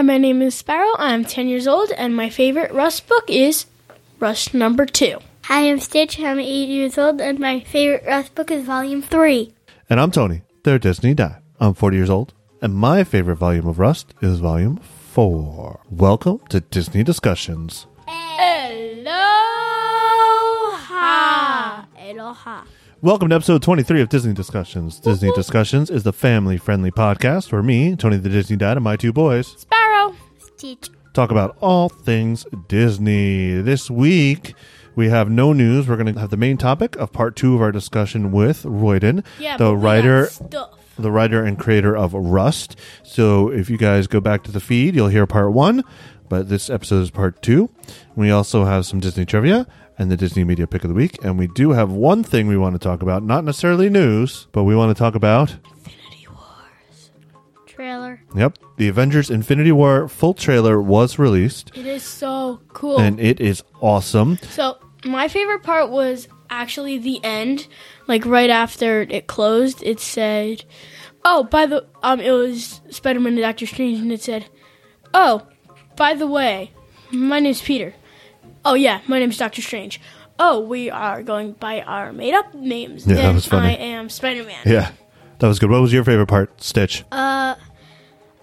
Hi, 0.00 0.02
my 0.02 0.16
name 0.16 0.40
is 0.40 0.54
Sparrow. 0.54 0.94
I'm 0.96 1.26
10 1.26 1.46
years 1.46 1.68
old, 1.68 1.90
and 1.90 2.16
my 2.16 2.30
favorite 2.30 2.72
Rust 2.72 3.06
book 3.06 3.28
is 3.28 3.66
Rust 4.18 4.54
number 4.54 4.86
2. 4.86 5.18
Hi, 5.42 5.68
I'm 5.68 5.78
Stitch. 5.78 6.18
I'm 6.18 6.40
eight 6.40 6.70
years 6.70 6.96
old, 6.96 7.20
and 7.20 7.38
my 7.38 7.60
favorite 7.60 8.04
Rust 8.06 8.34
book 8.34 8.50
is 8.50 8.64
Volume 8.64 9.02
3. 9.02 9.52
And 9.90 10.00
I'm 10.00 10.10
Tony, 10.10 10.40
their 10.62 10.78
Disney 10.78 11.12
dad. 11.12 11.42
I'm 11.60 11.74
40 11.74 11.98
years 11.98 12.08
old, 12.08 12.32
and 12.62 12.72
my 12.72 13.04
favorite 13.04 13.36
volume 13.36 13.66
of 13.68 13.78
Rust 13.78 14.14
is 14.22 14.38
volume 14.38 14.78
4. 14.78 15.80
Welcome 15.90 16.38
to 16.48 16.60
Disney 16.60 17.02
Discussions. 17.02 17.86
Aloha! 18.08 19.04
Aloha. 21.98 22.62
Welcome 23.02 23.30
to 23.30 23.34
episode 23.34 23.62
23 23.62 24.02
of 24.02 24.10
Disney 24.10 24.34
Discussions. 24.34 25.00
Disney 25.00 25.30
Discussions 25.32 25.88
is 25.90 26.02
the 26.02 26.12
family 26.12 26.58
friendly 26.58 26.90
podcast 26.90 27.50
where 27.50 27.62
me, 27.62 27.96
Tony 27.96 28.18
the 28.18 28.28
Disney 28.28 28.56
dad, 28.56 28.76
and 28.76 28.84
my 28.84 28.96
two 28.96 29.10
boys 29.10 29.46
Sparrow! 29.58 29.89
Stitch. 30.60 30.90
talk 31.14 31.30
about 31.30 31.56
all 31.62 31.88
things 31.88 32.44
Disney. 32.68 33.62
This 33.62 33.90
week, 33.90 34.54
we 34.94 35.08
have 35.08 35.30
no 35.30 35.54
news. 35.54 35.88
We're 35.88 35.96
going 35.96 36.12
to 36.12 36.20
have 36.20 36.28
the 36.28 36.36
main 36.36 36.58
topic 36.58 36.96
of 36.96 37.12
part 37.12 37.34
two 37.34 37.54
of 37.54 37.62
our 37.62 37.72
discussion 37.72 38.30
with 38.30 38.64
Royden, 38.64 39.24
Yeah, 39.38 39.56
the 39.56 39.64
but 39.64 39.74
we 39.74 39.80
got 39.80 39.84
writer 39.84 40.28
the 40.98 41.10
writer 41.10 41.42
and 41.42 41.58
creator 41.58 41.96
of 41.96 42.12
Rust. 42.12 42.76
So 43.02 43.50
if 43.50 43.70
you 43.70 43.78
guys 43.78 44.06
go 44.06 44.20
back 44.20 44.42
to 44.44 44.52
the 44.52 44.60
feed, 44.60 44.94
you'll 44.94 45.08
hear 45.08 45.26
part 45.26 45.52
one, 45.52 45.82
but 46.28 46.50
this 46.50 46.68
episode 46.68 47.00
is 47.04 47.10
part 47.10 47.40
two. 47.40 47.70
We 48.14 48.30
also 48.30 48.66
have 48.66 48.84
some 48.84 49.00
Disney 49.00 49.24
trivia 49.24 49.66
and 49.98 50.10
the 50.10 50.16
Disney 50.18 50.44
Media 50.44 50.66
Pick 50.66 50.84
of 50.84 50.88
the 50.88 50.94
Week. 50.94 51.16
And 51.24 51.38
we 51.38 51.46
do 51.46 51.70
have 51.70 51.90
one 51.90 52.22
thing 52.22 52.48
we 52.48 52.58
want 52.58 52.74
to 52.74 52.78
talk 52.78 53.00
about, 53.00 53.22
not 53.22 53.44
necessarily 53.44 53.88
news, 53.88 54.46
but 54.52 54.64
we 54.64 54.76
want 54.76 54.94
to 54.94 54.98
talk 54.98 55.14
about, 55.14 55.56
Trailer. 57.80 58.20
yep, 58.36 58.58
the 58.76 58.88
Avengers 58.88 59.30
Infinity 59.30 59.72
War 59.72 60.06
full 60.06 60.34
trailer 60.34 60.80
was 60.82 61.18
released, 61.18 61.70
It 61.74 61.86
is 61.86 62.02
so 62.02 62.60
cool. 62.74 62.98
and 63.00 63.18
it 63.18 63.40
is 63.40 63.62
awesome. 63.80 64.36
So 64.50 64.76
my 65.04 65.28
favorite 65.28 65.62
part 65.62 65.88
was 65.88 66.28
actually 66.50 66.98
the 66.98 67.24
end, 67.24 67.66
like 68.06 68.26
right 68.26 68.50
after 68.50 69.00
it 69.08 69.26
closed. 69.28 69.82
It 69.82 69.98
said, 69.98 70.64
"Oh, 71.24 71.44
by 71.44 71.64
the 71.64 71.86
um, 72.02 72.20
it 72.20 72.32
was 72.32 72.82
Spider-Man 72.90 73.32
and 73.32 73.40
Doctor 73.42 73.64
Strange," 73.66 73.98
and 73.98 74.12
it 74.12 74.20
said, 74.22 74.44
"Oh, 75.14 75.46
by 75.96 76.12
the 76.12 76.26
way, 76.26 76.72
my 77.10 77.40
name's 77.40 77.62
Peter. 77.62 77.94
Oh 78.62 78.74
yeah, 78.74 79.00
my 79.06 79.18
name's 79.18 79.38
Doctor 79.38 79.62
Strange. 79.62 80.02
Oh, 80.38 80.60
we 80.60 80.90
are 80.90 81.22
going 81.22 81.52
by 81.52 81.80
our 81.80 82.12
made-up 82.12 82.52
names. 82.54 83.06
Yeah, 83.06 83.16
that 83.16 83.34
was 83.34 83.46
funny. 83.46 83.68
I 83.68 83.80
am 83.96 84.10
Spider-Man. 84.10 84.64
Yeah, 84.66 84.90
that 85.38 85.46
was 85.46 85.58
good. 85.58 85.70
What 85.70 85.80
was 85.80 85.94
your 85.94 86.04
favorite 86.04 86.26
part, 86.28 86.62
Stitch? 86.62 87.04
Uh, 87.10 87.54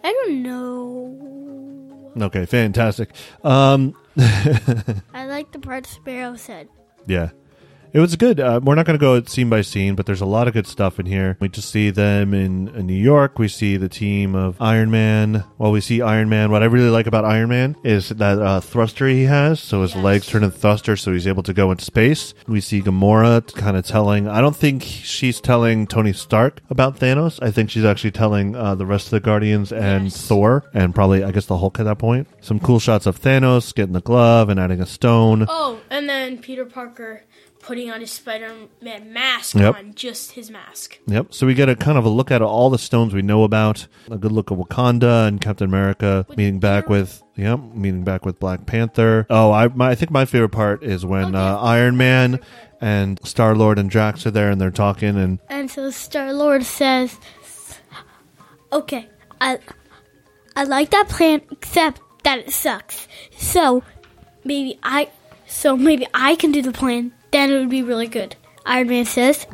I 0.07 0.13
don't 0.13 0.41
know. 0.41 2.13
Okay, 2.27 2.45
fantastic. 2.45 3.09
Um, 3.43 3.93
I 4.17 5.25
like 5.27 5.51
the 5.51 5.59
part 5.59 5.85
Sparrow 5.85 6.37
said. 6.37 6.69
Yeah. 7.07 7.31
It 7.93 7.99
was 7.99 8.15
good. 8.15 8.39
Uh, 8.39 8.59
we're 8.61 8.75
not 8.75 8.85
going 8.85 8.99
to 8.99 9.01
go 9.01 9.21
scene 9.23 9.49
by 9.49 9.61
scene, 9.61 9.95
but 9.95 10.05
there's 10.05 10.21
a 10.21 10.25
lot 10.25 10.47
of 10.47 10.53
good 10.53 10.67
stuff 10.67 10.99
in 10.99 11.05
here. 11.05 11.37
We 11.39 11.49
just 11.49 11.69
see 11.71 11.89
them 11.89 12.33
in, 12.33 12.67
in 12.75 12.85
New 12.85 12.93
York. 12.93 13.39
We 13.39 13.47
see 13.47 13.77
the 13.77 13.89
team 13.89 14.35
of 14.35 14.61
Iron 14.61 14.91
Man. 14.91 15.43
Well, 15.57 15.71
we 15.71 15.81
see 15.81 16.01
Iron 16.01 16.29
Man. 16.29 16.51
What 16.51 16.61
I 16.61 16.65
really 16.65 16.89
like 16.89 17.07
about 17.07 17.25
Iron 17.25 17.49
Man 17.49 17.75
is 17.83 18.09
that 18.09 18.39
uh, 18.39 18.59
thruster 18.59 19.07
he 19.07 19.23
has. 19.23 19.59
So 19.59 19.81
his 19.81 19.95
Yes. 19.95 20.03
legs 20.03 20.27
turn 20.27 20.43
into 20.43 20.57
thrusters, 20.57 21.01
so 21.01 21.13
he's 21.13 21.25
able 21.27 21.43
to 21.43 21.53
go 21.53 21.71
into 21.71 21.85
space. 21.85 22.33
We 22.47 22.61
see 22.61 22.81
Gamora 22.81 23.51
kind 23.55 23.77
of 23.77 23.85
telling. 23.85 24.27
I 24.27 24.41
don't 24.41 24.55
think 24.55 24.83
she's 24.83 25.39
telling 25.41 25.87
Tony 25.87 26.13
Stark 26.13 26.61
about 26.69 26.99
Thanos. 26.99 27.39
I 27.41 27.51
think 27.51 27.69
she's 27.71 27.85
actually 27.85 28.11
telling 28.11 28.55
uh, 28.55 28.75
the 28.75 28.85
rest 28.85 29.07
of 29.07 29.11
the 29.11 29.19
Guardians 29.21 29.71
and 29.71 30.05
Yes. 30.05 30.27
Thor, 30.27 30.69
and 30.73 30.93
probably 30.93 31.23
I 31.23 31.31
guess 31.31 31.45
the 31.47 31.57
Hulk 31.57 31.79
at 31.79 31.83
that 31.83 31.97
point. 31.97 32.27
Some 32.41 32.59
cool 32.59 32.79
shots 32.79 33.05
of 33.07 33.19
Thanos 33.19 33.73
getting 33.73 33.93
the 33.93 34.01
glove 34.01 34.49
and 34.49 34.59
adding 34.59 34.81
a 34.81 34.85
stone. 34.85 35.45
Oh, 35.49 35.79
and 35.89 36.07
then 36.07 36.37
Peter 36.37 36.65
Parker 36.65 37.23
putting 37.59 37.91
on 37.91 37.99
his 37.99 38.11
Spider-Man 38.11 39.11
mask 39.11 39.55
Yep. 39.55 39.75
on 39.75 39.93
just 39.93 40.31
his 40.33 40.49
mask. 40.49 40.99
Yep. 41.07 41.33
So 41.33 41.45
we 41.47 41.53
get 41.53 41.67
a 41.69 41.75
kind 41.75 41.97
of 41.97 42.05
a 42.05 42.09
look 42.09 42.31
at 42.31 42.41
all 42.41 42.69
the 42.69 42.77
stones 42.77 43.13
we 43.13 43.21
know 43.21 43.43
about. 43.43 43.87
A 44.09 44.17
good 44.17 44.31
look 44.31 44.51
at 44.51 44.57
Wakanda 44.57 45.27
and 45.27 45.41
Captain 45.41 45.67
America 45.67 46.25
With 46.29 46.37
meeting 46.37 46.59
back 46.59 46.85
Peter. 46.85 46.91
with 46.99 47.23
yep, 47.35 47.59
meeting 47.73 48.03
back 48.03 48.25
with 48.25 48.39
Black 48.39 48.65
Panther. 48.65 49.25
Oh, 49.29 49.51
I 49.51 49.67
my, 49.67 49.89
I 49.89 49.95
think 49.95 50.11
my 50.11 50.25
favorite 50.25 50.49
part 50.49 50.83
is 50.83 51.05
when 51.05 51.35
Oh, 51.35 51.39
yeah. 51.39 51.55
uh, 51.55 51.61
Iron 51.61 51.97
Man 51.97 52.39
and 52.79 53.19
Star 53.25 53.55
Lord 53.55 53.79
and 53.79 53.89
Drax 53.89 54.25
are 54.25 54.31
there 54.31 54.49
and 54.51 54.61
they're 54.61 54.71
talking 54.71 55.17
and 55.17 55.39
And 55.49 55.69
so 55.69 55.89
Star 55.91 56.31
Lord 56.33 56.63
says, 56.63 57.17
"Okay, 58.71 59.07
I, 59.41 59.59
I 60.55 60.63
like 60.63 60.91
that 60.91 61.09
plan, 61.09 61.41
except 61.51 62.01
that 62.23 62.39
it 62.39 62.51
sucks. 62.51 63.07
So 63.37 63.83
maybe 64.43 64.79
I, 64.83 65.09
so 65.47 65.75
maybe 65.77 66.05
I 66.13 66.35
can 66.35 66.51
do 66.51 66.61
the 66.61 66.71
plan. 66.71 67.13
Then 67.31 67.51
it 67.51 67.59
would 67.59 67.69
be 67.69 67.83
really 67.83 68.07
good." 68.07 68.35
Iron 68.65 68.87
Man 68.89 69.05
says, 69.05 69.45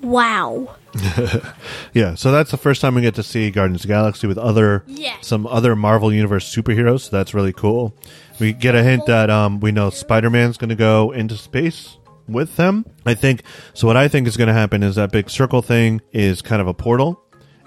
"Wow." 0.00 0.76
yeah. 1.94 2.14
So 2.14 2.30
that's 2.32 2.50
the 2.50 2.56
first 2.56 2.80
time 2.80 2.94
we 2.94 3.00
get 3.02 3.14
to 3.14 3.22
see 3.22 3.50
Guardians 3.50 3.82
of 3.82 3.88
the 3.88 3.94
Galaxy 3.94 4.26
with 4.26 4.38
other 4.38 4.84
Yes. 4.86 5.26
some 5.26 5.46
other 5.46 5.74
Marvel 5.74 6.12
Universe 6.12 6.54
superheroes. 6.54 7.00
So 7.10 7.16
that's 7.16 7.32
really 7.34 7.52
cool. 7.52 7.94
We 8.38 8.52
get 8.52 8.74
a 8.74 8.82
hint 8.82 9.06
that 9.06 9.30
um, 9.30 9.60
we 9.60 9.72
know 9.72 9.90
Spider 9.90 10.30
Man's 10.30 10.56
going 10.56 10.70
to 10.70 10.74
go 10.76 11.10
into 11.12 11.36
space 11.36 11.96
with 12.28 12.56
them. 12.56 12.84
I 13.06 13.14
think 13.14 13.42
so. 13.74 13.86
What 13.86 13.96
I 13.96 14.08
think 14.08 14.26
is 14.26 14.36
going 14.36 14.48
to 14.48 14.54
happen 14.54 14.82
is 14.82 14.96
that 14.96 15.12
big 15.12 15.30
circle 15.30 15.62
thing 15.62 16.00
is 16.12 16.42
kind 16.42 16.60
of 16.60 16.68
a 16.68 16.74
portal, 16.74 17.22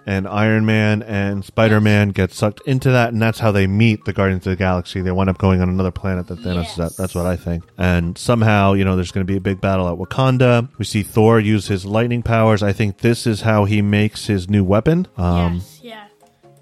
and 0.06 0.28
Iron 0.28 0.66
Man 0.66 1.02
and 1.04 1.44
Spider 1.44 1.82
Man 1.82 2.10
get 2.10 2.32
sucked 2.32 2.62
into 2.68 2.92
that, 2.92 3.12
and 3.14 3.22
that's 3.22 3.40
how 3.40 3.52
they 3.52 3.66
meet 3.68 4.06
the 4.06 4.14
Guardians 4.14 4.46
of 4.46 4.52
the 4.52 4.56
Galaxy. 4.56 5.02
They 5.02 5.12
wind 5.12 5.30
up 5.30 5.38
going 5.38 5.62
on 5.62 5.70
another 5.70 5.92
planet 5.92 6.28
that 6.28 6.40
Thanos 6.40 6.74
is 6.74 6.80
at. 6.80 6.96
That's 6.98 7.16
what 7.16 7.26
I 7.26 7.36
think. 7.36 7.64
And 7.78 8.18
somehow, 8.18 8.74
you 8.74 8.86
know, 8.86 8.96
there's 8.96 9.12
going 9.12 9.26
to 9.26 9.32
be 9.32 9.38
a 9.38 9.42
big 9.42 9.60
battle 9.62 9.88
at 9.90 9.98
Wakanda. 9.98 10.70
We 10.78 10.86
see 10.86 11.02
Thor 11.04 11.40
use 11.40 11.68
his 11.68 11.86
lightning 11.86 12.22
powers. 12.24 12.62
I 12.62 12.72
think 12.74 13.00
this 13.00 13.26
is 13.26 13.42
how 13.42 13.66
he 13.66 13.82
makes 13.82 14.28
his 14.28 14.50
new 14.50 14.64
weapon. 14.64 15.08
Um, 15.18 15.56
yes, 15.56 15.80
yeah, 15.82 16.08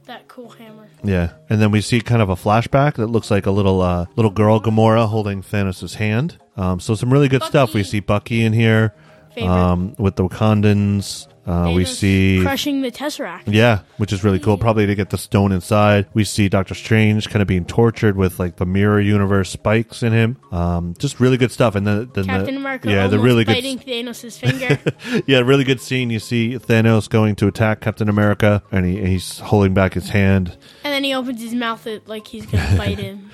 that 0.06 0.28
cool 0.28 0.50
hammer. 0.50 0.88
yeah, 1.04 1.34
and 1.50 1.62
then 1.62 1.72
we 1.72 1.82
see 1.82 2.00
kind 2.02 2.22
of 2.22 2.30
a 2.30 2.36
flashback 2.36 2.96
that 2.96 3.08
looks 3.08 3.30
like 3.30 3.46
a 3.46 3.52
little 3.52 3.82
uh, 3.82 4.06
little 4.16 4.32
girl 4.32 4.60
Gamora 4.62 5.08
holding 5.08 5.42
Thanos' 5.44 5.96
hand. 5.96 6.38
Um, 6.56 6.80
so 6.80 6.96
some 6.96 7.12
really 7.12 7.28
good 7.28 7.44
stuff. 7.44 7.74
We 7.74 7.84
see 7.84 8.00
Bucky 8.00 8.44
in 8.44 8.54
here 8.54 8.94
Favorite. 9.34 9.50
um, 9.52 9.96
with 9.98 10.16
the 10.16 10.24
Wakandans. 10.28 11.28
Uh, 11.46 11.74
we 11.76 11.84
see 11.84 12.40
crushing 12.42 12.82
the 12.82 12.92
Tesseract. 12.92 13.44
yeah, 13.48 13.82
which 13.98 14.14
is 14.14 14.24
really 14.24 14.40
cool. 14.40 14.58
Probably 14.58 14.86
to 14.86 14.96
get 14.96 15.10
the 15.10 15.18
stone 15.18 15.52
inside. 15.52 16.08
We 16.14 16.24
see 16.24 16.48
Doctor 16.48 16.74
Strange 16.74 17.30
kind 17.30 17.42
of 17.42 17.48
being 17.48 17.66
tortured 17.66 18.16
with 18.16 18.40
like 18.40 18.56
the 18.56 18.66
mirror 18.66 19.02
universe 19.02 19.50
spikes 19.50 20.04
in 20.04 20.14
him. 20.14 20.38
Um, 20.52 20.94
just 20.98 21.20
really 21.20 21.36
good 21.36 21.52
stuff. 21.52 21.76
And 21.76 21.86
then, 21.86 22.10
then 22.14 22.26
Captain 22.26 22.56
the, 22.56 22.62
America 22.62 22.90
yeah, 22.90 23.08
the 23.08 23.20
really 23.20 23.44
biting 23.44 23.78
good 23.78 23.88
Thanos' 23.88 24.38
finger. 24.40 24.80
yeah, 25.28 25.40
really 25.40 25.66
good 25.66 25.82
scene. 25.82 26.10
You 26.10 26.20
see 26.20 26.58
Thanos 26.58 27.10
going 27.10 27.36
to 27.38 27.48
attack 27.48 27.82
Captain 27.82 28.08
America, 28.08 28.64
and 28.72 28.86
he, 28.86 29.06
he's 29.06 29.40
holding 29.40 29.74
back 29.74 29.94
his 29.94 30.10
hand. 30.10 30.58
and 30.86 30.94
then 30.94 31.04
he 31.04 31.14
opens 31.14 31.42
his 31.42 31.54
mouth 31.54 31.86
like 32.06 32.28
he's 32.28 32.46
gonna 32.46 32.78
bite 32.78 33.00
him. 33.00 33.32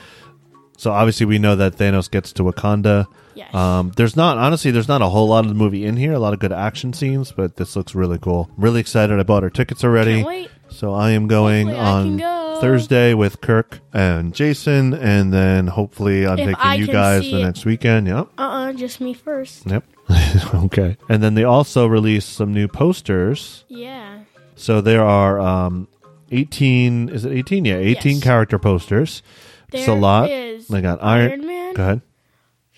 So 0.77 0.91
obviously 0.91 1.25
we 1.25 1.39
know 1.39 1.55
that 1.57 1.75
Thanos 1.75 2.09
gets 2.09 2.31
to 2.33 2.43
Wakanda. 2.43 3.05
Yes. 3.39 3.55
Um, 3.55 3.91
there's 3.95 4.15
not 4.15 4.37
honestly, 4.37 4.71
there's 4.71 4.87
not 4.89 5.01
a 5.01 5.07
whole 5.07 5.27
lot 5.29 5.45
of 5.45 5.49
the 5.49 5.55
movie 5.55 5.85
in 5.85 5.95
here. 5.97 6.13
A 6.13 6.19
lot 6.19 6.33
of 6.33 6.39
good 6.39 6.51
action 6.51 6.91
scenes, 6.93 7.31
but 7.31 7.55
this 7.55 7.75
looks 7.75 7.95
really 7.95 8.17
cool. 8.19 8.49
I'm 8.57 8.63
really 8.63 8.79
excited. 8.81 9.17
I 9.19 9.23
bought 9.23 9.43
our 9.43 9.49
tickets 9.49 9.83
already. 9.83 10.23
Wait. 10.23 10.49
So 10.69 10.93
I 10.93 11.11
am 11.11 11.27
going 11.27 11.67
Hopefully 11.67 11.81
I 11.87 11.91
can 12.03 12.11
on 12.11 12.17
go. 12.17 12.57
Thursday 12.61 13.13
with 13.13 13.41
Kirk 13.41 13.79
and 13.93 14.35
Jason, 14.35 14.93
and 14.93 15.31
then 15.33 15.67
hopefully 15.67 16.27
I'm 16.27 16.37
If 16.37 16.45
taking 16.49 16.55
I 16.61 16.75
you 16.75 16.85
can 16.85 16.93
guys 16.93 17.21
see 17.23 17.31
the 17.31 17.39
it. 17.39 17.43
next 17.43 17.65
weekend. 17.65 18.07
Yep. 18.07 18.27
Uh-uh, 18.37 18.73
just 18.73 18.99
me 19.01 19.13
first. 19.13 19.65
Yep. 19.65 19.83
okay. 20.65 20.97
And 21.07 21.23
then 21.23 21.33
they 21.35 21.43
also 21.43 21.87
released 21.87 22.33
some 22.33 22.53
new 22.53 22.67
posters. 22.67 23.63
Yeah. 23.69 24.19
So 24.55 24.81
there 24.81 25.03
are 25.03 25.39
um, 25.39 25.87
18. 26.31 27.09
Is 27.09 27.25
it 27.25 27.31
18? 27.31 27.65
Yeah, 27.65 27.77
18 27.77 28.15
Yes. 28.15 28.23
character 28.23 28.59
posters. 28.59 29.23
It's 29.71 29.83
a 29.83 29.91
There 29.91 29.95
lot. 29.99 30.29
is 30.29 30.67
They 30.67 30.81
got 30.81 31.03
Iron. 31.03 31.31
Iron 31.31 31.47
Man, 31.47 31.73
Go 31.75 31.83
ahead. 31.83 32.01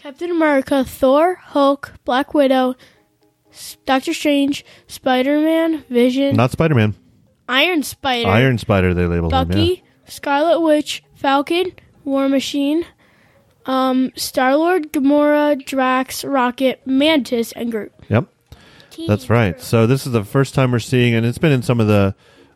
Captain 0.01 0.31
America, 0.31 0.83
Thor, 0.83 1.35
Hulk, 1.35 1.93
Black 2.05 2.33
Widow, 2.33 2.75
Doctor 3.85 4.13
Strange, 4.13 4.65
Spider-Man, 4.87 5.83
Vision, 5.89 6.35
Not 6.35 6.51
Spider 6.51 6.75
Man. 6.75 6.95
Iron 7.47 7.83
Spider, 7.83 8.29
Iron 8.29 8.57
Spider. 8.57 8.93
They 8.93 9.05
labeled 9.05 9.33
him. 9.33 9.47
Bucky, 9.47 9.83
Yeah. 9.83 10.09
Scarlet 10.09 10.61
Witch, 10.61 11.03
Falcon, 11.15 11.73
War 12.03 12.29
Machine, 12.29 12.85
um, 13.65 14.11
Star 14.15 14.55
Lord, 14.55 14.91
Gamora, 14.93 15.63
Drax, 15.63 16.23
Rocket, 16.23 16.81
Mantis, 16.85 17.51
and 17.51 17.71
Groot. 17.71 17.91
Yep. 18.09 18.25
That's 19.07 19.29
right. 19.29 19.59
So 19.61 19.87
this 19.87 20.05
is 20.05 20.11
the 20.13 20.23
first 20.23 20.53
time 20.53 20.71
we're 20.71 20.79
seeing, 20.79 21.13
and 21.13 21.25
it's 21.25 21.37
been 21.37 21.51
in 21.51 21.61
some 21.61 21.79
of 21.79 21.87
the, 21.87 22.15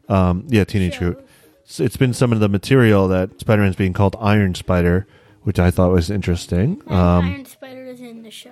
um, 0.09 0.45
yeah, 0.49 0.63
Teenage 0.63 0.97
Groot. 0.99 1.17
It's- 1.17 1.79
It's 1.79 1.97
been 1.97 2.13
some 2.13 2.31
of 2.31 2.39
the 2.39 2.47
material 2.49 3.07
that 3.07 3.39
Spider 3.39 3.63
Man's 3.63 3.75
being 3.75 3.93
called 3.93 4.15
Iron 4.21 4.53
Spider, 4.53 5.07
which 5.45 5.57
I 5.57 5.71
thought 5.71 5.91
was 5.91 6.11
interesting. 6.11 6.81
And 6.87 6.93
Um, 6.93 7.25
Iron 7.25 7.45
Spider 7.45 7.85
is 7.85 8.01
in 8.01 8.21
the 8.23 8.29
shows. 8.31 8.51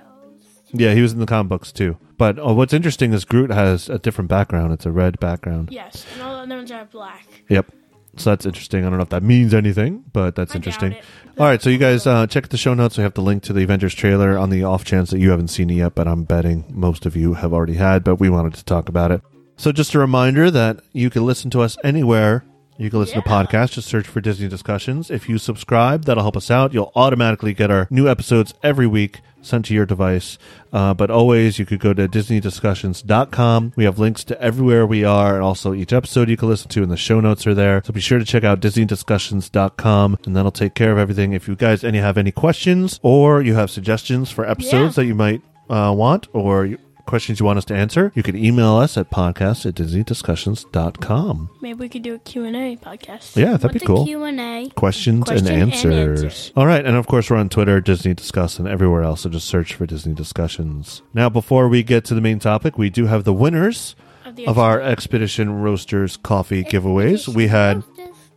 yeah, 0.71 0.93
he 0.93 1.01
was 1.01 1.11
in 1.13 1.19
the 1.19 1.25
comic 1.25 1.49
books 1.49 1.71
too. 1.71 1.97
But 2.17 2.39
uh, 2.39 2.53
what's 2.53 2.73
interesting 2.73 3.11
is 3.13 3.25
Groot 3.25 3.51
has 3.51 3.89
a 3.89 3.99
different 3.99 4.29
background. 4.29 4.71
It's 4.73 4.85
a 4.85 4.91
red 4.91 5.19
background. 5.19 5.69
Yes, 5.71 6.05
and 6.13 6.23
all 6.23 6.35
the 6.37 6.43
other 6.43 6.55
ones 6.55 6.71
are 6.71 6.85
black. 6.85 7.27
Yep. 7.49 7.71
So 8.15 8.29
that's 8.29 8.45
interesting. 8.45 8.85
I 8.85 8.89
don't 8.89 8.97
know 8.99 9.03
if 9.03 9.09
that 9.09 9.23
means 9.23 9.55
anything, 9.55 10.03
but 10.13 10.35
that's 10.35 10.53
I 10.53 10.57
interesting. 10.57 10.95
All 11.39 11.47
right, 11.47 11.59
so 11.59 11.71
you 11.71 11.79
guys 11.79 12.05
uh, 12.05 12.27
check 12.27 12.49
the 12.49 12.57
show 12.57 12.75
notes. 12.75 12.95
We 12.95 13.03
have 13.03 13.15
the 13.15 13.21
link 13.23 13.41
to 13.43 13.53
the 13.53 13.63
Avengers 13.63 13.95
trailer 13.95 14.37
on 14.37 14.51
the 14.51 14.63
off 14.63 14.85
chance 14.85 15.09
that 15.09 15.17
you 15.19 15.31
haven't 15.31 15.47
seen 15.47 15.71
it 15.71 15.75
yet, 15.75 15.95
but 15.95 16.07
I'm 16.07 16.23
betting 16.23 16.63
most 16.69 17.07
of 17.07 17.15
you 17.15 17.33
have 17.33 17.51
already 17.53 17.73
had, 17.73 18.03
but 18.03 18.17
we 18.17 18.29
wanted 18.29 18.53
to 18.53 18.63
talk 18.63 18.87
about 18.87 19.11
it. 19.11 19.21
So 19.57 19.71
just 19.71 19.95
a 19.95 19.99
reminder 19.99 20.51
that 20.51 20.81
you 20.91 21.09
can 21.09 21.25
listen 21.25 21.49
to 21.51 21.61
us 21.61 21.75
anywhere. 21.83 22.45
You 22.77 22.89
can 22.89 22.99
listen 22.99 23.21
to 23.21 23.27
podcasts. 23.29 23.71
Just 23.73 23.87
search 23.87 24.07
for 24.07 24.19
Disney 24.21 24.47
Discussions. 24.47 25.11
If 25.11 25.29
you 25.29 25.37
subscribe, 25.37 26.05
that'll 26.05 26.23
help 26.23 26.35
us 26.37 26.49
out. 26.49 26.73
You'll 26.73 26.91
automatically 26.95 27.53
get 27.53 27.69
our 27.71 27.87
new 27.89 28.09
episodes 28.09 28.53
every 28.63 28.87
week 28.87 29.19
sent 29.41 29.65
to 29.65 29.73
your 29.73 29.85
device. 29.85 30.37
Uh, 30.71 30.93
but 30.93 31.11
always, 31.11 31.59
you 31.59 31.65
could 31.65 31.79
go 31.79 31.93
to 31.93 32.07
DisneyDiscussions.com. 32.07 33.73
We 33.75 33.83
have 33.83 33.99
links 33.99 34.23
to 34.25 34.41
everywhere 34.41 34.85
we 34.87 35.03
are 35.03 35.35
and 35.35 35.43
also 35.43 35.73
each 35.73 35.93
episode 35.93 36.29
you 36.29 36.37
can 36.37 36.47
listen 36.49 36.69
to, 36.69 36.81
and 36.81 36.91
the 36.91 36.97
show 36.97 37.19
notes 37.19 37.45
are 37.45 37.53
there. 37.53 37.81
So 37.85 37.93
be 37.93 37.99
sure 37.99 38.19
to 38.19 38.25
check 38.25 38.43
out 38.43 38.59
DisneyDiscussions.com, 38.61 40.17
and 40.25 40.35
that'll 40.35 40.51
take 40.51 40.73
care 40.75 40.91
of 40.91 40.97
everything. 40.97 41.33
If 41.33 41.47
you 41.47 41.55
guys 41.55 41.83
any 41.83 41.99
have 41.99 42.17
any 42.17 42.31
questions 42.31 42.99
or 43.03 43.41
you 43.41 43.55
have 43.55 43.69
suggestions 43.69 44.31
for 44.31 44.49
episodes 44.49 44.97
Yeah. 44.97 45.03
that 45.03 45.05
you 45.05 45.15
might 45.15 45.41
uh, 45.69 45.93
want 45.95 46.27
or 46.33 46.65
you, 46.65 46.77
questions 47.05 47.39
you 47.39 47.45
want 47.45 47.57
us 47.57 47.65
to 47.65 47.75
answer, 47.75 48.11
you 48.15 48.23
can 48.23 48.35
email 48.35 48.75
us 48.77 48.97
at 48.97 49.09
podcast 49.09 49.65
at 49.65 49.75
DisneyDiscussions.com. 49.75 51.49
Maybe 51.61 51.79
we 51.79 51.89
could 51.89 52.01
do 52.03 52.15
a 52.15 52.19
Q&A 52.19 52.77
podcast. 52.77 53.35
Yeah, 53.35 53.57
that'd 53.57 53.71
be 53.71 53.79
What's 53.79 53.85
cool. 53.85 54.05
Q&A? 54.05 54.69
questions 54.75 55.23
Question 55.25 55.47
and, 55.47 55.55
and 55.63 55.73
answers. 55.73 56.23
answers. 56.23 56.51
All 56.55 56.65
right, 56.65 56.85
and 56.85 56.95
of 56.95 57.07
course 57.07 57.29
we're 57.29 57.37
on 57.37 57.49
Twitter, 57.49 57.81
Disney 57.81 58.13
Discuss, 58.13 58.59
and 58.59 58.67
everywhere 58.67 59.03
else. 59.03 59.21
So 59.21 59.29
just 59.29 59.47
search 59.47 59.73
for 59.73 59.85
Disney 59.85 60.13
Discussions. 60.13 61.01
Now, 61.13 61.29
before 61.29 61.67
we 61.67 61.83
get 61.83 62.05
to 62.05 62.15
the 62.15 62.21
main 62.21 62.39
topic, 62.39 62.77
we 62.77 62.89
do 62.89 63.05
have 63.07 63.23
the 63.23 63.33
winners 63.33 63.95
Of 64.25 64.35
the 64.35 64.47
of 64.47 64.57
our 64.57 64.81
Expedition 64.81 65.61
Roasters 65.61 66.17
coffee 66.17 66.63
giveaways. 66.63 67.27
We 67.27 67.47
had. 67.47 67.83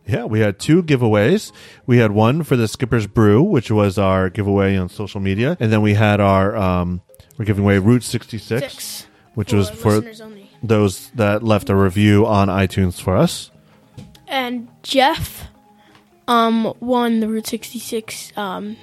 Yeah, 0.09 0.23
we 0.23 0.39
had 0.39 0.57
two 0.57 0.83
giveaways. 0.83 1.51
We 1.85 1.97
had 1.97 2.11
one 2.13 2.43
for 2.43 2.55
the 2.55 2.69
Skipper's 2.69 3.07
Brew, 3.07 3.43
which 3.43 3.69
was 3.69 3.97
our 3.97 4.29
giveaway 4.29 4.77
on 4.77 4.87
social 4.87 5.19
media, 5.19 5.57
and 5.59 5.69
then 5.69 5.81
we 5.81 5.95
had 5.95 6.21
our 6.21 6.55
um, 6.55 7.01
we're 7.37 7.45
giving 7.45 7.63
away 7.63 7.77
Route 7.79 8.03
sixty 8.03 8.37
six, 8.37 8.73
Six. 8.73 9.07
which 9.35 9.53
was 9.53 9.69
for 9.69 9.91
listeners 9.91 10.21
only. 10.21 10.49
those 10.63 11.09
that 11.11 11.43
left 11.43 11.69
a 11.69 11.75
review 11.75 12.25
on 12.25 12.47
iTunes 12.47 12.99
for 13.01 13.15
us. 13.15 13.51
And 14.27 14.67
Jeff 14.83 15.47
um 16.27 16.73
won 16.81 17.19
the 17.21 17.27
Route 17.29 17.47
66 17.47 18.33
um 18.37 18.75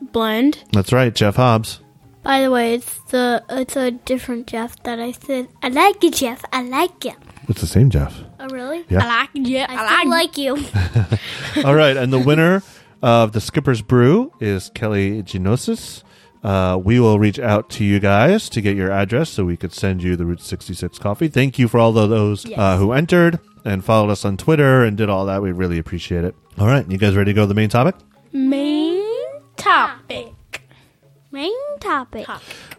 blend. 0.00 0.62
That's 0.72 0.92
right, 0.92 1.12
Jeff 1.14 1.36
Hobbs. 1.36 1.80
By 2.22 2.42
the 2.42 2.50
way, 2.52 2.74
it's 2.74 2.98
the 3.10 3.42
it's 3.50 3.74
a 3.76 3.90
different 3.90 4.46
Jeff 4.46 4.80
that 4.84 5.00
I 5.00 5.10
said. 5.12 5.48
I 5.62 5.68
like 5.68 6.02
you, 6.04 6.10
Jeff. 6.12 6.44
I 6.52 6.62
like 6.62 7.04
you. 7.04 7.12
It's 7.48 7.60
the 7.60 7.66
same 7.66 7.90
Jeff. 7.90 8.20
Oh, 8.38 8.46
really? 8.50 8.84
Yeah. 8.88 9.00
I 9.04 9.06
like 9.34 9.44
Jeff. 9.44 9.68
I, 9.68 9.74
I, 9.74 10.04
like, 10.04 10.06
like 10.06 10.38
you. 10.38 10.54
All 11.64 11.74
right, 11.74 11.96
and 11.96 12.12
the 12.12 12.20
winner 12.20 12.62
of 13.02 13.32
the 13.32 13.40
Skipper's 13.40 13.82
Brew 13.82 14.32
is 14.38 14.70
Kelly 14.74 15.24
Genosis. 15.24 16.04
Uh, 16.42 16.76
we 16.82 16.98
will 16.98 17.18
reach 17.18 17.38
out 17.38 17.70
to 17.70 17.84
you 17.84 18.00
guys 18.00 18.48
to 18.48 18.60
get 18.60 18.76
your 18.76 18.90
address 18.90 19.30
so 19.30 19.44
we 19.44 19.56
could 19.56 19.72
send 19.72 20.02
you 20.02 20.16
the 20.16 20.24
Route 20.26 20.40
66 20.40 20.98
coffee. 20.98 21.28
Thank 21.28 21.58
you 21.58 21.68
for 21.68 21.78
all 21.78 21.96
of 21.96 22.10
those 22.10 22.44
uh, 22.56 22.78
who 22.78 22.92
entered 22.92 23.38
and 23.64 23.84
followed 23.84 24.10
us 24.10 24.24
on 24.24 24.36
Twitter 24.36 24.82
and 24.84 24.96
did 24.96 25.08
all 25.08 25.26
that. 25.26 25.40
We 25.40 25.52
really 25.52 25.78
appreciate 25.78 26.24
it. 26.24 26.34
All 26.58 26.66
right, 26.66 26.88
you 26.90 26.98
guys 26.98 27.14
ready 27.14 27.30
to 27.30 27.34
go 27.34 27.42
to 27.42 27.46
the 27.46 27.54
main 27.54 27.68
topic? 27.68 27.94
main 28.32 29.04
topic. 29.56 30.32
Main 31.30 31.78
topic. 31.80 32.26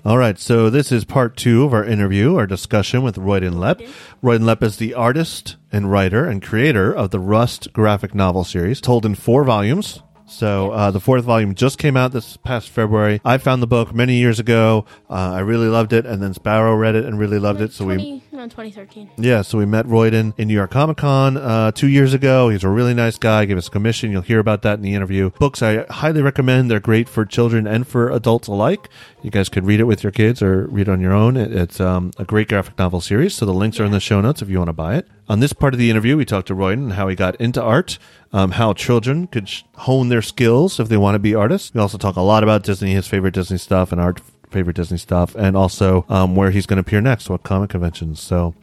All 0.05 0.17
right, 0.17 0.37
so 0.37 0.69
this 0.69 0.91
is 0.91 1.05
part 1.05 1.37
two 1.37 1.63
of 1.63 1.73
our 1.73 1.83
interview, 1.83 2.35
our 2.35 2.45
discussion 2.45 3.01
with 3.01 3.15
Royden 3.15 3.53
Lepp. 3.55 3.87
Royden 4.21 4.43
Lepp 4.43 4.61
is 4.61 4.77
the 4.77 4.93
artist 4.93 5.55
and 5.71 5.89
writer 5.89 6.27
and 6.27 6.43
creator 6.43 6.93
of 6.93 7.09
the 7.11 7.19
Rust 7.19 7.71
graphic 7.73 8.13
novel 8.13 8.43
series, 8.43 8.81
told 8.81 9.05
in 9.05 9.15
four 9.15 9.43
volumes. 9.43 10.03
So 10.33 10.71
uh, 10.71 10.91
the 10.91 10.99
fourth 10.99 11.23
volume 11.23 11.53
just 11.53 11.77
came 11.77 11.95
out 11.95 12.11
this 12.11 12.37
past 12.37 12.69
February. 12.69 13.21
I 13.23 13.37
found 13.37 13.61
the 13.61 13.67
book 13.67 13.93
many 13.93 14.15
years 14.15 14.39
ago. 14.39 14.85
Uh, 15.09 15.33
I 15.33 15.39
really 15.41 15.67
loved 15.67 15.93
it, 15.93 16.05
and 16.05 16.21
then 16.21 16.33
Sparrow 16.33 16.75
read 16.75 16.95
it 16.95 17.05
and 17.05 17.19
really 17.19 17.39
loved 17.39 17.61
it. 17.61 17.71
So 17.71 17.85
we 17.85 17.95
20, 17.95 18.23
no, 18.31 18.43
2013. 18.45 19.11
yeah, 19.17 19.43
so 19.43 19.57
we 19.59 19.65
met 19.65 19.85
Royden 19.85 20.33
in 20.37 20.47
New 20.47 20.55
York 20.55 20.71
Comic 20.71 20.97
Con 20.97 21.37
uh, 21.37 21.71
two 21.71 21.87
years 21.87 22.13
ago. 22.13 22.49
He's 22.49 22.63
a 22.63 22.69
really 22.69 22.93
nice 22.93 23.17
guy. 23.17 23.45
Gave 23.45 23.57
us 23.57 23.67
a 23.67 23.71
commission. 23.71 24.11
You'll 24.11 24.21
hear 24.23 24.39
about 24.39 24.63
that 24.63 24.75
in 24.75 24.81
the 24.81 24.95
interview. 24.95 25.29
Books 25.39 25.61
I 25.61 25.85
highly 25.91 26.21
recommend. 26.21 26.71
They're 26.71 26.79
great 26.79 27.07
for 27.07 27.25
children 27.25 27.67
and 27.67 27.87
for 27.87 28.09
adults 28.09 28.47
alike. 28.47 28.89
You 29.21 29.29
guys 29.29 29.49
could 29.49 29.65
read 29.65 29.79
it 29.79 29.85
with 29.85 30.03
your 30.03 30.11
kids 30.11 30.41
or 30.41 30.65
read 30.67 30.87
it 30.87 30.91
on 30.91 30.99
your 30.99 31.13
own. 31.13 31.37
It, 31.37 31.53
it's 31.53 31.79
um, 31.79 32.11
a 32.17 32.25
great 32.25 32.49
graphic 32.49 32.77
novel 32.79 33.01
series. 33.01 33.35
So 33.35 33.45
the 33.45 33.53
links 33.53 33.79
are 33.79 33.85
in 33.85 33.91
the 33.91 33.99
show 33.99 34.19
notes 34.19 34.41
if 34.41 34.49
you 34.49 34.57
want 34.57 34.69
to 34.69 34.73
buy 34.73 34.95
it. 34.95 35.07
On 35.33 35.39
this 35.39 35.51
part 35.51 35.73
of 35.73 35.79
the 35.79 35.89
interview, 35.89 36.15
we 36.15 36.25
talked 36.25 36.49
to 36.49 36.53
Royden 36.53 36.83
and 36.83 36.93
how 36.93 37.07
he 37.07 37.15
got 37.15 37.35
into 37.37 37.59
art, 37.59 37.97
um, 38.33 38.51
how 38.51 38.71
children 38.71 39.25
could 39.25 39.49
sh- 39.49 39.63
hone 39.77 40.09
their 40.09 40.21
skills 40.21 40.79
if 40.79 40.89
they 40.89 40.95
want 40.95 41.15
to 41.15 41.19
be 41.19 41.33
artists. 41.33 41.73
We 41.73 41.81
also 41.81 41.97
talk 41.97 42.17
a 42.17 42.21
lot 42.21 42.43
about 42.43 42.61
Disney, 42.61 42.93
his 42.93 43.07
favorite 43.07 43.33
Disney 43.33 43.57
stuff, 43.57 43.91
and 43.91 43.99
art 43.99 44.21
favorite 44.51 44.75
Disney 44.75 44.99
stuff, 44.99 45.33
and 45.33 45.57
also 45.57 46.05
um, 46.07 46.35
where 46.35 46.51
he's 46.51 46.67
going 46.67 46.77
to 46.77 46.81
appear 46.81 47.01
next, 47.01 47.31
what 47.31 47.41
comic 47.41 47.71
conventions. 47.71 48.21
So 48.21 48.53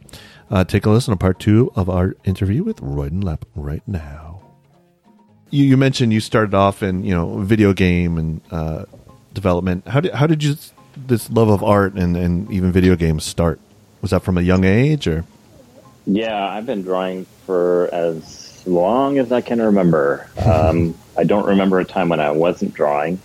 uh, 0.49 0.63
take 0.63 0.85
a 0.85 0.89
listen 0.89 1.11
to 1.11 1.17
part 1.17 1.39
two 1.39 1.73
of 1.75 1.89
our 1.89 2.15
interview 2.23 2.63
with 2.63 2.79
Royden 2.79 3.21
Lepp 3.21 3.41
right 3.53 3.83
now. 3.85 4.41
You, 5.49 5.65
you 5.65 5.75
mentioned 5.75 6.13
you 6.13 6.21
started 6.21 6.53
off 6.53 6.81
in 6.81 7.03
you 7.03 7.13
know 7.13 7.39
video 7.39 7.73
game 7.73 8.17
and 8.17 8.39
uh, 8.49 8.85
development. 9.33 9.89
How 9.89 9.99
did 9.99 10.13
how 10.13 10.25
did 10.25 10.41
you 10.41 10.55
this 10.95 11.29
love 11.29 11.49
of 11.49 11.65
art 11.65 11.95
and, 11.95 12.15
and 12.15 12.49
even 12.49 12.71
video 12.71 12.95
games 12.95 13.25
start? 13.25 13.59
Was 14.01 14.11
that 14.11 14.23
from 14.23 14.37
a 14.37 14.41
young 14.41 14.63
age 14.63 15.05
or? 15.05 15.25
Yeah, 16.05 16.47
I've 16.47 16.65
been 16.65 16.81
drawing 16.81 17.25
for 17.45 17.89
as 17.93 18.63
long 18.65 19.17
as 19.17 19.31
I 19.31 19.41
can 19.41 19.61
remember. 19.61 20.29
Um, 20.37 20.95
I 21.17 21.23
don't 21.23 21.45
remember 21.45 21.79
a 21.79 21.85
time 21.85 22.09
when 22.09 22.19
I 22.19 22.31
wasn't 22.31 22.73
drawing. 22.73 23.19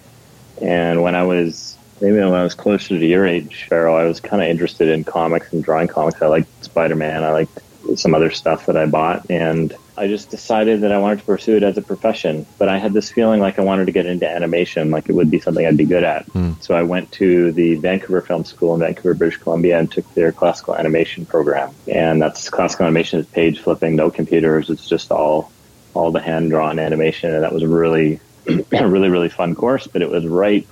And 0.60 1.02
when 1.02 1.14
I 1.14 1.22
was, 1.22 1.76
maybe 2.00 2.16
when 2.16 2.34
I 2.34 2.42
was 2.42 2.54
closer 2.54 2.98
to 2.98 3.06
your 3.06 3.26
age, 3.26 3.66
Cheryl, 3.68 3.98
I 3.98 4.04
was 4.04 4.20
kind 4.20 4.42
of 4.42 4.48
interested 4.48 4.88
in 4.88 5.04
comics 5.04 5.52
and 5.52 5.62
drawing 5.62 5.88
comics. 5.88 6.20
I 6.20 6.26
liked 6.26 6.64
Spider 6.64 6.96
Man. 6.96 7.24
I 7.24 7.30
liked 7.30 7.58
some 7.96 8.14
other 8.14 8.30
stuff 8.30 8.66
that 8.66 8.76
I 8.76 8.86
bought. 8.86 9.30
And 9.30 9.74
I 9.98 10.08
just 10.08 10.30
decided 10.30 10.82
that 10.82 10.92
I 10.92 10.98
wanted 10.98 11.20
to 11.20 11.24
pursue 11.24 11.56
it 11.56 11.62
as 11.62 11.78
a 11.78 11.82
profession. 11.82 12.46
But 12.58 12.68
I 12.68 12.78
had 12.78 12.92
this 12.92 13.10
feeling 13.10 13.40
like 13.40 13.58
I 13.58 13.62
wanted 13.62 13.86
to 13.86 13.92
get 13.92 14.06
into 14.06 14.28
animation, 14.28 14.90
like 14.90 15.08
it 15.08 15.12
would 15.14 15.30
be 15.30 15.40
something 15.40 15.66
I'd 15.66 15.76
be 15.76 15.84
good 15.84 16.04
at. 16.04 16.26
So 16.60 16.74
I 16.74 16.82
went 16.82 17.10
to 17.12 17.52
the 17.52 17.76
Vancouver 17.76 18.20
Film 18.20 18.44
School 18.44 18.74
in 18.74 18.80
Vancouver, 18.80 19.14
British 19.14 19.38
Columbia, 19.38 19.78
and 19.78 19.90
took 19.90 20.12
their 20.14 20.32
classical 20.32 20.74
animation 20.76 21.24
program. 21.26 21.74
And 21.86 22.20
that's 22.20 22.50
classical 22.50 22.86
animation 22.86 23.20
is 23.20 23.26
page 23.26 23.60
flipping, 23.60 23.96
no 23.96 24.10
computers. 24.10 24.70
It's 24.70 24.88
just 24.88 25.10
all 25.10 25.50
all 25.94 26.10
the 26.12 26.20
hand 26.20 26.50
drawn 26.50 26.78
animation, 26.78 27.32
and 27.34 27.42
that 27.42 27.52
was 27.52 27.62
a 27.62 27.68
really, 27.68 28.20
a 28.72 28.86
really, 28.86 29.08
really 29.08 29.30
fun 29.30 29.54
course. 29.54 29.86
But 29.86 30.02
it 30.02 30.10
was 30.10 30.26
right 30.26 30.66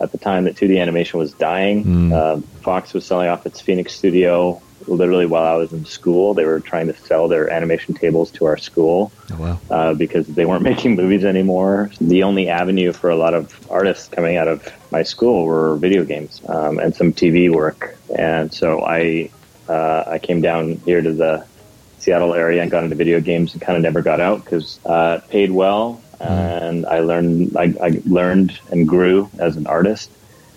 at 0.00 0.10
the 0.10 0.18
time 0.18 0.44
that 0.44 0.56
2D 0.56 0.80
animation 0.80 1.18
was 1.18 1.34
dying. 1.34 1.84
Uh, 2.12 2.40
Fox 2.62 2.94
was 2.94 3.04
selling 3.04 3.28
off 3.28 3.44
its 3.44 3.60
Phoenix 3.60 3.94
studio 3.94 4.62
literally 4.86 5.26
while 5.26 5.44
I 5.44 5.56
was 5.56 5.72
in 5.72 5.84
school. 5.84 6.34
They 6.34 6.44
were 6.44 6.60
trying 6.60 6.86
to 6.88 6.96
sell 6.96 7.28
their 7.28 7.50
animation 7.50 7.94
tables 7.94 8.30
to 8.32 8.46
our 8.46 8.56
school 8.56 9.12
Oh 9.30 9.36
wow! 9.36 9.60
uh, 9.70 9.94
because 9.94 10.26
they 10.26 10.44
weren't 10.44 10.62
making 10.72 10.96
movies 10.96 11.24
anymore. 11.24 11.90
The 12.00 12.22
only 12.22 12.48
avenue 12.48 12.92
for 12.92 13.10
a 13.10 13.16
lot 13.16 13.34
of 13.34 13.70
artists 13.70 14.08
coming 14.08 14.36
out 14.36 14.48
of 14.48 14.66
my 14.90 15.02
school 15.02 15.44
were 15.44 15.76
video 15.76 16.04
games 16.04 16.40
um, 16.48 16.78
and 16.78 16.94
some 16.94 17.12
TV 17.12 17.52
work. 17.52 17.96
And 18.16 18.52
so 18.52 18.84
I 18.84 19.30
uh, 19.68 20.04
I 20.06 20.18
came 20.18 20.40
down 20.40 20.76
here 20.84 21.00
to 21.00 21.12
the 21.12 21.44
Seattle 21.98 22.34
area 22.34 22.62
and 22.62 22.70
got 22.70 22.82
into 22.82 22.96
video 22.96 23.20
games 23.20 23.52
and 23.52 23.60
kind 23.62 23.76
of 23.76 23.82
never 23.82 24.02
got 24.02 24.20
out 24.20 24.44
because 24.44 24.80
uh, 24.86 25.20
it 25.22 25.30
paid 25.30 25.50
well 25.50 26.00
and 26.20 26.86
I 26.86 27.00
learned 27.00 27.56
I, 27.56 27.74
I 27.82 28.00
learned 28.04 28.58
and 28.70 28.86
grew 28.86 29.30
as 29.38 29.56
an 29.56 29.66
artist, 29.66 30.10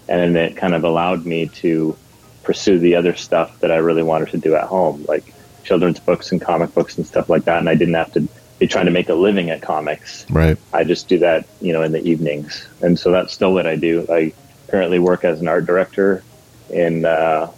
and 0.09 0.35
it 0.35 0.57
kind 0.57 0.73
of 0.75 0.83
allowed 0.83 1.25
me 1.25 1.47
to 1.47 1.97
pursue 2.43 2.79
the 2.79 2.95
other 2.95 3.15
stuff 3.15 3.59
that 3.61 3.71
I 3.71 3.77
really 3.77 4.03
wanted 4.03 4.29
to 4.29 4.37
do 4.37 4.55
at 4.55 4.65
home, 4.65 5.05
like 5.07 5.33
children's 5.63 5.99
books 5.99 6.31
and 6.31 6.41
comic 6.41 6.73
books 6.73 6.97
and 6.97 7.07
stuff 7.07 7.29
like 7.29 7.45
that. 7.45 7.59
And 7.59 7.69
I 7.69 7.75
didn't 7.75 7.93
have 7.95 8.11
to 8.13 8.27
be 8.59 8.67
trying 8.67 8.85
to 8.85 8.91
make 8.91 9.09
a 9.09 9.13
living 9.13 9.49
at 9.49 9.61
comics. 9.61 10.29
Right. 10.29 10.57
I 10.73 10.83
just 10.83 11.07
do 11.07 11.19
that, 11.19 11.47
you 11.61 11.73
know, 11.73 11.81
in 11.81 11.91
the 11.91 12.03
evenings. 12.03 12.67
And 12.81 12.99
so 12.99 13.11
that's 13.11 13.33
still 13.33 13.53
what 13.53 13.65
I 13.65 13.75
do. 13.75 14.05
I 14.09 14.33
currently 14.67 14.99
work 14.99 15.23
as 15.23 15.41
an 15.41 15.47
art 15.47 15.65
director 15.65 16.23
in 16.69 17.05
uh, 17.05 17.51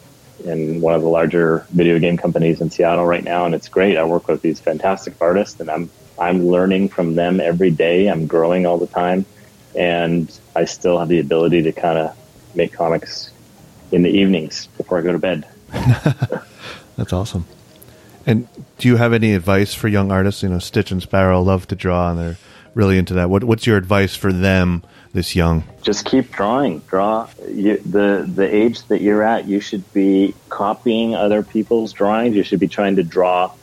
in 0.43 0.81
one 0.81 0.93
of 0.93 1.01
the 1.01 1.07
larger 1.07 1.65
video 1.69 1.99
game 1.99 2.17
companies 2.17 2.61
in 2.61 2.69
Seattle 2.69 3.05
right 3.05 3.23
now, 3.23 3.45
and 3.45 3.55
it's 3.55 3.69
great. 3.69 3.97
I 3.97 4.03
work 4.03 4.27
with 4.27 4.41
these 4.41 4.59
fantastic 4.59 5.15
artists, 5.21 5.59
and 5.59 5.69
I'm 5.69 5.89
I'm 6.19 6.47
learning 6.47 6.89
from 6.89 7.15
them 7.15 7.39
every 7.39 7.71
day. 7.71 8.07
I'm 8.07 8.27
growing 8.27 8.65
all 8.65 8.77
the 8.77 8.87
time, 8.87 9.25
and 9.75 10.31
I 10.55 10.65
still 10.65 10.99
have 10.99 11.07
the 11.07 11.19
ability 11.19 11.63
to 11.63 11.71
kind 11.71 11.97
of 11.97 12.17
make 12.55 12.73
comics 12.73 13.31
in 13.91 14.03
the 14.03 14.09
evenings 14.09 14.67
before 14.77 14.97
I 14.97 15.01
go 15.01 15.11
to 15.11 15.19
bed. 15.19 15.47
That's 16.97 17.13
awesome. 17.13 17.45
And 18.25 18.47
do 18.77 18.87
you 18.87 18.97
have 18.97 19.13
any 19.13 19.33
advice 19.33 19.73
for 19.73 19.87
young 19.87 20.11
artists? 20.11 20.43
You 20.43 20.49
know, 20.49 20.59
Stitch 20.59 20.91
and 20.91 21.01
Sparrow 21.01 21.41
love 21.41 21.67
to 21.67 21.75
draw, 21.75 22.09
and 22.09 22.19
they're 22.19 22.37
really 22.73 22.97
into 22.97 23.13
that. 23.15 23.29
What, 23.29 23.43
what's 23.43 23.67
your 23.67 23.77
advice 23.77 24.15
for 24.15 24.33
them 24.33 24.83
this 25.13 25.35
young? 25.35 25.63
just 25.81 26.05
keep 26.05 26.31
drawing. 26.31 26.79
Draw 26.79 27.29
you, 27.47 27.77
the 27.77 28.25
the 28.27 28.53
age 28.53 28.83
that 28.87 29.01
you're 29.01 29.23
at. 29.23 29.47
You 29.47 29.59
should 29.59 29.91
be 29.93 30.33
copying 30.49 31.15
other 31.15 31.43
people's 31.43 31.93
drawings. 31.93 32.35
You 32.35 32.43
should 32.43 32.59
be 32.59 32.67
trying 32.67 32.95
to 32.97 33.03
draw 33.03 33.53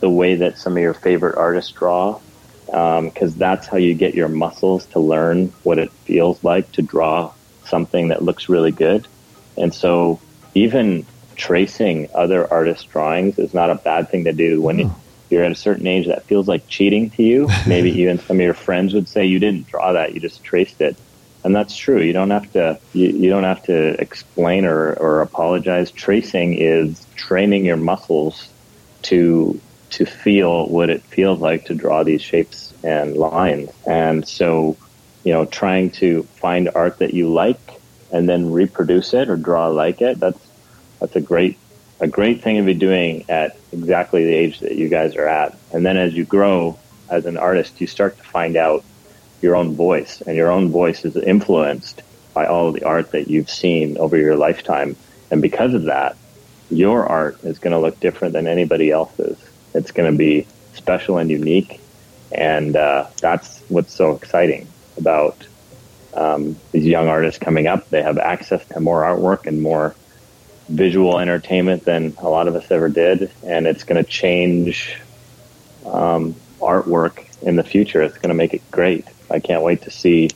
the 0.00 0.10
way 0.10 0.36
that 0.36 0.58
some 0.58 0.76
of 0.76 0.82
your 0.82 0.94
favorite 0.94 1.36
artists 1.36 1.70
draw. 1.72 2.20
Um, 2.72 3.10
because 3.10 3.36
that's 3.36 3.68
how 3.68 3.76
you 3.76 3.94
get 3.94 4.14
your 4.14 4.28
muscles 4.28 4.86
to 4.86 4.98
learn 4.98 5.52
what 5.62 5.78
it 5.78 5.92
feels 6.04 6.42
like 6.42 6.72
to 6.72 6.82
draw 6.82 7.32
something 7.64 8.08
that 8.08 8.24
looks 8.24 8.48
really 8.48 8.72
good. 8.72 9.06
And 9.56 9.74
so 9.74 10.20
even 10.54 11.06
tracing 11.36 12.08
other 12.14 12.50
artists' 12.50 12.84
drawings 12.84 13.38
is 13.38 13.52
not 13.52 13.70
a 13.70 13.74
bad 13.74 14.08
thing 14.08 14.24
to 14.24 14.32
do 14.32 14.60
when 14.60 14.78
you 14.78 14.94
you're 15.30 15.44
at 15.44 15.52
a 15.52 15.56
certain 15.56 15.86
age 15.86 16.06
that 16.06 16.24
feels 16.24 16.46
like 16.46 16.68
cheating 16.68 17.10
to 17.10 17.22
you. 17.22 17.48
Maybe 17.66 17.90
even 18.00 18.18
some 18.18 18.36
of 18.36 18.42
your 18.42 18.54
friends 18.54 18.94
would 18.94 19.08
say 19.08 19.26
you 19.26 19.38
didn't 19.38 19.66
draw 19.66 19.92
that, 19.92 20.14
you 20.14 20.20
just 20.20 20.44
traced 20.44 20.80
it. 20.80 20.96
And 21.44 21.54
that's 21.54 21.76
true. 21.76 22.00
You 22.00 22.12
don't 22.12 22.30
have 22.30 22.50
to 22.52 22.78
you, 22.92 23.08
you 23.08 23.30
don't 23.30 23.44
have 23.44 23.62
to 23.64 24.00
explain 24.00 24.64
or, 24.64 24.94
or 24.94 25.20
apologize. 25.22 25.90
Tracing 25.90 26.54
is 26.54 27.06
training 27.14 27.64
your 27.64 27.76
muscles 27.76 28.48
to 29.02 29.60
to 29.90 30.04
feel 30.04 30.66
what 30.66 30.90
it 30.90 31.02
feels 31.02 31.40
like 31.40 31.66
to 31.66 31.74
draw 31.74 32.02
these 32.02 32.20
shapes 32.20 32.74
and 32.82 33.16
lines. 33.16 33.70
And 33.86 34.26
so, 34.26 34.76
you 35.22 35.32
know, 35.32 35.44
trying 35.44 35.90
to 35.92 36.24
find 36.24 36.68
art 36.74 36.98
that 36.98 37.14
you 37.14 37.32
like 37.32 37.65
and 38.12 38.28
then 38.28 38.52
reproduce 38.52 39.14
it 39.14 39.28
or 39.28 39.36
draw 39.36 39.68
like 39.68 40.00
it, 40.00 40.18
that's 40.18 40.38
that's 41.00 41.16
a 41.16 41.20
great 41.20 41.58
a 42.00 42.06
great 42.06 42.42
thing 42.42 42.56
to 42.56 42.62
be 42.62 42.74
doing 42.74 43.24
at 43.28 43.56
exactly 43.72 44.24
the 44.24 44.34
age 44.34 44.60
that 44.60 44.76
you 44.76 44.88
guys 44.88 45.16
are 45.16 45.26
at. 45.26 45.56
And 45.72 45.84
then 45.84 45.96
as 45.96 46.14
you 46.14 46.24
grow 46.24 46.78
as 47.08 47.26
an 47.26 47.36
artist, 47.36 47.80
you 47.80 47.86
start 47.86 48.18
to 48.18 48.24
find 48.24 48.56
out 48.56 48.84
your 49.42 49.56
own 49.56 49.74
voice, 49.74 50.22
and 50.22 50.36
your 50.36 50.50
own 50.50 50.70
voice 50.70 51.04
is 51.04 51.16
influenced 51.16 52.02
by 52.34 52.46
all 52.46 52.72
the 52.72 52.84
art 52.84 53.12
that 53.12 53.28
you've 53.28 53.50
seen 53.50 53.96
over 53.98 54.16
your 54.16 54.36
lifetime. 54.36 54.96
And 55.30 55.40
because 55.40 55.74
of 55.74 55.84
that, 55.84 56.16
your 56.70 57.06
art 57.06 57.42
is 57.44 57.58
going 57.58 57.72
to 57.72 57.78
look 57.78 57.98
different 58.00 58.34
than 58.34 58.46
anybody 58.46 58.90
else's. 58.90 59.38
It's 59.74 59.92
going 59.92 60.10
to 60.10 60.16
be 60.16 60.46
special 60.74 61.18
and 61.18 61.30
unique, 61.30 61.80
and 62.32 62.76
uh, 62.76 63.06
that's 63.20 63.60
what's 63.68 63.94
so 63.94 64.12
exciting 64.12 64.66
about 64.96 65.46
um, 66.16 66.56
these 66.72 66.86
young 66.86 67.08
artists 67.08 67.38
coming 67.38 67.66
up. 67.66 67.88
They 67.90 68.02
have 68.02 68.18
access 68.18 68.66
to 68.68 68.80
more 68.80 69.02
artwork 69.02 69.46
and 69.46 69.62
more 69.62 69.94
visual 70.68 71.18
entertainment 71.18 71.84
than 71.84 72.14
a 72.18 72.28
lot 72.28 72.48
of 72.48 72.56
us 72.56 72.70
ever 72.70 72.88
did, 72.88 73.30
and 73.44 73.66
it's 73.66 73.84
going 73.84 74.02
to 74.02 74.10
change 74.10 74.98
um, 75.84 76.34
artwork 76.60 77.24
in 77.42 77.56
the 77.56 77.62
future. 77.62 78.02
It's 78.02 78.16
going 78.16 78.30
to 78.30 78.34
make 78.34 78.54
it 78.54 78.62
great. 78.70 79.06
I 79.30 79.40
can't 79.40 79.62
wait 79.62 79.82
to 79.82 79.90
see 79.90 80.30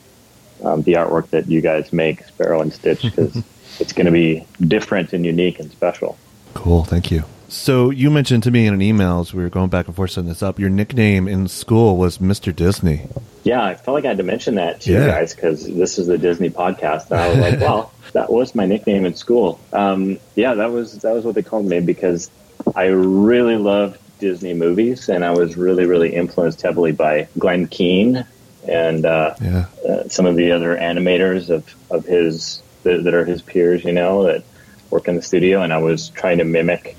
um, 0.63 0.83
the 0.83 0.95
artwork 0.95 1.31
that 1.31 1.49
you 1.49 1.61
guys 1.61 1.93
make, 1.93 2.25
Sparrow 2.25 2.61
and 2.61 2.73
Stitch, 2.73 3.03
because 3.03 3.35
it's 3.81 3.93
going 3.93 4.07
to 4.07 4.13
be 4.13 4.47
different 4.61 5.13
and 5.13 5.25
unique 5.25 5.59
and 5.59 5.71
special. 5.73 6.19
Cool. 6.55 6.85
Thank 6.85 7.11
you. 7.11 7.25
So 7.50 7.90
you 7.90 8.11
mentioned 8.12 8.45
to 8.45 8.50
me 8.52 8.66
in 8.69 8.75
an 8.75 8.80
email 8.80 9.19
as 9.21 9.35
we 9.35 9.42
were 9.42 9.49
going 9.50 9.71
back 9.71 9.88
and 9.88 9.97
forth 9.97 10.12
setting 10.12 10.28
this 10.28 10.40
up, 10.42 10.61
your 10.61 10.71
nickname 10.71 11.26
in 11.26 11.49
school 11.49 11.97
was 11.97 12.19
Mr. 12.19 12.54
Disney. 12.54 13.09
Yeah, 13.42 13.61
I 13.64 13.75
felt 13.75 13.97
like 13.97 14.04
I 14.04 14.09
had 14.09 14.19
to 14.19 14.23
mention 14.23 14.54
that 14.54 14.83
to 14.83 14.92
Yeah. 14.92 15.00
you 15.00 15.07
guys 15.11 15.35
because 15.35 15.66
this 15.66 15.99
is 15.99 16.07
the 16.07 16.16
Disney 16.16 16.49
podcast, 16.50 17.11
and 17.11 17.19
I 17.21 17.28
was 17.28 17.38
like, 17.38 17.61
"Well, 17.69 17.92
that 18.12 18.30
was 18.30 18.54
my 18.54 18.66
nickname 18.66 19.04
in 19.04 19.16
school." 19.16 19.59
Um, 19.73 20.19
yeah, 20.37 20.54
that 20.54 20.71
was 20.71 20.92
that 20.99 21.12
was 21.12 21.25
what 21.25 21.35
they 21.35 21.42
called 21.42 21.66
me 21.66 21.80
because 21.80 22.30
I 22.76 22.85
really 22.87 23.57
loved 23.57 23.99
Disney 24.21 24.54
movies, 24.54 25.09
and 25.09 25.25
I 25.25 25.33
was 25.33 25.57
really 25.57 25.87
really 25.87 26.14
influenced 26.14 26.62
heavily 26.62 26.92
by 26.92 27.26
Glen 27.37 27.66
Keane 27.66 28.25
and 28.69 29.04
uh, 29.04 29.35
Yeah. 29.42 29.64
uh, 29.88 30.09
some 30.09 30.26
of 30.26 30.37
the 30.37 30.52
other 30.52 30.76
animators 30.76 31.50
of 31.50 31.64
of 31.90 32.04
his 32.04 32.62
that, 32.85 33.02
that 33.04 33.14
are 33.14 33.25
his 33.25 33.42
peers, 33.42 33.83
you 33.85 33.92
know, 33.92 34.23
that 34.25 34.45
work 34.90 35.09
in 35.09 35.16
the 35.16 35.23
studio, 35.23 35.62
and 35.62 35.73
I 35.73 35.78
was 35.78 36.11
trying 36.11 36.38
to 36.38 36.45
mimic 36.45 36.97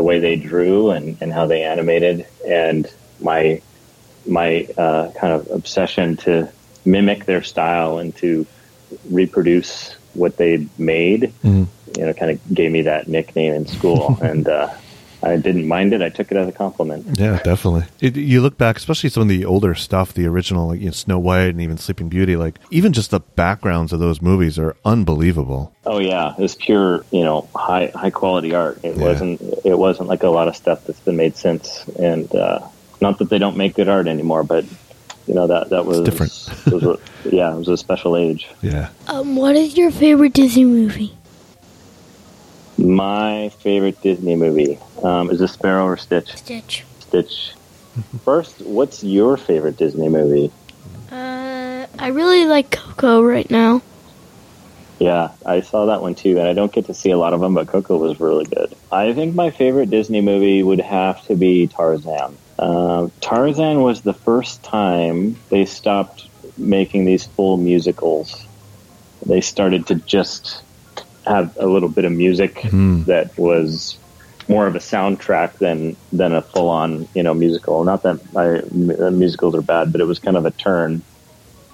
the 0.00 0.06
way 0.06 0.18
they 0.18 0.34
drew 0.36 0.90
and, 0.90 1.18
and 1.20 1.30
how 1.30 1.44
they 1.44 1.62
animated, 1.62 2.26
and 2.48 2.90
my 3.20 3.60
my 4.26 4.66
uh, 4.78 5.10
kind 5.10 5.34
of 5.34 5.50
obsession 5.50 6.16
to 6.16 6.48
mimic 6.86 7.26
their 7.26 7.42
style 7.42 7.98
and 7.98 8.16
to 8.16 8.46
reproduce 9.10 9.94
what 10.14 10.38
they 10.38 10.66
made, 10.78 11.32
Mhm. 11.44 11.66
you 11.98 12.06
know, 12.06 12.14
kind 12.14 12.30
of 12.30 12.38
gave 12.54 12.70
me 12.72 12.82
that 12.82 13.08
nickname 13.08 13.52
in 13.52 13.66
school, 13.66 14.18
and 14.22 14.48
uh, 14.48 14.70
I 15.22 15.36
didn't 15.36 15.68
mind 15.68 15.92
it. 15.92 16.00
I 16.00 16.08
took 16.08 16.30
it 16.30 16.36
as 16.38 16.48
a 16.48 16.52
compliment. 16.52 17.18
Yeah, 17.18 17.38
definitely. 17.42 17.84
It, 18.00 18.16
you 18.16 18.40
look 18.40 18.56
back, 18.56 18.76
especially 18.78 19.10
some 19.10 19.22
of 19.22 19.28
the 19.28 19.44
older 19.44 19.74
stuff, 19.74 20.14
the 20.14 20.26
original, 20.26 20.68
like 20.68 20.80
you 20.80 20.86
know, 20.86 20.92
Snow 20.92 21.18
White 21.18 21.48
and 21.50 21.60
even 21.60 21.76
Sleeping 21.76 22.08
Beauty. 22.08 22.36
Like 22.36 22.58
even 22.70 22.92
just 22.92 23.10
the 23.10 23.20
backgrounds 23.20 23.92
of 23.92 24.00
those 24.00 24.22
movies 24.22 24.58
are 24.58 24.76
unbelievable. 24.84 25.74
Oh 25.84 25.98
yeah, 26.00 26.32
it 26.32 26.38
was 26.40 26.54
pure, 26.54 27.04
you 27.10 27.22
know, 27.22 27.48
high 27.54 27.92
high 27.94 28.10
quality 28.10 28.54
art. 28.54 28.78
It 28.82 28.96
Yeah. 28.96 29.02
wasn't 29.04 29.40
it 29.64 29.78
wasn't 29.78 30.08
like 30.08 30.22
a 30.22 30.28
lot 30.30 30.48
of 30.48 30.56
stuff 30.56 30.84
that's 30.86 31.00
been 31.00 31.16
made 31.16 31.36
since. 31.36 31.86
And 31.98 32.34
uh, 32.34 32.60
not 33.00 33.18
that 33.18 33.28
they 33.28 33.38
don't 33.38 33.56
make 33.56 33.74
good 33.74 33.88
art 33.88 34.06
anymore, 34.08 34.42
but 34.44 34.64
you 35.26 35.34
know 35.34 35.46
that 35.48 35.68
that 35.70 35.84
was 35.84 36.00
different. 36.00 36.32
was 36.72 36.82
a, 36.82 36.98
yeah, 37.28 37.52
it 37.54 37.58
was 37.58 37.68
a 37.68 37.76
special 37.76 38.16
age. 38.16 38.48
Yeah. 38.62 38.88
Um, 39.06 39.36
what 39.36 39.54
is 39.54 39.76
your 39.76 39.90
favorite 39.90 40.32
Disney 40.32 40.64
movie? 40.64 41.14
My 42.80 43.50
favorite 43.60 44.00
Disney 44.00 44.36
movie 44.36 44.78
um, 45.02 45.30
is 45.30 45.42
a 45.42 45.48
Sparrow 45.48 45.84
or 45.84 45.98
Stitch. 45.98 46.34
Stitch. 46.36 46.84
Stitch. 47.00 47.52
First, 48.24 48.62
what's 48.62 49.04
your 49.04 49.36
favorite 49.36 49.76
Disney 49.76 50.08
movie? 50.08 50.50
Uh, 51.12 51.86
I 51.98 52.08
really 52.08 52.46
like 52.46 52.70
Coco 52.70 53.22
right 53.22 53.50
now. 53.50 53.82
Yeah, 54.98 55.32
I 55.44 55.60
saw 55.60 55.86
that 55.86 56.00
one 56.00 56.14
too, 56.14 56.38
and 56.38 56.48
I 56.48 56.54
don't 56.54 56.72
get 56.72 56.86
to 56.86 56.94
see 56.94 57.10
a 57.10 57.18
lot 57.18 57.34
of 57.34 57.40
them, 57.40 57.54
but 57.54 57.68
Coco 57.68 57.98
was 57.98 58.18
really 58.18 58.46
good. 58.46 58.74
I 58.90 59.12
think 59.12 59.34
my 59.34 59.50
favorite 59.50 59.90
Disney 59.90 60.20
movie 60.22 60.62
would 60.62 60.80
have 60.80 61.24
to 61.26 61.36
be 61.36 61.66
Tarzan. 61.66 62.36
Um, 62.58 63.10
Tarzan 63.20 63.82
was 63.82 64.02
the 64.02 64.12
first 64.12 64.62
time 64.62 65.36
they 65.48 65.64
stopped 65.64 66.28
making 66.56 67.04
these 67.04 67.26
full 67.26 67.56
musicals. 67.56 68.46
They 69.24 69.40
started 69.40 69.86
to 69.88 69.94
just 69.96 70.62
have 71.30 71.56
a 71.58 71.66
little 71.66 71.88
bit 71.88 72.04
of 72.04 72.12
music 72.12 72.60
Hmm. 72.62 73.02
that 73.04 73.36
was 73.38 73.96
more 74.48 74.66
of 74.66 74.74
a 74.74 74.80
soundtrack 74.80 75.58
than 75.58 75.96
than 76.12 76.32
a 76.34 76.42
full 76.42 76.68
on 76.68 77.08
you 77.14 77.22
know 77.22 77.34
musical. 77.34 77.84
Not 77.84 78.02
that 78.02 78.18
I, 78.36 78.46
m- 78.74 79.18
musicals 79.18 79.54
are 79.54 79.62
bad, 79.62 79.92
but 79.92 80.00
it 80.00 80.04
was 80.04 80.18
kind 80.18 80.36
of 80.36 80.44
a 80.44 80.50
turn. 80.50 81.02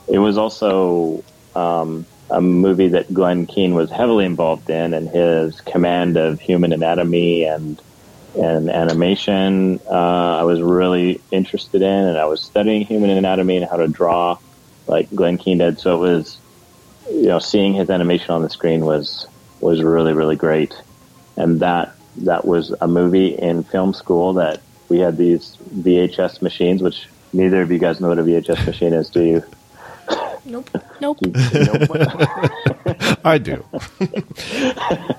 It 0.09 0.19
was 0.19 0.39
also 0.39 1.25
um, 1.55 2.07
a 2.31 2.41
movie 2.41 2.89
that 2.89 3.13
Glen 3.13 3.47
Keane 3.47 3.75
was 3.75 3.91
heavily 3.91 4.25
involved 4.25 4.69
in, 4.69 4.95
and 4.95 5.09
his 5.09 5.61
command 5.63 6.17
of 6.17 6.41
human 6.41 6.73
anatomy 6.73 7.45
and 7.45 7.81
and 8.35 8.69
animation 8.69 9.81
uh, 9.91 10.37
I 10.41 10.43
was 10.43 10.61
really 10.61 11.23
interested 11.31 11.81
in, 11.81 11.89
and 12.09 12.19
I 12.19 12.27
was 12.27 12.43
studying 12.43 12.85
human 12.85 13.09
anatomy 13.11 13.57
and 13.57 13.67
how 13.71 13.77
to 13.79 13.89
draw 13.89 14.37
like 14.87 15.09
Glen 15.15 15.39
Keane 15.39 15.59
did. 15.59 15.81
So 15.81 15.95
it 15.95 16.09
was, 16.09 16.39
you 17.11 17.29
know, 17.29 17.39
seeing 17.39 17.73
his 17.73 17.89
animation 17.89 18.31
on 18.33 18.43
the 18.43 18.51
screen 18.51 18.85
was 18.85 19.27
was 19.61 19.83
really 19.83 20.13
really 20.13 20.37
great, 20.37 20.75
and 21.37 21.61
that 21.61 21.95
that 22.19 22.47
was 22.47 22.75
a 22.81 22.89
movie 22.89 23.35
in 23.37 23.63
film 23.63 23.93
school 23.93 24.33
that 24.35 24.61
we 24.89 24.99
had 24.99 25.17
these 25.17 25.57
VHS 25.75 26.43
machines, 26.43 26.83
which 26.83 27.09
neither 27.33 27.63
of 27.63 27.71
you 27.71 27.79
guys 27.79 28.01
know 28.01 28.09
what 28.09 28.19
a 28.19 28.23
VHS 28.23 28.67
machine 28.67 28.93
is, 28.93 29.11
do 29.11 29.23
you? 29.23 29.45
Nope. 30.45 30.71
Nope. 30.99 31.19
You 31.21 31.31
know 31.31 31.87
I 33.25 33.37
do. 33.37 33.63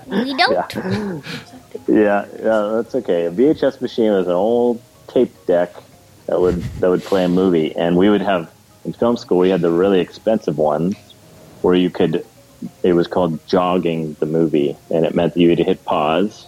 We 0.08 0.34
don't. 0.38 1.24
Yeah, 1.88 2.26
yeah, 2.40 2.72
that's 2.74 2.96
okay. 2.96 3.26
A 3.28 3.32
VHS 3.32 3.80
machine 3.80 4.12
was 4.12 4.26
an 4.26 4.34
old 4.34 4.82
tape 5.08 5.32
deck 5.46 5.76
that 6.26 6.42
would 6.42 6.64
that 6.80 6.90
would 6.90 7.04
play 7.04 7.26
a 7.26 7.30
movie, 7.30 7.76
and 7.76 7.96
we 7.96 8.10
would 8.10 8.22
have 8.22 8.52
in 8.86 8.94
film 8.94 9.18
school 9.18 9.38
we 9.38 9.50
had 9.50 9.62
the 9.62 9.70
really 9.70 10.00
expensive 10.00 10.58
ones 10.58 10.96
where 11.62 11.76
you 11.76 11.92
could. 11.92 12.26
It 12.84 12.94
was 12.94 13.08
called 13.08 13.46
jogging 13.48 14.16
the 14.20 14.26
movie, 14.26 14.76
and 14.90 15.06
it 15.06 15.16
meant 15.16 15.34
that 15.34 15.40
you 15.40 15.50
had 15.50 15.58
to 15.60 15.64
hit 15.64 15.84
pause, 15.86 16.48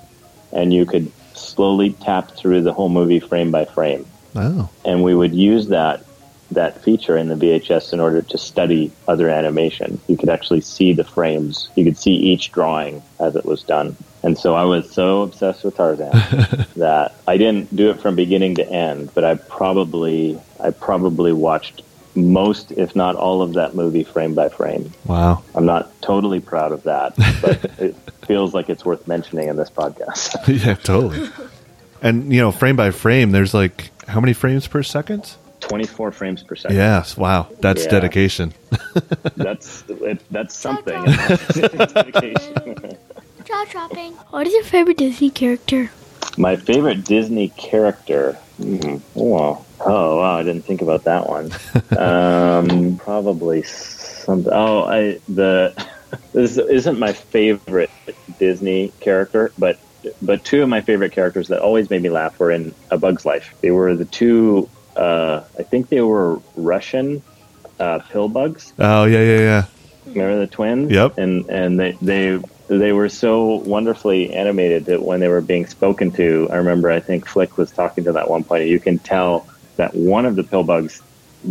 and 0.52 0.74
you 0.74 0.86
could 0.86 1.12
slowly 1.36 1.92
tap 1.94 2.32
through 2.32 2.62
the 2.62 2.74
whole 2.74 2.90
movie 2.90 3.20
frame 3.20 3.50
by 3.52 3.66
frame 3.66 4.06
Oh. 4.36 4.70
and 4.86 5.04
we 5.04 5.16
would 5.16 5.34
use 5.34 5.68
that 5.70 6.04
that 6.52 6.82
feature 6.82 7.16
in 7.16 7.28
the 7.28 7.36
VHS 7.36 7.94
in 7.94 8.00
order 8.00 8.24
to 8.24 8.38
study 8.38 8.92
other 9.08 9.30
animation. 9.30 10.00
You 10.08 10.18
could 10.18 10.30
actually 10.30 10.62
see 10.62 10.94
the 10.94 11.04
frames. 11.04 11.70
You 11.76 11.86
could 11.86 11.98
see 11.98 12.12
each 12.12 12.52
drawing 12.52 13.04
as 13.20 13.36
it 13.36 13.46
was 13.46 13.62
done. 13.62 13.96
And 14.24 14.36
so 14.36 14.56
I 14.56 14.64
was 14.64 14.92
so 14.92 15.22
obsessed 15.22 15.64
with 15.64 15.78
Tarzan 15.78 16.10
that 16.76 17.14
I 17.28 17.38
didn't 17.38 17.76
do 17.76 17.92
it 17.92 18.02
from 18.02 18.16
beginning 18.16 18.56
to 18.56 18.68
end, 18.68 19.12
but 19.14 19.24
I 19.24 19.36
probably 19.36 20.40
I 20.60 20.72
probably 20.72 21.34
watched 21.34 21.84
most 22.16 22.72
if 22.72 22.96
not 22.96 23.16
all 23.16 23.42
of 23.42 23.54
that 23.54 23.76
movie 23.76 24.04
frame 24.04 24.34
by 24.36 24.50
frame. 24.50 24.92
Wow. 25.06 25.44
I'm 25.56 25.66
not 25.66 25.90
totally 26.02 26.40
proud 26.40 26.72
of 26.72 26.84
that, 26.84 27.16
but 27.42 27.64
it 27.80 27.96
feels 28.26 28.54
like 28.54 28.70
it's 28.70 28.84
worth 28.86 29.08
mentioning 29.08 29.48
in 29.48 29.56
this 29.56 29.70
podcast. 29.70 30.36
yeah, 30.66 30.74
totally. 30.76 31.30
And 32.02 32.34
you 32.34 32.42
know, 32.42 32.52
frame 32.52 32.76
by 32.76 32.92
frame, 32.92 33.32
there's 33.32 33.54
like 33.54 33.92
how 34.08 34.20
many 34.20 34.34
frames 34.34 34.68
per 34.68 34.82
second? 34.84 35.36
24 35.62 36.12
frames 36.14 36.42
per 36.42 36.56
second. 36.56 36.78
Yes. 36.78 37.18
Wow. 37.18 37.48
That's 37.60 37.84
Yeah. 37.84 37.92
dedication. 37.92 38.54
That's 39.36 39.84
it, 39.90 40.22
that's 40.32 40.56
something. 40.56 41.04
Dedication. 41.04 42.98
Jaw 43.46 43.66
dropping. 43.70 44.14
What 44.32 44.48
is 44.48 44.54
your 44.54 44.64
favorite 44.64 44.98
Disney 44.98 45.30
character? 45.30 45.92
My 46.38 46.56
favorite 46.56 47.04
Disney 47.06 47.50
character. 47.50 48.38
Hmm. 48.60 48.98
Oh, 49.16 49.66
oh 49.80 50.18
wow! 50.18 50.38
I 50.38 50.44
didn't 50.44 50.64
think 50.64 50.82
about 50.82 51.06
that 51.06 51.30
one. 51.30 51.52
um, 51.98 52.98
probably 52.98 53.64
some. 53.64 54.46
Oh, 54.52 54.84
I 54.84 55.20
the 55.30 55.74
this 56.34 56.58
isn't 56.58 57.00
my 57.00 57.14
favorite 57.14 57.90
Disney 58.38 58.92
character, 59.00 59.54
but 59.58 59.80
but 60.22 60.44
two 60.44 60.62
of 60.62 60.68
my 60.68 60.82
favorite 60.82 61.14
characters 61.14 61.48
that 61.48 61.62
always 61.62 61.90
made 61.90 62.02
me 62.02 62.10
laugh 62.10 62.38
were 62.38 62.52
in 62.52 62.76
A 62.92 62.98
Bug's 62.98 63.26
Life. 63.26 63.54
They 63.62 63.72
were 63.72 63.96
the 63.96 64.06
two. 64.06 64.70
Uh, 64.96 65.44
I 65.58 65.64
think 65.64 65.88
they 65.88 66.02
were 66.02 66.42
Russian 66.58 67.22
uh, 67.80 68.00
pill 68.10 68.28
bugs. 68.28 68.74
Oh 68.78 69.06
yeah, 69.06 69.24
yeah, 69.24 69.40
yeah. 69.40 69.66
Remember 70.08 70.40
the 70.40 70.48
twins? 70.48 70.92
Yep. 70.92 71.18
And 71.18 71.50
and 71.50 71.80
they 71.80 71.92
they 72.02 72.40
they 72.78 72.94
were 72.94 73.10
so 73.10 73.56
wonderfully 73.56 74.32
animated 74.32 74.86
that 74.86 75.02
when 75.02 75.20
they 75.20 75.28
were 75.28 75.42
being 75.42 75.66
spoken 75.66 76.12
to, 76.12 76.48
I 76.52 76.58
remember 76.58 76.92
I 76.92 77.00
think 77.00 77.28
Flik 77.28 77.58
was 77.58 77.72
talking 77.72 78.04
to 78.04 78.12
that 78.14 78.30
one 78.30 78.44
point. 78.44 78.68
You 78.68 78.80
can 78.80 79.00
tell 79.00 79.48
that 79.78 79.96
one 79.96 80.26
of 80.26 80.36
the 80.36 80.44
pill 80.44 80.64
bugs 80.64 81.02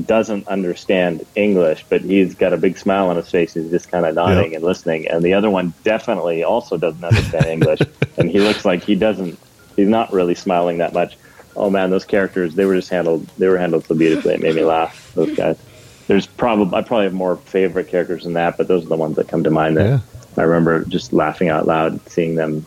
doesn't 0.07 0.47
understand 0.47 1.27
English, 1.35 1.85
but 1.89 2.03
he's 2.03 2.35
got 2.35 2.53
a 2.53 2.57
big 2.57 2.79
smile 2.79 3.09
on 3.09 3.17
his 3.17 3.29
face. 3.29 3.55
He's 3.55 3.71
just 3.71 3.91
kind 3.91 4.07
of 4.07 4.15
nodding 4.15 4.55
and 4.55 4.63
listening. 4.63 5.09
And 5.09 5.25
the 5.25 5.35
other 5.35 5.51
one 5.51 5.73
definitely 5.83 6.45
also 6.45 6.77
doesn't 6.77 7.03
understand 7.03 7.47
English, 7.47 7.81
and 8.17 8.31
he 8.31 8.39
looks 8.39 8.65
like 8.65 8.85
he 8.85 8.95
doesn't. 8.95 9.39
He's 9.77 9.89
not 9.89 10.13
really 10.13 10.35
smiling 10.35 10.79
that 10.79 10.93
much. 10.93 11.17
Oh 11.57 11.71
man, 11.71 11.91
those 11.91 12.05
characters 12.05 12.55
they 12.55 12.65
were 12.65 12.77
just 12.77 12.91
handled. 12.91 13.27
They 13.39 13.49
were 13.49 13.59
handled 13.59 13.87
so 13.87 13.95
beautifully. 13.95 14.35
It 14.35 14.41
made 14.41 14.55
me 14.55 14.65
laugh. 14.65 15.13
Those 15.15 15.35
guys. 15.35 15.59
There's 16.07 16.27
probably 16.27 16.79
I 16.79 16.83
probably 16.83 17.05
have 17.05 17.15
more 17.15 17.37
favorite 17.37 17.89
characters 17.89 18.25
than 18.25 18.35
that, 18.35 18.57
but 18.57 18.69
those 18.69 18.85
are 18.85 18.89
the 18.89 18.97
ones 18.97 19.17
that 19.17 19.27
come 19.27 19.43
to 19.45 19.51
mind. 19.51 19.77
That 19.77 19.87
Yeah. 19.87 20.01
I 20.39 20.43
remember 20.45 20.85
just 20.85 21.13
laughing 21.13 21.49
out 21.49 21.67
loud, 21.67 22.01
seeing 22.09 22.35
them. 22.37 22.65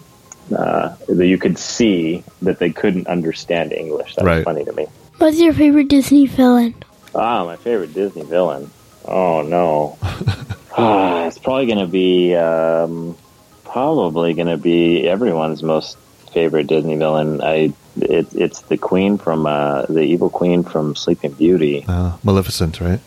Uh, 0.55 0.93
that 1.07 1.27
you 1.27 1.37
could 1.37 1.57
see 1.57 2.23
that 2.41 2.59
they 2.59 2.69
couldn't 2.71 3.07
understand 3.07 3.71
English. 3.71 4.15
That 4.15 4.25
Right. 4.25 4.37
was 4.37 4.43
funny 4.43 4.65
to 4.65 4.73
me. 4.73 4.85
What's 5.17 5.39
your 5.39 5.53
favorite 5.53 5.87
Disney 5.87 6.25
villain? 6.25 6.73
Ah, 7.15 7.45
my 7.45 7.55
favorite 7.55 7.93
Disney 7.93 8.23
villain. 8.23 8.69
Oh 9.07 9.43
no, 9.43 9.97
ah, 10.77 11.25
it's 11.25 11.37
probably 11.37 11.67
going 11.67 11.79
to 11.79 11.87
be 11.87 12.35
um, 12.35 13.15
probably 13.63 14.33
going 14.33 14.47
to 14.47 14.57
be 14.57 15.07
everyone's 15.07 15.63
most 15.63 15.97
favorite 16.33 16.67
Disney 16.67 16.97
villain. 16.97 17.41
I 17.41 17.71
it, 17.97 18.27
it's 18.35 18.61
the 18.61 18.77
queen 18.77 19.17
from 19.17 19.45
uh, 19.45 19.83
the 19.83 20.01
evil 20.01 20.29
queen 20.29 20.63
from 20.63 20.95
Sleeping 20.95 21.31
Beauty, 21.31 21.85
Uh, 21.87 22.17
Maleficent, 22.23 22.81
right? 22.81 22.99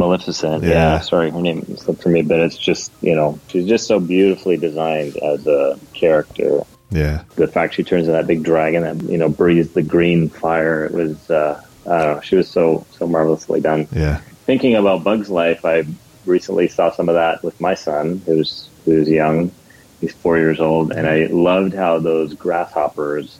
Maleficent. 0.00 0.64
Yeah. 0.64 0.70
Yeah. 0.70 1.00
sorry, 1.00 1.30
her 1.30 1.40
name 1.40 1.76
slipped 1.76 2.02
from 2.02 2.12
me, 2.12 2.22
but 2.22 2.40
it's 2.40 2.56
just 2.58 2.90
you 3.02 3.14
know 3.14 3.38
she's 3.48 3.66
just 3.68 3.86
so 3.86 4.00
beautifully 4.00 4.56
designed 4.56 5.16
as 5.18 5.46
a 5.46 5.78
character. 5.94 6.62
Yeah. 6.90 7.22
The 7.36 7.46
fact 7.46 7.74
she 7.74 7.84
turns 7.84 8.08
into 8.08 8.12
that 8.18 8.26
big 8.26 8.42
dragon 8.42 8.82
that 8.82 9.02
you 9.08 9.18
know 9.18 9.28
breathes 9.28 9.72
the 9.72 9.82
green 9.82 10.28
fire. 10.28 10.84
It 10.86 10.92
was 10.92 11.30
uh, 11.30 11.62
I 11.86 11.98
don't 12.02 12.14
know. 12.16 12.20
She 12.22 12.36
was 12.36 12.48
so 12.48 12.84
so 12.98 13.06
marvelously 13.06 13.60
done. 13.60 13.86
Yeah. 13.92 14.20
thinking 14.46 14.74
about 14.74 15.04
Bug's 15.04 15.30
Life, 15.30 15.64
I 15.64 15.84
recently 16.26 16.66
saw 16.68 16.90
some 16.90 17.08
of 17.08 17.14
that 17.14 17.42
with 17.44 17.60
my 17.60 17.74
son, 17.74 18.20
who's 18.26 18.68
who's 18.84 19.08
young. 19.08 19.52
He's 20.00 20.14
four 20.14 20.38
years 20.38 20.58
old, 20.60 20.92
and 20.92 21.06
I 21.06 21.26
loved 21.26 21.74
how 21.74 21.98
those 22.00 22.32
grasshoppers 22.34 23.38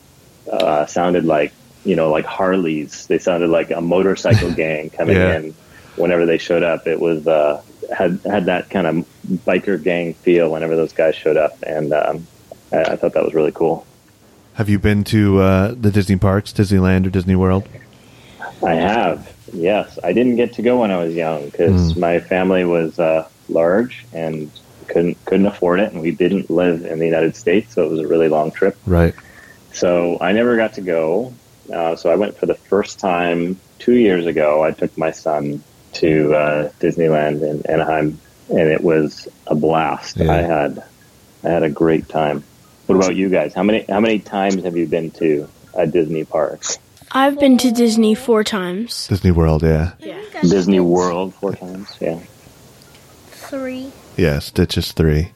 uh, 0.53 0.85
sounded 0.87 1.25
like 1.25 1.53
you 1.85 1.97
know 1.97 2.11
like 2.11 2.27
Harleys. 2.27 3.07
They 3.07 3.19
sounded 3.19 3.49
like 3.51 3.71
a 3.71 3.81
motorcycle 3.81 4.53
gang 4.63 4.91
coming 4.91 5.17
Yeah. 5.17 5.37
in 5.39 5.55
whenever 5.97 6.27
they 6.27 6.39
showed 6.39 6.63
up. 6.63 6.87
It 6.87 7.01
was 7.01 7.27
uh, 7.27 7.63
had 7.95 8.21
had 8.25 8.47
that 8.47 8.71
kind 8.71 8.87
of 8.87 9.07
biker 9.47 9.83
gang 9.83 10.15
feel 10.15 10.51
whenever 10.51 10.77
those 10.77 10.93
guys 10.93 11.15
showed 11.15 11.37
up, 11.37 11.57
and 11.63 11.93
um, 11.93 12.27
I, 12.73 12.83
I 12.83 12.97
thought 12.97 13.15
that 13.15 13.25
was 13.25 13.35
really 13.35 13.53
cool. 13.53 13.87
Have 14.55 14.69
you 14.69 14.79
been 14.79 15.05
to 15.05 15.41
uh, 15.41 15.75
the 15.79 15.91
Disney 15.91 16.17
parks, 16.17 16.53
Disneyland 16.53 17.07
or 17.07 17.11
Disney 17.11 17.37
World? 17.37 17.69
I 18.65 18.75
have. 18.75 19.35
Yes, 19.53 19.99
I 20.05 20.13
didn't 20.13 20.37
get 20.37 20.53
to 20.55 20.63
go 20.63 20.81
when 20.81 20.91
I 20.91 20.99
was 20.99 21.15
young 21.15 21.47
because 21.47 21.97
my 21.97 22.21
family 22.21 22.65
was 22.65 22.99
uh, 22.99 23.29
large 23.49 24.05
and 24.13 24.51
couldn't 24.89 25.25
couldn't 25.25 25.47
afford 25.47 25.81
it, 25.81 25.93
and 25.93 26.01
we 26.01 26.11
didn't 26.11 26.51
live 26.51 26.85
in 26.85 26.99
the 26.99 27.07
United 27.07 27.37
States, 27.37 27.75
so 27.75 27.85
it 27.85 27.91
was 27.91 28.01
a 28.01 28.07
really 28.07 28.29
long 28.29 28.51
trip. 28.51 28.77
Right. 28.87 29.15
So 29.73 30.19
I 30.21 30.33
never 30.33 30.57
got 30.57 30.75
to 30.75 30.81
go. 30.81 31.33
Uh, 31.73 31.95
so 31.97 32.11
I 32.11 32.17
went 32.17 32.37
for 32.37 32.47
the 32.47 32.55
first 32.55 32.99
time 32.99 33.59
two 33.79 33.95
years 33.95 34.27
ago. 34.27 34.63
I 34.65 34.73
took 34.73 34.97
my 34.99 35.13
son 35.13 35.63
to 35.95 36.35
uh, 36.35 36.71
Disneyland 36.81 37.43
in 37.43 37.67
Anaheim, 37.67 38.19
and 38.49 38.69
it 38.69 38.83
was 38.83 39.29
a 39.47 39.55
blast. 39.55 40.17
Yeah. 40.17 40.33
I 40.33 40.37
had 40.37 40.85
I 41.45 41.49
had 41.49 41.63
a 41.63 41.71
great 41.71 42.09
time. 42.09 42.45
What 42.87 42.97
about 42.97 43.17
you 43.17 43.29
guys? 43.29 43.55
How 43.55 43.63
many 43.63 43.85
how 43.89 44.01
many 44.01 44.19
times 44.19 44.65
have 44.65 44.77
you 44.77 44.87
been 44.87 45.11
to 45.13 45.49
a 45.75 45.87
Disney 45.87 46.25
park? 46.25 46.65
I've 47.13 47.41
been 47.41 47.59
to 47.59 47.73
Disney 47.73 48.15
four 48.15 48.45
times. 48.45 49.09
Disney 49.09 49.33
World, 49.33 49.63
yeah. 49.63 49.93
Yeah. 49.99 50.23
Disney 50.43 50.81
World 50.81 51.35
four 51.35 51.55
times. 51.55 51.97
Yeah. 52.01 52.21
Three. 53.31 53.93
Yeah, 54.17 54.39
Stitch 54.39 54.79
is 54.79 54.93
three. 54.93 55.33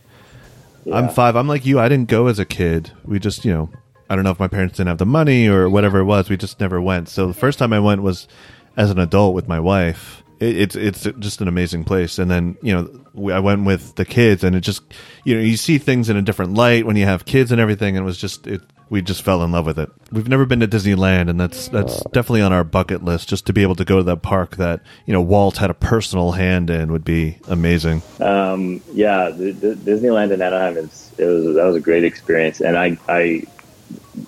I'm 0.93 1.09
five. 1.09 1.35
I'm 1.35 1.49
like 1.49 1.65
you. 1.65 1.81
I 1.81 1.89
didn't 1.89 2.09
go 2.09 2.27
as 2.27 2.39
a 2.39 2.45
kid. 2.45 2.93
We 3.05 3.19
just, 3.19 3.45
you 3.45 3.53
know, 3.53 3.71
I 4.09 4.15
don't 4.15 4.25
know 4.25 4.31
if 4.31 4.39
my 4.39 4.49
parents 4.49 4.77
didn't 4.77 4.89
have 4.89 4.99
the 4.99 5.07
money 5.07 5.49
or 5.49 5.69
whatever 5.69 5.99
it 6.01 6.05
was. 6.05 6.29
We 6.29 6.37
just 6.37 6.61
never 6.61 6.81
went. 6.81 7.09
So 7.09 7.27
the 7.27 7.35
first 7.35 7.59
time 7.59 7.73
I 7.73 7.81
went 7.81 8.03
was 8.03 8.29
as 8.77 8.91
an 8.91 8.99
adult 8.99 9.35
with 9.35 9.49
my 9.49 9.59
wife. 9.59 10.23
It, 10.45 10.57
it's 10.57 10.77
it's 10.77 11.19
just 11.19 11.41
an 11.41 11.49
amazing 11.49 11.85
place. 11.85 12.19
And 12.19 12.31
then 12.31 12.57
you 12.63 12.75
know 12.75 13.05
we, 13.13 13.33
I 13.33 13.39
went 13.41 13.65
with 13.65 13.95
the 13.97 14.05
kids, 14.05 14.45
and 14.45 14.55
it 14.55 14.61
just 14.61 14.83
you 15.25 15.35
know 15.35 15.43
you 15.43 15.57
see 15.57 15.79
things 15.79 16.09
in 16.11 16.17
a 16.17 16.23
different 16.23 16.55
light 16.55 16.87
when 16.87 16.97
you 16.97 17.05
have 17.07 17.25
kids 17.25 17.53
and 17.53 17.61
everything. 17.61 17.97
And 17.97 18.05
it 18.05 18.07
was 18.07 18.19
just 18.19 18.47
it. 18.47 18.63
We 18.91 19.01
just 19.01 19.23
fell 19.23 19.43
in 19.43 19.51
love 19.51 19.65
with 19.65 19.79
it. 19.79 19.91
We've 20.13 20.29
never 20.29 20.45
been 20.45 20.61
to 20.61 20.69
Disneyland, 20.69 21.31
and 21.31 21.41
that's 21.41 21.69
that's 21.69 22.03
definitely 22.13 22.43
on 22.43 22.53
our 22.53 22.65
bucket 22.65 23.03
list. 23.03 23.29
Just 23.29 23.47
to 23.47 23.53
be 23.53 23.63
able 23.63 23.75
to 23.77 23.85
go 23.85 23.97
to 23.97 24.03
that 24.05 24.23
park 24.23 24.57
that 24.57 24.83
you 25.07 25.13
know 25.13 25.23
Walt 25.23 25.57
had 25.57 25.71
a 25.71 25.75
personal 25.75 26.33
hand 26.33 26.71
in 26.71 26.93
would 26.93 27.05
be 27.05 27.39
amazing. 27.49 28.03
Um, 28.21 28.83
yeah, 28.93 29.31
the, 29.31 29.53
the 29.53 29.75
Disneyland 29.75 30.33
in 30.33 30.43
Anaheim 30.43 30.77
is 30.77 31.13
it 31.19 31.25
was 31.25 31.57
that 31.57 31.65
was 31.65 31.77
a 31.77 31.81
great 31.81 32.05
experience, 32.05 32.61
and 32.61 32.77
I 32.77 32.99
I 33.09 33.45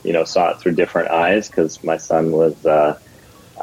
you 0.03 0.13
know 0.13 0.25
saw 0.25 0.51
it 0.51 0.61
through 0.61 0.73
different 0.73 1.11
eyes 1.11 1.49
because 1.49 1.83
my 1.85 1.97
son 1.97 2.33
was 2.33 2.65
uh, 2.65 2.99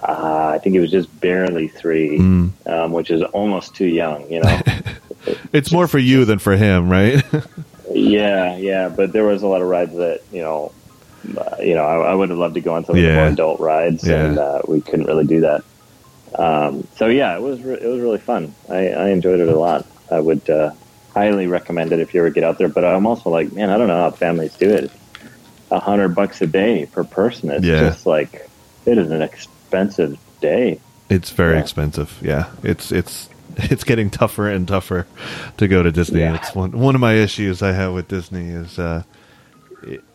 uh, 0.02 0.52
I 0.56 0.60
think 0.60 0.74
he 0.74 0.80
was 0.80 0.92
just 0.92 1.10
barely 1.22 1.68
three, 1.68 2.18
um, 2.20 2.92
which 2.92 3.12
is 3.12 3.22
almost 3.22 3.76
too 3.76 3.88
young, 3.88 4.30
you 4.32 4.42
know. 4.42 4.62
It's 5.54 5.72
more 5.72 5.88
for 5.88 6.00
you 6.00 6.26
than 6.26 6.40
for 6.40 6.58
him, 6.58 6.90
right? 6.90 7.24
yeah, 7.94 8.58
yeah, 8.58 8.90
but 8.90 9.14
there 9.14 9.24
was 9.24 9.42
a 9.44 9.48
lot 9.48 9.62
of 9.62 9.68
rides 9.70 9.96
that 9.96 10.22
you 10.32 10.42
know. 10.42 10.72
Uh, 11.38 11.56
you 11.62 11.74
know, 11.74 11.86
I, 11.86 12.12
I 12.12 12.14
would 12.14 12.28
have 12.30 12.38
loved 12.38 12.56
to 12.56 12.62
go 12.62 12.74
on 12.74 12.84
some 12.84 12.98
of 12.98 13.02
the 13.02 13.08
Yeah. 13.08 13.16
more 13.16 13.28
adult 13.28 13.62
rides, 13.62 14.06
Yeah. 14.06 14.26
and 14.26 14.38
uh, 14.38 14.62
we 14.68 14.82
couldn't 14.82 15.06
really 15.06 15.26
do 15.26 15.40
that. 15.42 15.64
Um, 16.38 16.86
so 16.98 17.08
yeah, 17.08 17.34
it 17.38 17.42
was 17.42 17.62
re- 17.62 17.80
it 17.80 17.88
was 17.88 18.02
really 18.02 18.18
fun. 18.18 18.54
I, 18.70 18.90
I 18.90 19.10
enjoyed 19.10 19.40
it 19.40 19.48
a 19.48 19.58
lot. 19.58 19.86
I 20.12 20.20
would 20.20 20.50
uh, 20.50 20.72
highly 21.14 21.48
recommend 21.48 21.94
it 21.94 22.00
if 22.00 22.14
you 22.14 22.20
ever 22.20 22.30
get 22.30 22.44
out 22.44 22.58
there. 22.58 22.68
But 22.68 22.84
I'm 22.84 23.06
also 23.06 23.30
like, 23.30 23.54
man, 23.54 23.70
I 23.70 23.78
don't 23.78 23.88
know 23.88 23.96
how 24.02 24.12
families 24.12 24.54
do 24.56 24.70
it. 24.70 24.92
A 25.72 25.80
hundred 25.80 26.10
bucks 26.10 26.42
a 26.42 26.48
day 26.48 26.88
per 26.92 27.06
person. 27.06 27.50
It's 27.52 27.64
Yeah. 27.64 27.80
just 27.80 28.06
like 28.06 28.50
it 28.86 28.98
is 28.98 29.10
an 29.10 29.22
expensive 29.74 30.18
day. 30.42 30.80
It's 31.10 31.32
very 31.32 31.56
Yeah. 31.56 31.62
expensive. 31.62 32.18
Yeah, 32.22 32.46
it's 32.64 32.92
it's 32.92 33.30
it's 33.58 33.84
getting 33.84 34.10
tougher 34.10 34.48
and 34.50 34.68
tougher 34.68 35.06
to 35.58 35.68
go 35.68 35.84
to 35.84 35.92
Disney. 35.92 36.22
Yeah. 36.22 36.36
It's 36.36 36.54
one 36.56 36.72
one 36.72 36.96
of 36.96 37.02
my 37.02 37.14
issues 37.14 37.62
I 37.62 37.72
have 37.74 37.94
with 37.94 38.08
Disney 38.08 38.50
is, 38.50 38.78
uh, 38.80 39.04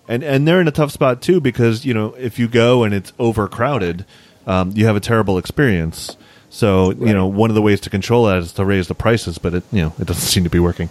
and 0.09 0.23
and 0.23 0.47
they're 0.47 0.61
in 0.61 0.69
a 0.69 0.73
tough 0.73 0.93
spot 0.93 1.21
too 1.21 1.41
because 1.41 1.85
you 1.85 1.93
know 1.95 2.15
if 2.15 2.39
you 2.39 2.49
go 2.49 2.85
and 2.85 2.95
it's 2.95 3.13
overcrowded, 3.19 4.05
um, 4.47 4.73
you 4.75 4.87
have 4.87 4.97
a 4.97 5.01
terrible 5.01 5.39
experience. 5.39 6.17
So 6.51 6.93
you 6.93 7.13
know 7.13 7.27
one 7.27 7.51
of 7.51 7.55
the 7.55 7.63
ways 7.63 7.81
to 7.81 7.91
control 7.91 8.25
that 8.27 8.39
is 8.39 8.53
to 8.55 8.65
raise 8.65 8.89
the 8.89 8.95
prices, 8.95 9.39
but 9.39 9.55
it 9.55 9.65
you 9.73 9.83
know 9.83 9.93
it 9.99 10.07
doesn't 10.07 10.23
seem 10.35 10.45
to 10.45 10.51
be 10.51 10.61
working. 10.61 10.89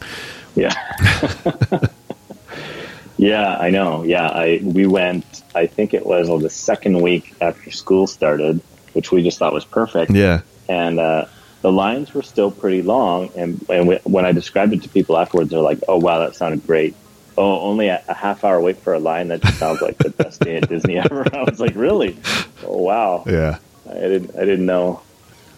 Yeah. 0.55 0.73
yeah, 3.17 3.57
I 3.57 3.69
know. 3.69 4.03
Yeah, 4.03 4.27
I 4.27 4.59
we 4.63 4.85
went. 4.85 5.43
I 5.55 5.67
think 5.67 5.93
it 5.93 6.05
was 6.05 6.27
the 6.41 6.49
second 6.49 7.01
week 7.01 7.33
after 7.41 7.71
school 7.71 8.07
started, 8.07 8.61
which 8.93 9.11
we 9.11 9.23
just 9.23 9.39
thought 9.39 9.53
was 9.53 9.65
perfect. 9.65 10.11
Yeah, 10.11 10.41
and 10.69 10.99
uh, 10.99 11.25
the 11.61 11.71
lines 11.71 12.13
were 12.13 12.23
still 12.23 12.51
pretty 12.51 12.81
long. 12.81 13.29
And, 13.35 13.59
and 13.69 13.89
w- 13.89 13.99
when 14.03 14.25
I 14.25 14.31
described 14.31 14.73
it 14.73 14.83
to 14.83 14.89
people 14.89 15.17
afterwards, 15.17 15.49
they're 15.49 15.59
like, 15.59 15.79
"Oh 15.87 15.97
wow, 15.97 16.19
that 16.19 16.35
sounded 16.35 16.65
great." 16.65 16.95
Oh, 17.39 17.59
only 17.61 17.87
a, 17.89 18.03
a 18.07 18.13
half 18.15 18.43
hour 18.43 18.59
wait 18.59 18.77
for 18.77 18.93
a 18.93 18.99
line. 18.99 19.27
That 19.27 19.41
just 19.41 19.59
sounds 19.59 19.81
like 19.81 19.97
the 19.97 20.09
best 20.09 20.41
day 20.41 20.57
at 20.57 20.69
Disney 20.69 20.97
ever. 20.97 21.25
I 21.35 21.43
was 21.43 21.59
like, 21.59 21.75
"Really? 21.75 22.17
Oh 22.63 22.77
wow!" 22.77 23.23
yeah. 23.27 23.59
I 23.89 23.93
didn't. 23.93 24.35
I 24.35 24.41
didn't 24.45 24.65
know. 24.65 25.01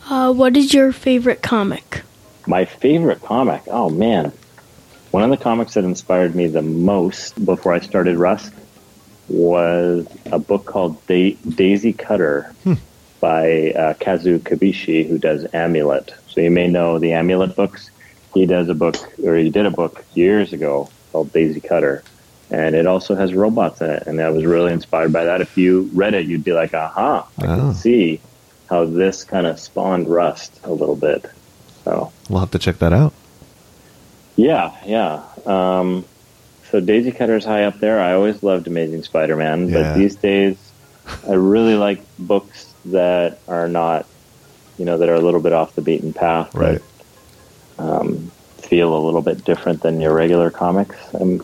Uh, 0.09 0.31
what 0.33 0.55
is 0.55 0.73
your 0.73 0.91
favorite 0.91 1.41
comic? 1.41 2.03
My 2.47 2.65
favorite 2.65 3.21
comic. 3.21 3.61
Oh 3.67 3.89
man, 3.89 4.31
one 5.11 5.23
of 5.23 5.29
the 5.29 5.37
comics 5.37 5.73
that 5.73 5.83
inspired 5.83 6.35
me 6.35 6.47
the 6.47 6.61
most 6.61 7.43
before 7.43 7.73
I 7.73 7.79
started 7.79 8.17
Rust 8.17 8.53
was 9.27 10.07
a 10.31 10.39
book 10.39 10.65
called 10.65 11.05
da- 11.07 11.35
Daisy 11.47 11.93
Cutter 11.93 12.53
by 13.19 13.71
uh, 13.71 13.93
Kazu 13.95 14.39
Kibuishi, 14.39 15.07
who 15.07 15.17
does 15.17 15.45
Amulet. 15.53 16.13
So 16.27 16.41
you 16.41 16.51
may 16.51 16.67
know 16.67 16.99
the 16.99 17.13
Amulet 17.13 17.55
books. 17.55 17.89
He 18.33 18.45
does 18.45 18.69
a 18.69 18.73
book, 18.75 18.95
or 19.23 19.35
he 19.35 19.49
did 19.49 19.65
a 19.65 19.71
book 19.71 20.03
years 20.13 20.53
ago 20.53 20.89
called 21.11 21.33
Daisy 21.33 21.59
Cutter, 21.59 22.03
and 22.51 22.75
it 22.75 22.85
also 22.85 23.15
has 23.15 23.33
robots 23.33 23.81
in 23.81 23.89
it. 23.89 24.03
And 24.07 24.21
I 24.21 24.29
was 24.29 24.45
really 24.45 24.71
inspired 24.71 25.11
by 25.11 25.25
that. 25.25 25.41
If 25.41 25.57
you 25.57 25.89
read 25.93 26.13
it, 26.13 26.27
you'd 26.27 26.43
be 26.43 26.53
like, 26.53 26.73
"Aha! 26.73 27.27
I 27.39 27.43
Oh. 27.43 27.55
can 27.55 27.73
see 27.73 28.19
how 28.69 28.85
this 28.85 29.23
kind 29.23 29.47
of 29.47 29.59
spawned 29.59 30.07
Rust 30.07 30.59
a 30.63 30.71
little 30.71 30.95
bit." 30.95 31.25
So 31.83 32.11
We'll 32.29 32.39
have 32.39 32.51
to 32.51 32.59
check 32.59 32.77
that 32.79 32.93
out. 32.93 33.13
Yeah, 34.39 34.71
yeah. 34.85 35.23
Um, 35.45 36.05
so 36.71 36.79
Daisy 36.79 37.11
Cutter's 37.11 37.43
high 37.43 37.63
up 37.65 37.79
there. 37.79 37.99
I 37.99 38.13
always 38.13 38.41
loved 38.41 38.67
Amazing 38.67 39.03
Spider-Man, 39.03 39.67
Yeah. 39.67 39.73
but 39.81 39.97
these 39.97 40.15
days, 40.15 40.55
I 41.27 41.33
really 41.33 41.75
like 41.75 42.01
books 42.17 42.73
that 42.85 43.39
are 43.49 43.67
not, 43.67 44.05
you 44.77 44.85
know, 44.85 44.97
that 44.97 45.09
are 45.09 45.15
a 45.15 45.19
little 45.19 45.41
bit 45.41 45.51
off 45.51 45.75
the 45.75 45.81
beaten 45.81 46.13
path. 46.13 46.51
that, 46.53 46.59
Right. 46.59 46.81
um, 47.79 48.31
feel 48.59 48.95
a 48.95 49.01
little 49.03 49.21
bit 49.21 49.43
different 49.43 49.81
than 49.81 49.99
your 49.99 50.13
regular 50.13 50.49
comics. 50.49 50.95
I'm 51.13 51.41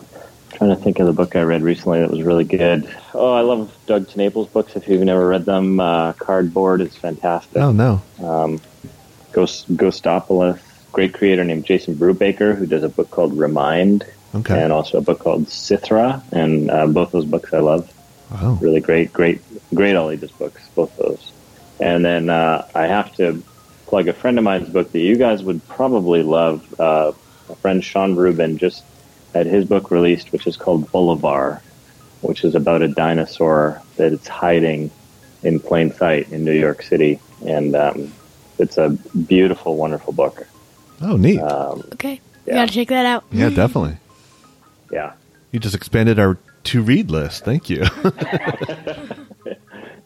trying 0.52 0.70
to 0.70 0.76
think 0.76 0.98
of 0.98 1.06
the 1.06 1.12
book 1.12 1.36
I 1.36 1.42
read 1.42 1.60
recently 1.62 2.00
that 2.00 2.10
was 2.10 2.22
really 2.22 2.44
good. 2.44 2.88
Oh, 3.12 3.32
I 3.32 3.42
love 3.42 3.70
Doug 3.86 4.06
TenNapel's 4.06 4.48
books. 4.48 4.74
If 4.74 4.88
you've 4.88 5.02
never 5.02 5.26
read 5.28 5.44
them, 5.44 5.80
uh, 5.80 6.12
Cardboard 6.14 6.80
is 6.80 6.96
fantastic. 6.96 7.60
Oh 7.60 7.72
no. 7.72 8.00
Um, 8.24 8.60
Ghost, 9.32 9.70
Ghostopolis, 9.76 10.60
great 10.96 11.12
creator 11.12 11.44
named 11.44 11.66
Jason 11.66 11.94
Brubaker, 11.94 12.56
who 12.56 12.64
does 12.64 12.82
a 12.82 12.88
book 12.88 13.10
called 13.10 13.36
Remind, 13.36 14.06
Okay. 14.34 14.58
and 14.62 14.72
also 14.72 14.96
a 14.96 15.00
book 15.02 15.18
called 15.18 15.44
Sithrah, 15.44 16.22
and 16.32 16.70
uh, 16.70 16.86
both 16.86 17.12
those 17.12 17.26
books 17.26 17.52
I 17.52 17.58
love. 17.58 17.92
Wow. 18.30 18.58
Really 18.62 18.80
great, 18.80 19.12
great, 19.12 19.40
great 19.74 19.94
all 19.94 20.10
ages 20.10 20.30
books, 20.30 20.66
both 20.74 20.96
those. 20.96 21.32
And 21.80 22.02
then 22.02 22.30
uh, 22.30 22.66
I 22.74 22.86
have 22.86 23.14
to 23.16 23.42
plug 23.86 24.08
a 24.08 24.14
friend 24.14 24.38
of 24.38 24.44
mine's 24.44 24.70
book 24.70 24.90
that 24.92 24.98
you 25.00 25.16
guys 25.16 25.42
would 25.42 25.60
probably 25.68 26.22
love. 26.22 26.80
Uh, 26.80 27.12
my 27.50 27.54
friend 27.56 27.84
Sean 27.84 28.16
Rubin 28.16 28.56
just 28.56 28.82
had 29.34 29.44
his 29.46 29.66
book 29.66 29.90
released, 29.90 30.32
which 30.32 30.46
is 30.46 30.56
called 30.56 30.90
Bolivar, 30.90 31.60
which 32.22 32.42
is 32.42 32.54
about 32.54 32.80
a 32.80 32.88
dinosaur 32.88 33.82
that 33.96 34.14
it's 34.14 34.28
hiding 34.28 34.90
in 35.42 35.60
plain 35.60 35.92
sight 35.92 36.32
in 36.32 36.42
New 36.42 36.58
York 36.66 36.82
City, 36.82 37.20
and 37.46 37.76
um, 37.76 38.12
it's 38.58 38.78
a 38.78 38.88
beautiful, 39.34 39.76
wonderful 39.76 40.14
book. 40.14 40.46
Oh, 41.02 41.16
neat. 41.16 41.38
Um, 41.40 41.82
Okay. 41.94 42.20
Yeah. 42.46 42.54
You 42.54 42.60
gotta 42.60 42.72
check 42.72 42.88
that 42.88 43.06
out. 43.06 43.24
yeah, 43.32 43.48
definitely. 43.50 43.96
yeah, 44.92 45.12
You 45.50 45.58
just 45.58 45.74
expanded 45.74 46.18
our 46.20 46.38
to 46.64 46.82
read 46.82 47.10
list. 47.10 47.44
Thank 47.44 47.68
you. 47.68 47.84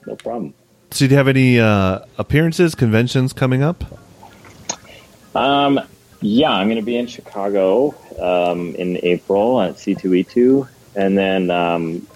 no 0.06 0.16
problem. 0.16 0.54
so, 0.90 1.06
do 1.06 1.10
you 1.10 1.16
have 1.16 1.28
any 1.28 1.60
uh, 1.60 2.00
appearances, 2.18 2.74
conventions 2.74 3.32
coming 3.32 3.62
up? 3.62 3.84
Um, 5.34 5.80
yeah, 6.22 6.50
I'm 6.50 6.66
going 6.66 6.76
to 6.80 6.84
be 6.84 6.96
in 6.96 7.06
Chicago 7.06 7.94
um, 8.20 8.74
in 8.76 8.98
April 9.02 9.60
at 9.60 9.74
C2E2, 9.76 10.68
and 10.96 11.16
then 11.16 11.50
um, 11.50 12.06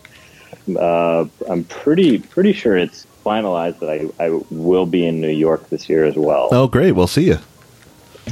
uh, 0.78 1.24
I'm 1.48 1.64
pretty 1.64 2.18
pretty 2.18 2.52
sure 2.52 2.76
it's 2.76 3.06
finalized 3.24 3.78
that 3.80 3.90
I, 3.90 4.24
I 4.24 4.30
will 4.50 4.86
be 4.86 5.06
in 5.06 5.20
New 5.20 5.28
York 5.28 5.68
this 5.70 5.88
year 5.88 6.04
as 6.04 6.16
well. 6.16 6.48
Oh, 6.52 6.66
great. 6.66 6.92
We'll 6.92 7.06
see 7.06 7.24
you. 7.24 7.38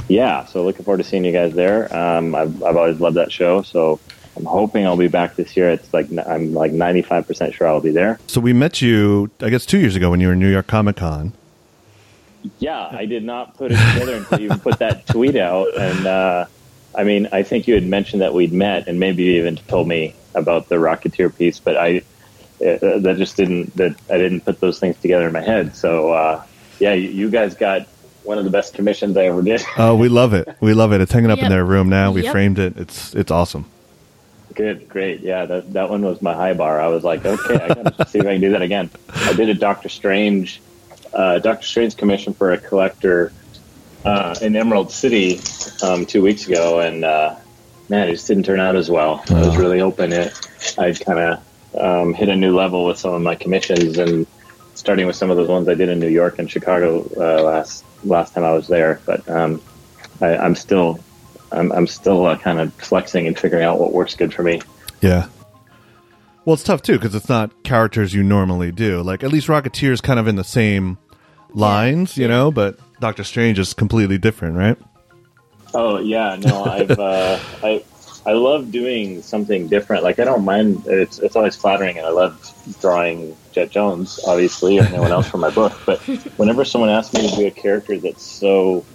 Yeah, 0.07 0.45
so 0.45 0.63
looking 0.63 0.85
forward 0.85 0.97
to 0.97 1.03
seeing 1.03 1.23
you 1.23 1.31
guys 1.31 1.53
there. 1.53 1.95
Um, 1.95 2.35
I've, 2.35 2.63
I've 2.63 2.77
always 2.77 2.99
loved 2.99 3.17
that 3.17 3.31
show, 3.31 3.61
so 3.61 3.99
I'm 4.35 4.45
hoping 4.45 4.85
I'll 4.85 4.97
be 4.97 5.07
back 5.07 5.35
this 5.35 5.55
year. 5.55 5.69
It's 5.69 5.93
like 5.93 6.07
I'm 6.25 6.53
like 6.53 6.71
95 6.71 7.27
percent 7.27 7.53
sure 7.53 7.67
I'll 7.67 7.79
be 7.79 7.91
there. 7.91 8.19
So, 8.27 8.41
we 8.41 8.53
met 8.53 8.81
you, 8.81 9.29
I 9.41 9.49
guess, 9.49 9.65
two 9.65 9.79
years 9.79 9.95
ago 9.95 10.09
when 10.09 10.19
you 10.19 10.27
were 10.27 10.33
in 10.33 10.39
New 10.39 10.51
York 10.51 10.67
Comic 10.67 10.97
Con. 10.97 11.33
Yeah, 12.59 12.87
I 12.91 13.05
did 13.05 13.23
not 13.23 13.55
put 13.55 13.71
it 13.71 13.93
together 13.93 14.15
until 14.15 14.41
you 14.41 14.49
put 14.49 14.79
that 14.79 15.07
tweet 15.07 15.35
out. 15.35 15.77
And 15.77 16.05
uh, 16.05 16.45
I 16.95 17.03
mean, 17.03 17.29
I 17.31 17.43
think 17.43 17.67
you 17.67 17.73
had 17.73 17.85
mentioned 17.85 18.21
that 18.21 18.33
we'd 18.33 18.51
met, 18.51 18.87
and 18.87 18.99
maybe 18.99 19.23
you 19.23 19.33
even 19.39 19.55
told 19.55 19.87
me 19.87 20.13
about 20.35 20.67
the 20.67 20.75
Rocketeer 20.75 21.35
piece, 21.35 21.59
but 21.59 21.77
I 21.77 22.01
uh, 22.59 22.99
that 22.99 23.15
just 23.17 23.37
didn't 23.37 23.75
that 23.75 23.95
I 24.09 24.17
didn't 24.17 24.41
put 24.41 24.59
those 24.59 24.79
things 24.79 24.97
together 24.99 25.27
in 25.27 25.33
my 25.33 25.41
head. 25.41 25.75
So 25.75 26.11
uh, 26.11 26.43
yeah, 26.79 26.93
you, 26.93 27.09
you 27.09 27.29
guys 27.29 27.55
got 27.55 27.87
one 28.23 28.37
of 28.37 28.43
the 28.45 28.49
best 28.49 28.73
commissions 28.73 29.15
I 29.17 29.25
ever 29.25 29.41
did. 29.41 29.61
Oh, 29.77 29.95
we 29.95 30.09
love 30.09 30.33
it. 30.33 30.47
We 30.61 30.73
love 30.73 30.93
it. 30.93 31.01
It's 31.01 31.11
hanging 31.11 31.31
up 31.31 31.39
in 31.39 31.49
their 31.49 31.65
room 31.65 31.89
now. 31.89 32.11
We 32.11 32.23
Yep. 32.23 32.31
framed 32.31 32.59
it. 32.59 32.77
It's 32.77 33.13
it's 33.15 33.31
awesome. 33.31 33.65
Good, 34.55 34.87
great. 34.87 35.21
Yeah, 35.21 35.45
that 35.45 35.73
that 35.73 35.89
one 35.89 36.03
was 36.03 36.21
my 36.21 36.33
high 36.33 36.53
bar. 36.53 36.79
I 36.79 36.87
was 36.87 37.03
like, 37.03 37.25
okay, 37.25 37.55
I 37.55 37.67
gotta 37.73 38.05
see 38.07 38.19
if 38.19 38.25
I 38.25 38.33
can 38.33 38.41
do 38.41 38.51
that 38.51 38.61
again. 38.61 38.89
I 39.13 39.33
did 39.33 39.49
a 39.49 39.53
Doctor 39.55 39.89
Strange, 39.89 40.61
uh, 41.13 41.39
Doctor 41.39 41.65
Strange 41.65 41.97
commission 41.97 42.33
for 42.33 42.51
a 42.51 42.57
collector 42.59 43.33
uh, 44.05 44.35
in 44.41 44.55
Emerald 44.55 44.91
City 44.91 45.39
um, 45.81 46.05
two 46.05 46.21
weeks 46.21 46.47
ago, 46.47 46.79
and 46.81 47.03
uh, 47.03 47.35
man, 47.89 48.07
it 48.09 48.11
just 48.11 48.27
didn't 48.27 48.43
turn 48.43 48.59
out 48.59 48.75
as 48.75 48.89
well. 48.91 49.23
I 49.29 49.33
was 49.39 49.55
Oh. 49.55 49.57
really 49.57 49.79
hoping 49.79 50.11
it. 50.11 50.31
I'd 50.77 50.99
kind 51.03 51.19
of 51.19 51.39
um, 51.79 52.13
hit 52.13 52.29
a 52.29 52.35
new 52.35 52.55
level 52.55 52.85
with 52.85 52.99
some 52.99 53.13
of 53.13 53.21
my 53.23 53.33
commissions, 53.35 53.97
and 53.97 54.27
starting 54.75 55.07
with 55.07 55.15
some 55.15 55.31
of 55.31 55.37
those 55.37 55.49
ones 55.49 55.67
I 55.67 55.73
did 55.73 55.89
in 55.89 55.99
New 55.99 56.09
York 56.09 56.37
and 56.37 56.49
Chicago 56.49 57.09
uh, 57.17 57.41
last 57.41 57.83
last 58.05 58.33
time 58.33 58.43
I 58.43 58.53
was 58.53 58.67
there. 58.67 58.99
But 59.05 59.27
um, 59.29 59.61
I, 60.21 60.37
I'm 60.37 60.55
still. 60.55 60.99
I'm, 61.51 61.71
I'm 61.71 61.85
still 61.85 62.25
uh, 62.25 62.35
kind 62.35 62.59
of 62.59 62.73
flexing 62.73 63.27
and 63.27 63.37
figuring 63.37 63.63
out 63.63 63.79
what 63.79 63.93
works 63.93 64.15
good 64.15 64.33
for 64.33 64.41
me. 64.41 64.59
Yeah. 65.01 65.27
Well, 66.45 66.55
it's 66.55 66.63
tough 66.63 66.81
too 66.81 66.93
because 66.93 67.13
it's 67.13 67.29
not 67.29 67.63
characters 67.63 68.13
you 68.13 68.23
normally 68.23 68.71
do. 68.71 69.03
Like 69.03 69.23
at 69.23 69.31
least 69.31 69.47
Rocketeer's 69.47 70.01
kind 70.01 70.19
of 70.19 70.27
in 70.27 70.35
the 70.35 70.43
same 70.43 70.97
lines, 71.53 72.17
you 72.17 72.27
know, 72.27 72.51
but 72.51 72.79
Doctor 72.99 73.23
Strange 73.23 73.59
is 73.59 73.73
completely 73.73 74.17
different, 74.17 74.57
right? 74.57 74.77
Oh 75.73 75.99
yeah, 75.99 76.37
no, 76.37 76.63
I've 76.65 76.91
uh, 76.99 77.39
I 77.63 77.83
I 78.25 78.33
love 78.33 78.71
doing 78.71 79.21
something 79.21 79.67
different. 79.67 80.03
Like 80.03 80.19
I 80.19 80.25
don't 80.25 80.45
mind. 80.45 80.83
It's 80.85 81.19
it's 81.19 81.35
always 81.35 81.55
flattering, 81.55 81.97
and 81.97 82.05
I 82.05 82.11
love 82.11 82.53
drawing 82.81 83.35
Jet 83.53 83.69
Jones, 83.71 84.19
obviously, 84.25 84.79
or 84.79 84.83
anyone 84.83 85.11
else 85.11 85.29
from 85.29 85.41
my 85.41 85.49
book. 85.49 85.73
But 85.85 85.99
whenever 86.37 86.65
someone 86.65 86.89
asks 86.89 87.13
me 87.13 87.29
to 87.29 87.35
do 87.35 87.47
a 87.47 87.51
character 87.51 87.97
that's 87.97 88.23
so 88.23 88.85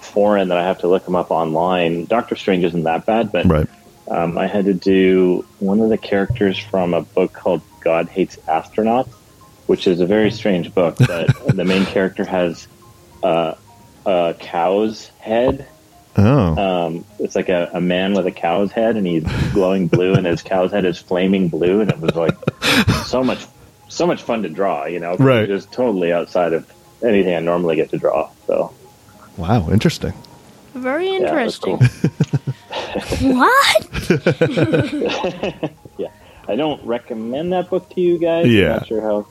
foreign 0.00 0.48
that 0.48 0.58
I 0.58 0.64
have 0.64 0.78
to 0.80 0.88
look 0.88 1.04
them 1.04 1.14
up 1.16 1.30
online, 1.30 2.04
Doctor 2.06 2.36
Strange 2.36 2.64
isn't 2.64 2.84
that 2.84 3.06
bad. 3.06 3.30
But 3.32 3.46
Right. 3.46 3.66
um, 4.10 4.36
I 4.38 4.46
had 4.46 4.64
to 4.66 4.74
do 4.74 5.44
one 5.58 5.80
of 5.80 5.88
the 5.88 5.98
characters 5.98 6.58
from 6.58 6.94
a 6.94 7.02
book 7.02 7.32
called 7.32 7.62
God 7.80 8.08
Hates 8.08 8.36
Astronauts, 8.48 9.08
which 9.66 9.86
is 9.86 10.00
a 10.00 10.06
very 10.06 10.30
strange 10.30 10.74
book. 10.74 10.96
But 10.98 11.28
the 11.54 11.64
main 11.64 11.84
character 11.86 12.24
has 12.24 12.66
uh, 13.22 13.54
a 14.06 14.34
cow's 14.38 15.06
head 15.18 15.66
Oh. 16.20 16.56
um, 16.56 17.04
it's 17.20 17.36
like 17.36 17.48
a, 17.48 17.70
a 17.74 17.80
man 17.80 18.12
with 18.12 18.26
a 18.26 18.32
cow's 18.32 18.72
head, 18.72 18.96
and 18.96 19.06
he's 19.06 19.22
glowing 19.52 19.86
blue, 19.86 20.14
and 20.14 20.26
his 20.26 20.42
cow's 20.42 20.72
head 20.72 20.84
is 20.84 20.98
flaming 20.98 21.46
blue, 21.46 21.80
and 21.80 21.90
it 21.92 22.00
was 22.00 22.12
like 22.16 22.34
so 23.04 23.22
much, 23.22 23.46
so 23.88 24.06
much 24.06 24.22
fun 24.22 24.42
to 24.42 24.48
draw. 24.48 24.86
You 24.86 25.00
know, 25.00 25.16
Right. 25.16 25.46
Just 25.46 25.72
totally 25.72 26.12
outside 26.12 26.52
of 26.52 26.70
anything 27.02 27.34
I 27.34 27.40
normally 27.40 27.76
get 27.76 27.90
to 27.90 27.98
draw. 27.98 28.30
So 28.46 28.72
wow. 29.36 29.68
Interesting. 29.70 30.12
Very 30.74 31.06
yeah, 31.08 31.14
interesting. 31.14 31.78
cool. 31.78 31.88
What? 33.20 33.88
yeah, 35.98 36.10
I 36.46 36.56
don't 36.56 36.84
recommend 36.84 37.52
that 37.52 37.70
book 37.70 37.88
to 37.90 38.00
you 38.00 38.18
guys. 38.18 38.46
Yeah. 38.46 38.64
I'm 38.64 38.72
not 38.72 38.86
sure 38.86 39.00
how 39.00 39.26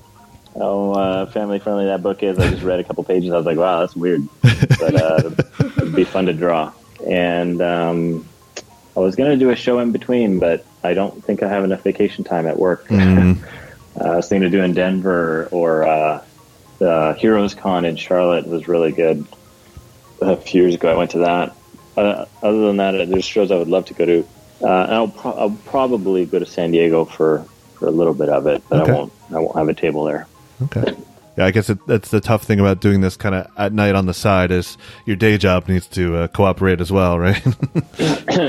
how 0.57 0.91
uh, 0.91 1.25
family 1.27 1.59
friendly 1.59 1.85
that 1.85 2.01
book 2.01 2.23
is. 2.23 2.37
I 2.39 2.49
just 2.49 2.63
read 2.63 2.79
a 2.79 2.83
couple 2.83 3.03
pages. 3.03 3.31
I 3.31 3.37
was 3.37 3.45
like, 3.45 3.57
wow, 3.57 3.79
that's 3.81 3.95
weird, 3.95 4.27
but 4.41 4.95
uh, 4.95 5.31
it'd 5.77 5.95
be 5.95 6.03
fun 6.03 6.25
to 6.25 6.33
draw. 6.33 6.71
And 7.07 7.61
um, 7.61 8.27
I 8.95 8.99
was 8.99 9.15
going 9.15 9.31
to 9.31 9.37
do 9.37 9.51
a 9.51 9.55
show 9.55 9.79
in 9.79 9.91
between, 9.91 10.39
but 10.39 10.65
I 10.83 10.93
don't 10.93 11.23
think 11.23 11.43
I 11.43 11.47
have 11.47 11.63
enough 11.63 11.83
vacation 11.83 12.23
time 12.23 12.47
at 12.47 12.57
work. 12.57 12.87
Mm. 12.87 13.37
Uh, 13.99 14.03
I 14.11 14.15
was 14.17 14.27
thinking 14.29 14.45
of 14.45 14.51
doing 14.51 14.73
Denver 14.73 15.47
or 15.51 15.83
uh, 15.87 16.23
the 16.79 17.15
Heroes 17.17 17.53
Con 17.55 17.85
in 17.85 17.95
Charlotte 17.95 18.47
was 18.47 18.67
really 18.67 18.91
good. 18.91 19.25
A 20.21 20.35
few 20.35 20.61
years 20.63 20.75
ago, 20.75 20.91
I 20.91 20.95
went 20.95 21.11
to 21.11 21.19
that. 21.19 21.55
Uh, 21.95 22.25
other 22.43 22.67
than 22.67 22.77
that, 22.77 23.09
there's 23.09 23.25
shows 23.25 23.51
I 23.51 23.55
would 23.57 23.67
love 23.67 23.85
to 23.85 23.93
go 23.93 24.05
to. 24.05 24.27
Uh, 24.61 24.67
and 24.67 24.93
I'll, 24.93 25.07
pro- 25.07 25.31
I'll 25.33 25.57
probably 25.65 26.25
go 26.25 26.39
to 26.39 26.45
San 26.45 26.71
Diego 26.71 27.05
for, 27.05 27.45
for 27.75 27.87
a 27.87 27.91
little 27.91 28.13
bit 28.13 28.29
of 28.29 28.47
it, 28.47 28.63
but 28.69 28.81
Okay. 28.81 28.91
I 28.91 28.95
won't. 28.95 29.13
I 29.29 29.39
won't 29.39 29.57
have 29.57 29.69
a 29.69 29.73
table 29.73 30.03
there. 30.05 30.25
Okay. 30.63 30.95
Yeah, 31.37 31.45
I 31.45 31.51
guess 31.51 31.69
it, 31.69 31.77
that's 31.85 32.09
the 32.09 32.19
tough 32.21 32.43
thing 32.45 32.59
about 32.59 32.79
doing 32.81 33.01
this 33.01 33.15
kind 33.17 33.35
of 33.35 33.47
at 33.57 33.71
night 33.73 33.93
on 33.93 34.07
the 34.07 34.13
side 34.13 34.49
is 34.51 34.75
your 35.05 35.15
day 35.15 35.37
job 35.37 35.67
needs 35.67 35.85
to 35.89 36.15
uh, 36.15 36.27
cooperate 36.29 36.81
as 36.81 36.91
well, 36.91 37.19
right? 37.19 37.43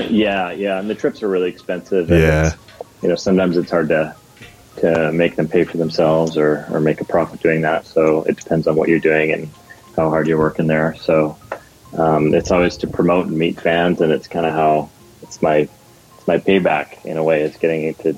yeah, 0.09 0.51
yeah, 0.51 0.79
and 0.79 0.89
the 0.89 0.95
trips 0.95 1.21
are 1.21 1.27
really 1.27 1.49
expensive. 1.49 2.09
And 2.09 2.19
Yeah. 2.19 2.53
you 3.03 3.09
know, 3.09 3.15
sometimes 3.15 3.57
it's 3.57 3.69
hard 3.69 3.89
to 3.89 4.15
to 4.79 5.11
make 5.11 5.35
them 5.35 5.47
pay 5.47 5.63
for 5.63 5.77
themselves 5.77 6.37
or, 6.37 6.65
or 6.71 6.79
make 6.79 7.01
a 7.01 7.05
profit 7.05 7.41
doing 7.41 7.61
that. 7.61 7.85
So 7.85 8.23
it 8.23 8.37
depends 8.37 8.67
on 8.67 8.75
what 8.75 8.89
you're 8.89 8.99
doing 8.99 9.31
and 9.31 9.49
how 9.95 10.09
hard 10.09 10.27
you're 10.27 10.37
working 10.39 10.67
there. 10.67 10.95
So 10.95 11.37
um, 11.97 12.33
it's 12.33 12.51
always 12.51 12.77
to 12.77 12.87
promote 12.87 13.27
and 13.27 13.37
meet 13.37 13.59
fans, 13.59 14.01
and 14.01 14.11
it's 14.11 14.27
kind 14.27 14.45
of 14.45 14.53
how 14.53 14.89
it's 15.21 15.41
my 15.41 15.67
it's 16.17 16.27
my 16.27 16.37
payback 16.37 17.03
in 17.05 17.17
a 17.17 17.23
way. 17.23 17.41
It's 17.41 17.57
getting 17.57 17.93
to 17.95 18.15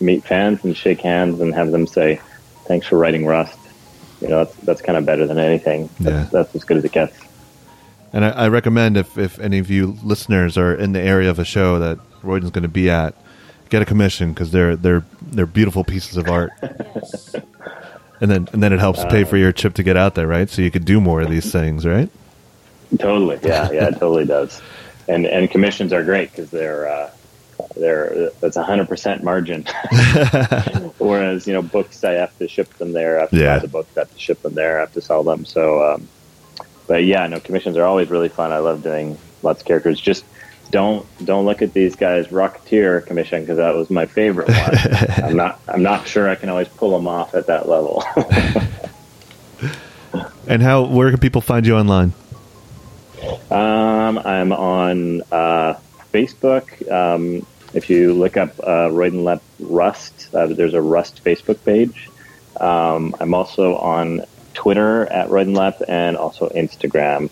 meet 0.00 0.24
fans 0.24 0.64
and 0.64 0.76
shake 0.76 1.00
hands 1.00 1.40
and 1.40 1.54
have 1.54 1.70
them 1.70 1.86
say, 1.86 2.20
"Thanks 2.66 2.86
for 2.86 2.96
writing 2.98 3.26
Rust." 3.26 3.58
You 4.20 4.28
know, 4.28 4.44
that's 4.44 4.56
that's 4.56 4.82
kind 4.82 4.96
of 4.98 5.04
better 5.06 5.26
than 5.26 5.38
anything. 5.38 5.88
That's, 6.00 6.24
Yeah. 6.24 6.28
that's 6.40 6.54
as 6.54 6.64
good 6.64 6.76
as 6.78 6.84
it 6.84 6.92
gets. 6.92 7.16
And 8.12 8.24
I, 8.24 8.30
I 8.30 8.48
recommend 8.48 8.96
if, 8.96 9.16
if 9.16 9.38
any 9.38 9.58
of 9.60 9.70
you 9.70 9.96
listeners 10.02 10.58
are 10.58 10.74
in 10.74 10.92
the 10.92 11.00
area 11.00 11.30
of 11.30 11.38
a 11.38 11.44
show 11.44 11.78
that 11.78 11.98
Royden's 12.22 12.50
going 12.50 12.64
to 12.64 12.68
be 12.68 12.90
at, 12.90 13.14
get 13.70 13.80
a 13.82 13.84
commission 13.86 14.32
because 14.32 14.50
they're 14.50 14.76
they're 14.76 15.04
they're 15.22 15.46
beautiful 15.46 15.84
pieces 15.84 16.16
of 16.16 16.28
art. 16.28 16.52
And 18.22 18.30
then 18.30 18.48
and 18.52 18.62
then 18.62 18.74
it 18.74 18.80
helps 18.80 19.02
pay 19.06 19.24
for 19.24 19.38
your 19.38 19.50
chip 19.50 19.72
to 19.76 19.82
get 19.82 19.96
out 19.96 20.14
there, 20.14 20.26
right? 20.26 20.46
So 20.50 20.60
you 20.60 20.70
could 20.70 20.84
do 20.84 21.00
more 21.00 21.22
of 21.22 21.30
these 21.30 21.50
things, 21.58 21.86
right? 21.86 22.10
Totally, 22.98 23.38
yeah, 23.42 23.70
yeah, 23.72 23.88
it 23.88 23.92
totally 23.98 24.26
does. 24.26 24.60
And 25.08 25.24
and 25.24 25.50
commissions 25.50 25.90
are 25.94 26.04
great 26.04 26.30
because 26.30 26.50
they're 26.50 26.86
uh, 26.86 27.10
they're 27.76 28.28
that's 28.42 28.56
a 28.56 28.62
hundred 28.62 28.88
percent 28.88 29.22
margin. 29.24 29.64
Whereas 30.98 31.46
you 31.46 31.54
know 31.54 31.62
books, 31.62 32.04
I 32.04 32.12
have 32.12 32.36
to 32.40 32.46
ship 32.46 32.68
them 32.74 32.92
there. 32.92 33.16
I 33.16 33.20
have 33.22 33.30
to 33.30 33.36
Yeah. 33.36 33.54
buy 33.54 33.58
the 33.60 33.68
books, 33.68 33.96
I 33.96 34.00
have 34.00 34.12
to 34.12 34.18
ship 34.20 34.42
them 34.42 34.52
there. 34.54 34.76
I 34.76 34.80
have 34.80 34.92
to 34.92 35.00
sell 35.00 35.22
them. 35.22 35.46
So, 35.46 35.82
um, 35.94 36.06
but 36.86 37.04
yeah, 37.04 37.26
no, 37.26 37.40
commissions 37.40 37.78
are 37.78 37.84
always 37.84 38.10
really 38.10 38.28
fun. 38.28 38.52
I 38.52 38.58
love 38.58 38.82
doing 38.82 39.16
lots 39.42 39.62
of 39.62 39.66
characters. 39.66 39.98
Just 39.98 40.26
don't 40.70 41.06
don't 41.24 41.44
look 41.44 41.62
at 41.62 41.72
these 41.72 41.96
guys 41.96 42.28
Rocketeer 42.28 43.04
commission 43.06 43.42
because 43.42 43.58
that 43.58 43.74
was 43.74 43.90
my 43.90 44.06
favorite 44.06 44.48
one. 44.48 45.24
I'm 45.24 45.36
not 45.36 45.60
I'm 45.68 45.82
not 45.82 46.06
sure 46.06 46.28
I 46.28 46.34
can 46.34 46.48
always 46.48 46.68
pull 46.68 46.90
them 46.90 47.08
off 47.08 47.34
at 47.34 47.46
that 47.46 47.68
level. 47.68 48.04
And 50.50 50.62
how 50.62 50.84
where 50.84 51.10
can 51.10 51.20
people 51.20 51.40
find 51.40 51.64
you 51.64 51.76
online? 51.76 52.12
Um, 53.52 54.18
I'm 54.18 54.52
on 54.52 55.22
uh, 55.30 55.78
Facebook. 56.12 56.90
Um, 56.90 57.46
if 57.72 57.88
you 57.88 58.14
look 58.14 58.36
up 58.36 58.58
uh, 58.58 58.88
Roydenlep 58.88 59.40
Rust, 59.60 60.34
uh, 60.34 60.46
there's 60.46 60.74
a 60.74 60.82
Rust 60.82 61.22
Facebook 61.22 61.64
page. 61.64 62.10
Um, 62.58 63.14
I'm 63.20 63.32
also 63.32 63.76
on 63.76 64.22
Twitter 64.54 65.06
at 65.06 65.28
Roydenlep 65.28 65.84
and 65.88 66.16
also 66.16 66.48
Instagram 66.48 67.30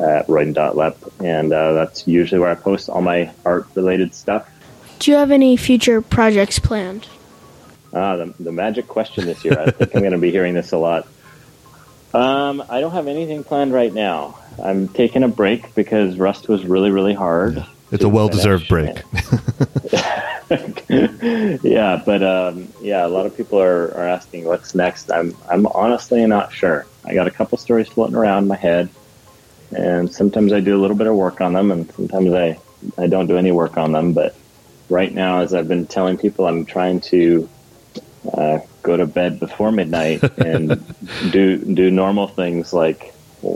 at 0.00 0.26
Royden.lep. 0.26 0.98
And 1.20 1.52
uh, 1.52 1.72
that's 1.72 2.06
usually 2.06 2.40
where 2.40 2.50
I 2.50 2.54
post 2.54 2.88
all 2.88 3.02
my 3.02 3.32
art 3.44 3.66
related 3.74 4.14
stuff. 4.14 4.48
Do 4.98 5.10
you 5.10 5.16
have 5.16 5.30
any 5.30 5.56
future 5.56 6.00
projects 6.02 6.58
planned? 6.58 7.06
Ah, 7.92 8.16
the, 8.16 8.34
the 8.38 8.52
magic 8.52 8.86
question 8.86 9.26
this 9.26 9.44
year. 9.44 9.58
I 9.58 9.70
think 9.70 9.94
I'm 9.94 10.00
going 10.00 10.12
to 10.12 10.18
be 10.18 10.30
hearing 10.30 10.54
this 10.54 10.72
a 10.72 10.78
lot. 10.78 11.06
Um, 12.12 12.62
I 12.68 12.80
don't 12.80 12.92
have 12.92 13.06
anything 13.06 13.44
planned 13.44 13.72
right 13.72 13.92
now. 13.92 14.38
I'm 14.62 14.88
taking 14.88 15.22
a 15.22 15.28
break 15.28 15.74
because 15.74 16.16
Rust 16.16 16.48
was 16.48 16.64
really, 16.64 16.90
really 16.90 17.14
hard. 17.14 17.64
It's 17.92 18.04
a 18.04 18.08
well 18.08 18.28
deserved 18.28 18.68
break. 18.68 18.96
yeah, 21.62 22.02
but 22.04 22.22
um, 22.22 22.68
yeah, 22.80 23.04
a 23.04 23.08
lot 23.08 23.26
of 23.26 23.36
people 23.36 23.60
are, 23.60 23.88
are 23.94 24.06
asking 24.06 24.44
what's 24.44 24.74
next. 24.74 25.10
I'm 25.10 25.36
I'm 25.48 25.66
honestly 25.66 26.24
not 26.26 26.52
sure. 26.52 26.86
I 27.04 27.14
got 27.14 27.26
a 27.26 27.30
couple 27.32 27.58
stories 27.58 27.88
floating 27.88 28.14
around 28.14 28.44
in 28.44 28.48
my 28.48 28.56
head, 28.56 28.90
and 29.72 30.12
sometimes 30.12 30.52
I 30.52 30.60
do 30.60 30.76
a 30.76 30.80
little 30.80 30.96
bit 30.96 31.06
of 31.06 31.14
work 31.14 31.40
on 31.40 31.52
them, 31.52 31.70
and 31.70 31.90
sometimes 31.92 32.32
I 32.32 32.58
I 32.98 33.06
don't 33.06 33.26
do 33.26 33.36
any 33.36 33.52
work 33.52 33.76
on 33.76 33.92
them. 33.92 34.12
But 34.12 34.34
right 34.88 35.12
now, 35.12 35.40
as 35.40 35.54
I've 35.54 35.68
been 35.68 35.86
telling 35.86 36.18
people, 36.18 36.46
I'm 36.46 36.64
trying 36.64 37.00
to 37.02 37.48
uh, 38.32 38.58
go 38.82 38.96
to 38.96 39.06
bed 39.06 39.40
before 39.40 39.72
midnight 39.72 40.22
and 40.38 40.84
do 41.30 41.58
do 41.58 41.90
normal 41.90 42.28
things 42.28 42.72
like 42.72 43.14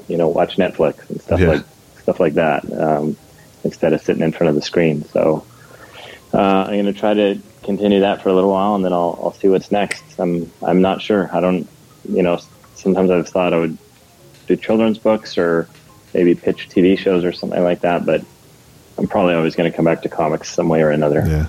you 0.08 0.16
know 0.16 0.28
watch 0.28 0.56
Netflix 0.56 1.08
and 1.10 1.20
stuff 1.20 1.40
Yeah. 1.40 1.48
like 1.48 1.64
stuff 2.02 2.20
like 2.20 2.34
that 2.34 2.70
um, 2.72 3.16
instead 3.64 3.92
of 3.92 4.00
sitting 4.02 4.22
in 4.22 4.32
front 4.32 4.50
of 4.50 4.54
the 4.54 4.62
screen. 4.62 5.04
So 5.06 5.44
uh, 6.32 6.36
I'm 6.38 6.72
going 6.74 6.84
to 6.86 6.92
try 6.92 7.14
to 7.14 7.40
continue 7.62 8.00
that 8.00 8.22
for 8.22 8.28
a 8.28 8.34
little 8.34 8.50
while, 8.50 8.74
and 8.74 8.84
then 8.84 8.92
I'll 8.92 9.18
I'll 9.22 9.32
see 9.34 9.48
what's 9.48 9.72
next. 9.72 10.02
I'm 10.18 10.52
I'm 10.62 10.80
not 10.82 11.02
sure. 11.02 11.30
I 11.34 11.40
don't 11.40 11.68
you 12.08 12.22
know 12.22 12.38
sometimes 12.74 13.10
I've 13.10 13.28
thought 13.28 13.54
I 13.54 13.58
would 13.58 13.78
do 14.46 14.56
children's 14.56 14.98
books 14.98 15.38
or 15.38 15.68
maybe 16.14 16.34
pitch 16.34 16.68
TV 16.68 16.98
shows 16.98 17.24
or 17.24 17.32
something 17.32 17.62
like 17.62 17.80
that, 17.80 18.06
but 18.06 18.24
I'm 18.96 19.06
probably 19.08 19.34
always 19.34 19.56
going 19.56 19.70
to 19.70 19.76
come 19.76 19.84
back 19.84 20.02
to 20.02 20.08
comics 20.08 20.50
some 20.50 20.68
way 20.68 20.82
or 20.82 20.90
another. 20.90 21.24
Yeah. 21.26 21.46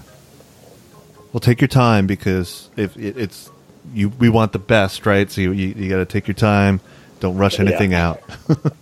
Well, 1.32 1.39
take 1.39 1.62
your 1.62 1.67
time 1.67 2.08
because 2.08 2.69
if 2.75 2.97
it, 2.97 3.17
it's 3.17 3.51
you, 3.93 4.10
we 4.10 4.30
want 4.30 4.51
the 4.51 4.60
best, 4.60 5.06
right? 5.06 5.30
So 5.30 5.41
you 5.41 5.51
you, 5.51 5.67
you 5.67 5.89
got 5.89 5.97
to 5.97 6.06
take 6.06 6.28
your 6.28 6.36
time. 6.36 6.82
Don't 7.19 7.38
rush 7.38 7.60
anything 7.60 7.93
out. 7.93 8.21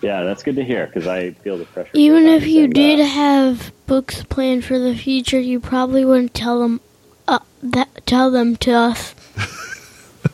Yeah, 0.00 0.24
that's 0.24 0.42
good 0.42 0.56
to 0.56 0.64
hear 0.64 0.86
because 0.86 1.06
I 1.06 1.32
feel 1.32 1.58
the 1.58 1.66
pressure. 1.66 1.90
Even 1.92 2.26
if 2.26 2.46
you 2.46 2.64
and, 2.64 2.76
uh, 2.76 2.80
did 2.80 3.06
have 3.06 3.72
books 3.86 4.22
planned 4.24 4.64
for 4.64 4.78
the 4.78 4.96
future, 4.96 5.38
you 5.38 5.60
probably 5.60 6.04
wouldn't 6.04 6.34
tell 6.34 6.60
them 6.60 6.80
uh, 7.28 7.38
that 7.62 8.06
tell 8.06 8.30
them 8.30 8.56
to 8.56 8.72
us. 8.72 9.14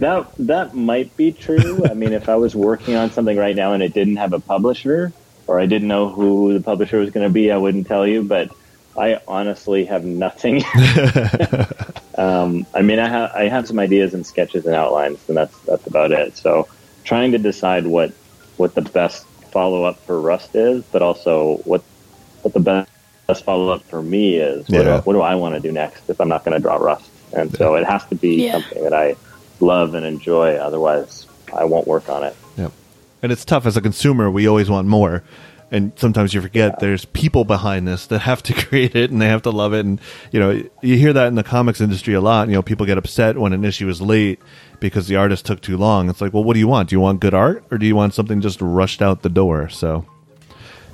That 0.00 0.32
that 0.38 0.74
might 0.74 1.16
be 1.16 1.32
true. 1.32 1.86
I 1.90 1.94
mean, 1.94 2.12
if 2.12 2.28
I 2.28 2.36
was 2.36 2.54
working 2.54 2.96
on 2.96 3.12
something 3.12 3.36
right 3.36 3.54
now 3.56 3.72
and 3.72 3.82
it 3.82 3.94
didn't 3.94 4.16
have 4.16 4.32
a 4.32 4.40
publisher, 4.40 5.12
or 5.46 5.60
I 5.60 5.66
didn't 5.66 5.88
know 5.88 6.08
who 6.08 6.52
the 6.52 6.60
publisher 6.60 6.98
was 6.98 7.10
going 7.10 7.26
to 7.26 7.32
be, 7.32 7.50
I 7.52 7.56
wouldn't 7.56 7.86
tell 7.86 8.06
you. 8.06 8.22
But 8.24 8.50
I 8.96 9.20
honestly 9.28 9.84
have 9.84 10.04
nothing. 10.04 10.62
um, 12.18 12.66
I 12.74 12.82
mean, 12.82 12.98
I 12.98 13.08
have 13.08 13.30
I 13.34 13.48
have 13.48 13.68
some 13.68 13.78
ideas 13.78 14.14
and 14.14 14.26
sketches 14.26 14.66
and 14.66 14.74
outlines, 14.74 15.20
and 15.28 15.36
that's 15.36 15.58
that's 15.60 15.86
about 15.86 16.12
it. 16.12 16.36
So, 16.36 16.68
trying 17.04 17.32
to 17.32 17.38
decide 17.38 17.86
what 17.86 18.12
what 18.56 18.74
the 18.74 18.82
best 18.82 19.24
follow 19.52 19.84
up 19.84 19.98
for 20.06 20.20
Rust 20.20 20.54
is, 20.54 20.84
but 20.92 21.02
also 21.02 21.56
what 21.64 21.82
what 22.42 22.54
the 22.54 22.60
best 22.60 22.90
best 23.30 23.44
follow 23.44 23.68
up 23.70 23.82
for 23.88 24.02
me 24.02 24.36
is. 24.36 24.68
What, 24.68 24.86
Yeah. 24.86 24.96
do, 24.96 25.02
what 25.02 25.12
do 25.12 25.20
I 25.20 25.36
want 25.36 25.54
to 25.54 25.60
do 25.60 25.70
next 25.72 26.08
if 26.10 26.20
I'm 26.20 26.28
not 26.28 26.44
going 26.44 26.54
to 26.54 26.60
draw 26.60 26.76
Rust? 26.76 27.08
And 27.32 27.54
so 27.56 27.76
it 27.76 27.84
has 27.86 28.04
to 28.06 28.16
be 28.16 28.42
Yeah. 28.44 28.52
something 28.52 28.82
that 28.82 28.92
I 28.92 29.14
love 29.60 29.94
and 29.94 30.04
enjoy. 30.04 30.54
Otherwise, 30.54 31.26
I 31.52 31.64
won't 31.64 31.86
work 31.86 32.08
on 32.08 32.24
it. 32.24 32.36
Yep. 32.56 32.72
And 33.22 33.32
it's 33.32 33.44
tough 33.44 33.66
as 33.66 33.76
a 33.76 33.80
consumer. 33.80 34.30
We 34.30 34.46
always 34.46 34.70
want 34.70 34.88
more. 34.88 35.22
And 35.72 35.92
sometimes 35.94 36.34
you 36.34 36.42
forget 36.42 36.80
there's 36.80 37.04
people 37.04 37.44
behind 37.44 37.86
this 37.86 38.06
that 38.08 38.20
have 38.20 38.42
to 38.44 38.54
create 38.66 38.96
it 38.96 39.10
and 39.10 39.22
they 39.22 39.28
have 39.28 39.42
to 39.42 39.50
love 39.50 39.72
it. 39.72 39.84
And, 39.84 40.00
you 40.32 40.40
know, 40.40 40.62
you 40.82 40.96
hear 40.96 41.12
that 41.12 41.28
in 41.28 41.36
the 41.36 41.44
comics 41.44 41.80
industry 41.80 42.14
a 42.14 42.20
lot. 42.20 42.48
You 42.48 42.54
know, 42.54 42.62
people 42.62 42.86
get 42.86 42.98
upset 42.98 43.38
when 43.38 43.52
an 43.52 43.64
issue 43.64 43.88
is 43.88 44.00
late 44.00 44.40
because 44.80 45.06
the 45.06 45.16
artist 45.16 45.46
took 45.46 45.60
too 45.60 45.76
long. 45.76 46.10
It's 46.10 46.20
like, 46.20 46.32
well, 46.32 46.42
what 46.42 46.54
do 46.54 46.60
you 46.60 46.68
want? 46.68 46.88
Do 46.88 46.96
you 46.96 47.00
want 47.00 47.20
good 47.20 47.34
art 47.34 47.64
or 47.70 47.78
do 47.78 47.86
you 47.86 47.94
want 47.94 48.14
something 48.14 48.40
just 48.40 48.60
rushed 48.60 49.00
out 49.00 49.22
the 49.22 49.28
door? 49.28 49.68
So 49.68 50.06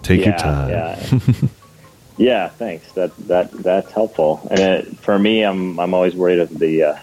take 0.02 0.24
your 0.24 0.37
time. 0.37 0.70
Yeah. 0.70 1.09
yeah, 2.16 2.48
thanks. 2.48 2.92
That 2.92 3.16
that 3.29 3.50
that's 3.52 3.90
helpful. 3.92 4.46
And 4.50 4.61
it, 4.61 4.98
for 4.98 5.18
me, 5.18 5.42
I'm 5.42 5.79
I'm 5.81 5.94
always 5.94 6.14
worried 6.14 6.40
of 6.40 6.59
the 6.59 6.83
uh, 6.83 6.98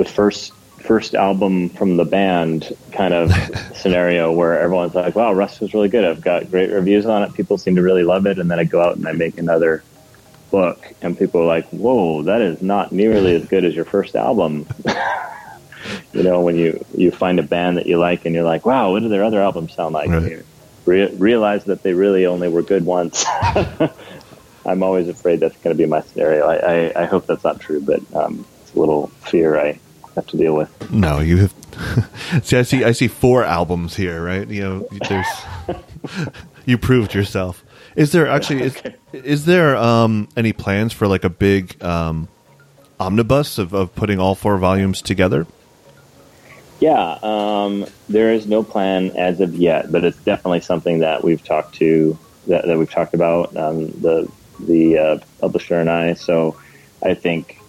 the 0.00 0.04
first 0.06 0.52
first 0.78 1.14
album 1.14 1.68
from 1.68 1.98
the 1.98 2.06
band 2.06 2.74
kind 2.90 3.12
of 3.12 3.30
scenario 3.76 4.32
where 4.32 4.58
everyone's 4.58 4.94
like, 4.94 5.14
"Wow, 5.14 5.34
Rust 5.34 5.60
was 5.60 5.74
really 5.74 5.90
good. 5.90 6.06
I've 6.06 6.22
got 6.22 6.50
great 6.50 6.70
reviews 6.70 7.04
on 7.04 7.22
it. 7.22 7.34
People 7.34 7.58
seem 7.58 7.76
to 7.76 7.82
really 7.82 8.02
love 8.02 8.26
it." 8.26 8.38
And 8.38 8.50
then 8.50 8.58
I 8.58 8.64
go 8.64 8.80
out 8.80 8.96
and 8.96 9.06
I 9.06 9.12
make 9.12 9.36
another 9.36 9.84
book, 10.50 10.78
and 11.02 11.18
people 11.18 11.42
are 11.42 11.46
like, 11.46 11.68
"Whoa, 11.68 12.22
that 12.22 12.40
is 12.40 12.62
not 12.62 12.92
nearly 12.92 13.34
as 13.34 13.44
good 13.46 13.66
as 13.66 13.74
your 13.74 13.84
first 13.84 14.16
album." 14.16 14.66
you 16.14 16.22
know, 16.22 16.40
when 16.40 16.56
you 16.56 16.82
you 16.96 17.10
find 17.10 17.38
a 17.38 17.42
band 17.44 17.76
that 17.76 17.86
you 17.86 17.98
like, 17.98 18.24
and 18.24 18.34
you're 18.34 18.50
like, 18.54 18.64
"Wow, 18.64 18.92
what 18.92 19.02
do 19.02 19.10
their 19.10 19.24
other 19.24 19.42
albums 19.42 19.74
sound 19.74 19.92
like?" 19.92 20.08
Right. 20.08 20.22
And 20.22 20.30
you 20.30 20.44
Re- 20.86 21.14
realize 21.14 21.64
that 21.64 21.82
they 21.82 21.92
really 21.92 22.24
only 22.24 22.48
were 22.48 22.62
good 22.62 22.86
once. 22.86 23.26
I'm 24.64 24.82
always 24.82 25.08
afraid 25.08 25.40
that's 25.40 25.56
going 25.58 25.76
to 25.76 25.78
be 25.78 25.86
my 25.86 26.00
scenario. 26.00 26.46
I, 26.46 26.56
I, 26.56 27.02
I 27.02 27.04
hope 27.04 27.26
that's 27.26 27.44
not 27.44 27.60
true, 27.60 27.82
but 27.82 28.00
um, 28.14 28.46
it's 28.62 28.74
a 28.74 28.78
little 28.80 29.08
fear 29.28 29.60
I 29.60 29.78
have 30.20 30.30
to 30.30 30.36
deal 30.36 30.54
with. 30.54 30.90
No, 30.90 31.20
you 31.20 31.36
have. 31.38 31.54
see, 32.44 32.58
I 32.58 32.62
see. 32.62 32.84
I 32.84 32.92
see 32.92 33.08
four 33.08 33.44
albums 33.44 33.96
here, 33.96 34.22
right? 34.22 34.48
You 34.48 34.62
know, 34.62 34.88
there's. 35.08 35.26
you 36.66 36.78
proved 36.78 37.14
yourself. 37.14 37.64
Is 37.96 38.12
there 38.12 38.26
actually 38.28 38.62
is, 38.62 38.82
is 39.12 39.44
there 39.44 39.76
um, 39.76 40.28
any 40.36 40.52
plans 40.52 40.92
for 40.92 41.06
like 41.06 41.24
a 41.24 41.30
big 41.30 41.82
um, 41.82 42.28
omnibus 42.98 43.58
of, 43.58 43.72
of 43.72 43.94
putting 43.94 44.18
all 44.18 44.34
four 44.34 44.58
volumes 44.58 45.02
together? 45.02 45.46
Yeah, 46.78 47.18
um, 47.22 47.86
there 48.08 48.32
is 48.32 48.46
no 48.46 48.62
plan 48.62 49.10
as 49.10 49.40
of 49.40 49.54
yet, 49.54 49.92
but 49.92 50.02
it's 50.02 50.16
definitely 50.18 50.60
something 50.60 51.00
that 51.00 51.22
we've 51.22 51.44
talked 51.44 51.74
to 51.76 52.18
that, 52.46 52.66
that 52.66 52.78
we've 52.78 52.90
talked 52.90 53.12
about 53.12 53.54
um, 53.56 53.88
the 54.00 54.30
the 54.60 54.98
uh, 54.98 55.18
publisher 55.40 55.78
and 55.78 55.90
I. 55.90 56.14
So 56.14 56.58
I 57.02 57.14
think 57.14 57.60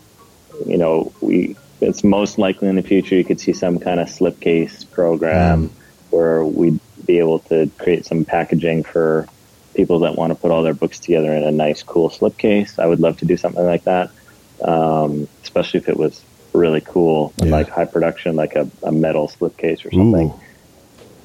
you 0.65 0.77
know 0.77 1.11
we 1.19 1.57
it's 1.81 2.03
most 2.03 2.37
likely 2.37 2.67
in 2.67 2.75
the 2.75 2.83
future 2.83 3.15
you 3.15 3.23
could 3.23 3.39
see 3.39 3.53
some 3.53 3.79
kind 3.79 3.99
of 3.99 4.07
slipcase 4.07 4.89
program 4.91 5.71
where 6.11 6.45
we'd 6.45 6.79
be 7.05 7.17
able 7.19 7.39
to 7.39 7.69
create 7.79 8.05
some 8.05 8.23
packaging 8.25 8.83
for 8.83 9.27
people 9.75 9.99
that 9.99 10.15
want 10.15 10.31
to 10.31 10.35
put 10.35 10.51
all 10.51 10.61
their 10.63 10.73
books 10.73 10.99
together 10.99 11.33
in 11.33 11.43
a 11.43 11.51
nice, 11.51 11.81
cool 11.83 12.09
slipcase. 12.09 12.77
I 12.77 12.85
would 12.85 12.99
love 12.99 13.17
to 13.17 13.25
do 13.25 13.37
something 13.37 13.65
like 13.65 13.85
that, 13.85 14.11
um, 14.63 15.27
especially 15.43 15.79
if 15.79 15.89
it 15.89 15.97
was 15.97 16.21
really 16.53 16.81
cool 16.81 17.33
and 17.39 17.47
Yeah. 17.49 17.55
like 17.55 17.69
high 17.69 17.85
production, 17.85 18.35
like 18.35 18.55
a, 18.55 18.69
a 18.83 18.91
metal 18.91 19.27
slipcase 19.29 19.85
or 19.85 19.91
something. 19.91 20.33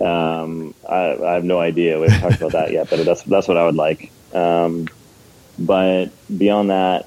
Um, 0.00 0.74
I, 0.88 1.16
I 1.22 1.32
have 1.34 1.44
no 1.44 1.58
idea. 1.58 1.98
We 1.98 2.08
haven't 2.08 2.20
talked 2.30 2.40
about 2.42 2.52
that 2.52 2.72
yet, 2.72 2.88
but 2.90 3.04
that's 3.04 3.22
that's 3.22 3.48
what 3.48 3.56
I 3.56 3.64
would 3.64 3.74
like. 3.76 4.12
Um, 4.34 4.88
but 5.58 6.06
beyond 6.36 6.70
that, 6.70 7.06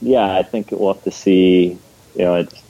yeah, 0.00 0.36
I 0.36 0.42
think 0.44 0.70
we'll 0.70 0.94
have 0.94 1.02
to 1.04 1.10
see. 1.10 1.76
You 2.16 2.24
know, 2.24 2.34
it's. 2.36 2.62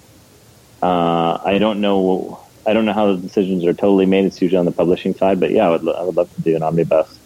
Uh, 0.84 1.40
I 1.42 1.56
don't 1.56 1.80
know. 1.80 2.38
I 2.66 2.74
don't 2.74 2.84
know 2.84 2.92
how 2.92 3.14
the 3.14 3.16
decisions 3.16 3.64
are 3.64 3.72
totally 3.72 4.04
made. 4.04 4.26
It's 4.26 4.40
usually 4.42 4.58
on 4.58 4.66
the 4.66 4.72
publishing 4.72 5.14
side, 5.14 5.40
but 5.40 5.50
yeah, 5.50 5.68
I 5.68 5.70
would. 5.70 5.88
I 5.88 6.02
would 6.02 6.16
love 6.16 6.34
to 6.34 6.42
do 6.42 6.54
an 6.56 6.62
omnibus, 6.62 7.18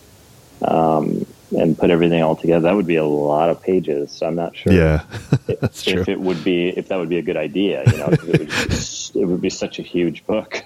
um, 0.63 1.27
and 1.57 1.77
put 1.77 1.91
everything 1.91 2.23
all 2.23 2.37
together, 2.37 2.63
that 2.63 2.77
would 2.77 2.87
be 2.87 2.97
a 2.97 3.05
lot 3.05 3.51
of 3.51 3.61
pages. 3.61 4.13
So 4.13 4.27
I'm 4.27 4.37
not 4.37 4.57
sure. 4.57 4.73
Yeah, 4.73 5.05
that's 5.47 5.83
true. 5.83 6.03
If 6.03 6.09
it 6.09 6.21
would 6.21 6.45
be, 6.45 6.69
if 6.69 6.87
that 6.89 6.99
would 6.99 7.09
be 7.09 7.19
a 7.19 7.23
good 7.23 7.37
idea, 7.37 7.83
you 7.91 7.97
know, 7.97 8.07
it 8.07 8.23
would, 8.23 8.39
be, 8.39 9.21
it 9.21 9.27
would 9.27 9.41
be 9.41 9.51
such 9.51 9.81
a 9.81 9.83
huge 9.83 10.25
book. 10.27 10.63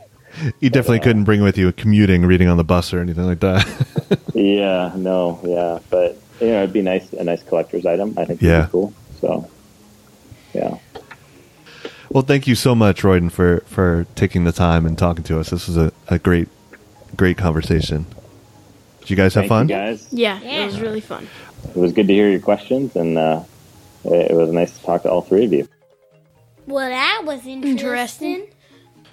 You 0.61 0.69
definitely 0.69 1.01
couldn't 1.01 1.25
bring 1.25 1.43
with 1.43 1.57
you 1.57 1.69
a 1.69 1.73
commuting, 1.73 2.27
reading 2.27 2.49
on 2.49 2.57
the 2.59 2.65
bus 2.65 2.93
or 2.93 3.01
anything 3.01 3.27
like 3.27 3.41
that. 3.41 3.67
Yeah, 4.35 4.93
no, 4.97 5.41
yeah, 5.45 5.79
but 5.89 6.19
you 6.41 6.49
know, 6.49 6.63
it'd 6.63 6.73
be 6.73 6.83
nice, 6.83 7.13
a 7.13 7.25
nice 7.25 7.43
collector's 7.43 7.87
item. 7.87 8.15
I 8.19 8.25
think. 8.25 8.43
Yeah. 8.43 8.67
cool. 8.71 8.93
So, 9.21 9.49
yeah. 10.55 10.79
Well, 12.13 12.23
thank 12.23 12.47
you 12.47 12.55
so 12.55 12.75
much, 12.75 13.03
Royden, 13.03 13.31
for 13.31 13.61
for 13.67 14.07
taking 14.15 14.45
the 14.45 14.53
time 14.53 14.87
and 14.87 14.97
talking 14.97 15.25
to 15.25 15.39
us. 15.41 15.51
This 15.51 15.67
was 15.67 15.77
a, 15.77 15.93
a 16.09 16.19
great, 16.19 16.49
great 17.17 17.37
conversation. 17.39 18.07
Did 19.01 19.11
you 19.11 19.17
guys 19.17 19.35
have 19.35 19.43
Thank 19.43 19.49
fun? 19.49 19.69
you 19.69 19.75
guys. 19.75 20.09
Yeah, 20.13 20.41
Yeah. 20.41 20.63
it 20.63 20.67
was 20.67 20.81
really 20.81 21.01
fun. 21.01 21.29
It 21.69 21.77
was 21.77 21.93
good 21.93 22.07
to 22.09 22.13
hear 22.15 22.31
your 22.31 22.41
questions, 22.41 22.95
and 22.97 23.19
uh, 23.19 23.43
it 24.05 24.31
it 24.31 24.35
was 24.35 24.51
nice 24.53 24.77
to 24.79 24.85
talk 24.85 25.03
to 25.03 25.11
all 25.11 25.23
three 25.23 25.45
of 25.45 25.53
you. 25.53 25.69
Well, 26.67 26.89
that 26.89 27.23
was 27.25 27.45
interesting. 27.47 28.47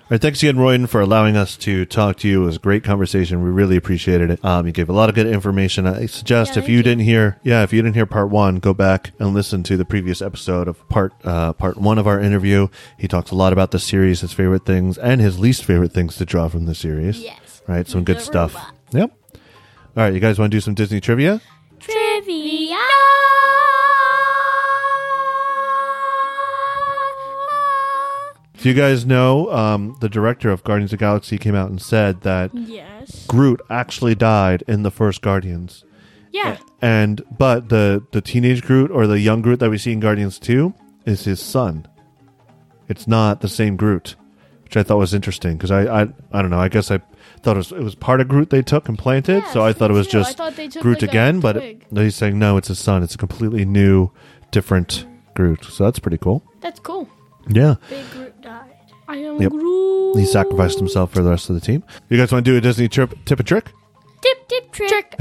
Right, 0.10 0.20
thanks 0.20 0.42
again, 0.42 0.56
Royden, 0.58 0.88
for 0.90 1.02
allowing 1.02 1.38
us 1.38 1.56
to 1.58 1.86
talk 1.86 2.18
to 2.18 2.28
you. 2.28 2.42
It 2.42 2.46
was 2.48 2.56
a 2.56 2.60
great 2.60 2.84
conversation. 2.84 3.44
We 3.44 3.52
really 3.52 3.78
appreciated 3.78 4.32
it. 4.32 4.44
Um, 4.44 4.66
you 4.66 4.72
gave 4.72 4.90
a 4.90 4.94
lot 4.94 5.08
of 5.08 5.14
good 5.14 5.28
information. 5.28 5.86
I 5.86 6.08
suggest 6.08 6.56
Yeah, 6.56 6.64
if 6.64 6.70
you, 6.70 6.78
you. 6.78 6.84
didn't 6.84 7.04
hear, 7.04 7.40
yeah, 7.44 7.62
if 7.62 7.72
you 7.72 7.80
didn't 7.84 7.94
hear 7.94 8.08
part 8.08 8.32
one, 8.32 8.56
go 8.58 8.74
back 8.74 9.12
and 9.20 9.36
listen 9.36 9.62
to 9.64 9.78
the 9.78 9.86
previous 9.86 10.20
episode 10.20 10.68
of 10.68 10.88
part 10.90 11.14
uh, 11.24 11.54
part 11.54 11.78
one 11.78 12.00
of 12.00 12.08
our 12.08 12.20
interview. 12.20 12.70
He 12.98 13.08
talks 13.08 13.30
a 13.30 13.36
lot 13.36 13.54
about 13.54 13.70
the 13.70 13.78
series, 13.78 14.22
his 14.22 14.34
favorite 14.34 14.66
things, 14.66 14.98
and 14.98 15.22
his 15.22 15.38
least 15.38 15.64
favorite 15.64 15.92
things 15.94 16.16
to 16.16 16.26
draw 16.26 16.48
from 16.48 16.66
the 16.66 16.74
series. 16.74 17.22
Yes. 17.22 17.62
Right, 17.68 17.88
some 17.88 18.04
good 18.04 18.18
The 18.18 18.22
stuff. 18.22 18.56
robot. 18.56 18.74
Yep. 18.92 19.12
All 19.36 20.04
right, 20.06 20.14
you 20.14 20.20
guys 20.20 20.40
want 20.40 20.50
to 20.52 20.56
do 20.58 20.62
some 20.62 20.74
Disney 20.74 21.00
trivia? 21.02 21.40
Trivia. 21.80 22.59
Do 28.62 28.68
you 28.70 28.76
guys 28.76 29.06
know 29.06 29.52
um, 29.52 29.96
the 30.02 30.10
director 30.10 30.50
of 30.52 30.64
Guardians 30.64 30.92
of 30.92 31.00
the 31.00 31.04
Galaxy 31.06 31.38
came 31.38 31.56
out 31.56 31.70
and 31.70 31.82
said 31.82 32.22
that 32.22 32.52
Yes. 32.54 33.26
Groot 33.28 33.62
actually 33.70 34.16
died 34.16 34.64
in 34.68 34.84
the 34.84 34.92
first 34.92 35.22
Guardians? 35.22 35.86
Yeah. 36.32 36.58
and 36.82 37.22
but 37.38 37.70
the 37.70 38.04
the 38.12 38.22
teenage 38.22 38.62
Groot 38.64 38.92
or 38.92 39.08
the 39.08 39.20
young 39.20 39.42
Groot 39.42 39.60
that 39.62 39.70
we 39.72 39.78
see 39.80 39.92
in 39.94 40.00
Guardians 40.00 40.38
Two 40.40 40.74
is 41.06 41.24
his 41.26 41.42
son. 41.42 41.88
It's 42.88 43.08
not 43.08 43.42
the 43.42 43.48
same 43.50 43.76
Groot, 43.78 44.16
which 44.64 44.78
I 44.78 44.84
thought 44.84 44.98
was 44.98 45.14
interesting 45.14 45.58
because 45.58 45.72
I, 45.72 46.02
I 46.04 46.08
I 46.32 46.42
don't 46.42 46.52
know. 46.52 46.60
I 46.60 46.70
guess 46.70 46.92
I 46.92 47.00
thought 47.42 47.56
it 47.56 47.60
was, 47.60 47.72
it 47.72 47.82
was 47.84 47.96
part 47.96 48.22
of 48.22 48.28
Groot 48.28 48.50
they 48.52 48.62
took 48.62 48.88
and 48.90 48.98
planted, 48.98 49.42
Yeah, 49.44 49.52
so 49.52 49.64
I 49.66 49.74
thought 49.74 49.90
it 49.90 49.94
was 49.96 50.08
too. 50.08 50.20
Just 50.20 50.38
thought 50.38 50.56
they 50.56 50.68
took, 50.68 50.82
Groot 50.84 51.02
like, 51.02 51.10
again. 51.12 51.40
But 51.40 51.54
twig. 51.54 51.86
he's 51.92 52.16
saying 52.16 52.38
no, 52.38 52.58
it's 52.58 52.68
his 52.68 52.80
son. 52.80 53.02
It's 53.04 53.16
a 53.16 53.18
completely 53.18 53.66
new, 53.66 54.12
different 54.52 55.06
Groot. 55.36 55.66
So 55.66 55.84
that's 55.86 55.98
pretty 56.00 56.18
cool. 56.18 56.44
That's 56.62 56.80
cool. 56.80 57.10
Yeah, 57.48 57.76
Big 57.90 58.10
Groot. 58.12 58.29
I 59.10 59.18
am 59.18 59.42
Yep. 59.42 59.52
Groot. 59.52 60.18
he 60.20 60.26
sacrificed 60.26 60.78
himself 60.78 61.12
for 61.12 61.22
the 61.24 61.30
rest 61.32 61.50
of 61.50 61.56
the 61.56 61.62
team. 61.62 61.84
You 62.10 62.18
guys 62.18 62.32
want 62.32 62.46
to 62.46 62.52
do 62.52 62.58
a 62.58 62.62
Disney 62.62 62.88
trip 62.88 63.14
tip 63.26 63.40
a 63.40 63.44
trick? 63.44 63.72
Tip, 64.22 64.48
tip, 64.48 64.72
trick. 64.72 65.16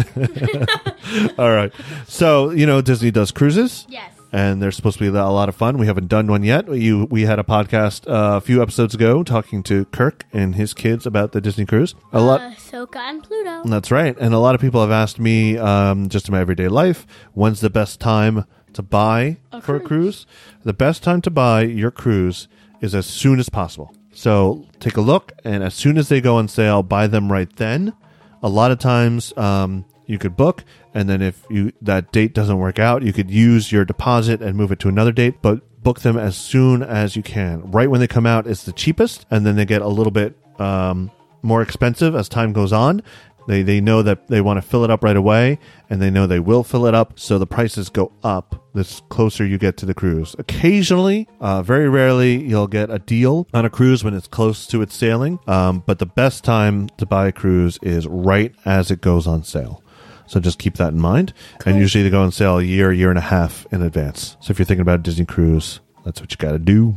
All 1.38 1.51
right. 1.51 1.72
So 2.07 2.51
you 2.51 2.66
know 2.66 2.81
Disney 2.81 3.11
does 3.11 3.31
cruises. 3.33 3.87
Yes. 3.88 4.12
and 4.31 4.61
they're 4.61 4.70
supposed 4.72 4.98
to 4.98 5.11
be 5.11 5.16
a 5.16 5.24
lot 5.24 5.48
of 5.48 5.55
fun. 5.57 5.79
We 5.79 5.87
haven't 5.87 6.09
done 6.09 6.27
one 6.27 6.42
yet. 6.42 6.70
You, 6.70 7.07
we 7.11 7.22
had 7.22 7.38
a 7.38 7.42
podcast 7.42 8.07
uh, 8.07 8.37
a 8.37 8.40
few 8.42 8.61
episodes 8.61 8.94
ago 8.94 9.22
talking 9.22 9.62
to 9.62 9.87
Kirk 9.87 10.27
and 10.35 10.55
his 10.55 10.74
kids 10.74 11.07
about 11.07 11.33
the 11.33 11.40
Disney 11.40 11.64
cruise. 11.64 11.94
A 12.12 12.20
lot. 12.20 12.40
Uh, 12.42 12.51
Soka 12.51 12.96
and 12.96 13.22
Pluto. 13.22 13.62
That's 13.64 13.90
right. 13.90 14.14
And 14.20 14.35
a 14.35 14.38
lot 14.38 14.55
of 14.55 14.61
people 14.61 14.83
have 14.83 14.90
asked 14.90 15.18
me, 15.18 15.57
um, 15.57 16.11
just 16.11 16.29
in 16.29 16.33
my 16.33 16.40
everyday 16.42 16.68
life, 16.68 17.07
when's 17.33 17.61
the 17.62 17.70
best 17.70 18.01
time 18.01 18.44
to 18.74 18.83
buy 18.83 19.38
A 19.51 19.62
for 19.62 19.77
a 19.77 19.81
cruise. 19.81 19.87
cruise? 19.88 20.27
The 20.64 20.74
best 20.74 21.03
time 21.03 21.22
to 21.22 21.31
buy 21.31 21.62
your 21.62 21.90
cruise 21.90 22.48
is 22.80 22.94
as 22.94 23.06
soon 23.06 23.38
as 23.38 23.48
possible. 23.48 23.94
So 24.12 24.66
take 24.80 24.96
a 24.96 25.00
look, 25.00 25.32
and 25.44 25.62
as 25.62 25.74
soon 25.74 25.98
as 25.98 26.08
they 26.08 26.20
go 26.20 26.36
on 26.36 26.48
sale, 26.48 26.82
buy 26.82 27.06
them 27.06 27.30
right 27.30 27.54
then. 27.56 27.94
A 28.42 28.48
lot 28.48 28.70
of 28.70 28.78
times, 28.78 29.32
um, 29.36 29.84
you 30.06 30.18
could 30.18 30.36
book, 30.36 30.64
and 30.94 31.08
then 31.08 31.22
if 31.22 31.44
you 31.50 31.72
that 31.82 32.12
date 32.12 32.34
doesn't 32.34 32.58
work 32.58 32.78
out, 32.78 33.02
you 33.02 33.12
could 33.12 33.30
use 33.30 33.70
your 33.70 33.84
deposit 33.84 34.40
and 34.40 34.56
move 34.56 34.72
it 34.72 34.78
to 34.80 34.88
another 34.88 35.12
date. 35.12 35.42
But 35.42 35.82
book 35.82 36.00
them 36.00 36.16
as 36.16 36.36
soon 36.36 36.82
as 36.82 37.14
you 37.14 37.22
can. 37.22 37.70
Right 37.70 37.90
when 37.90 38.00
they 38.00 38.06
come 38.06 38.26
out, 38.26 38.46
it's 38.46 38.64
the 38.64 38.72
cheapest, 38.72 39.26
and 39.30 39.46
then 39.46 39.56
they 39.56 39.64
get 39.64 39.82
a 39.82 39.88
little 39.88 40.10
bit 40.10 40.36
um, 40.58 41.10
more 41.42 41.62
expensive 41.62 42.14
as 42.14 42.28
time 42.28 42.52
goes 42.52 42.72
on. 42.72 43.02
They 43.48 43.62
they 43.62 43.80
know 43.80 44.02
that 44.02 44.28
they 44.28 44.42
want 44.42 44.58
to 44.58 44.62
fill 44.62 44.84
it 44.84 44.90
up 44.90 45.02
right 45.02 45.16
away, 45.16 45.58
and 45.88 46.02
they 46.02 46.11
know 46.11 46.26
they 46.26 46.38
will 46.38 46.62
fill 46.62 46.84
it 46.84 46.94
up, 46.94 47.18
so 47.18 47.38
the 47.38 47.46
prices 47.46 47.88
go 47.88 48.12
up 48.22 48.62
the 48.74 48.84
closer 49.08 49.44
you 49.44 49.56
get 49.56 49.78
to 49.78 49.87
the 49.87 49.94
cruise. 49.94 50.37
Occasionally, 50.38 51.26
uh, 51.40 51.62
very 51.62 51.88
rarely, 51.88 52.44
you'll 52.44 52.66
get 52.66 52.90
a 52.90 52.98
deal 52.98 53.48
on 53.54 53.64
a 53.64 53.70
cruise 53.70 54.04
when 54.04 54.12
it's 54.12 54.28
close 54.28 54.66
to 54.66 54.82
its 54.82 54.94
sailing. 54.94 55.38
Um, 55.46 55.82
but 55.87 55.98
the 55.98 56.06
best 56.06 56.44
time 56.44 56.90
to 56.98 57.06
buy 57.06 57.28
a 57.28 57.32
cruise 57.32 57.78
is 57.80 58.06
right 58.06 58.54
as 58.66 58.90
it 58.90 59.00
goes 59.00 59.26
on 59.26 59.44
sale. 59.44 59.82
So 60.26 60.40
just 60.40 60.58
keep 60.58 60.74
that 60.74 60.92
in 60.92 61.00
mind. 61.00 61.32
And 61.64 61.78
usually 61.78 62.04
they 62.04 62.11
go 62.11 62.20
on 62.20 62.32
sale 62.32 62.58
a 62.58 62.62
year, 62.62 62.92
year 62.92 63.08
and 63.08 63.18
a 63.18 63.22
half 63.22 63.66
in 63.72 63.80
advance. 63.80 64.37
So 64.40 64.50
if 64.50 64.58
you're 64.58 64.66
thinking 64.66 64.82
about 64.82 65.00
a 65.00 65.02
Disney 65.02 65.24
cruise, 65.24 65.80
that's 66.04 66.20
what 66.20 66.30
you 66.30 66.37
got 66.37 66.52
to 66.52 66.58
do. 66.58 66.96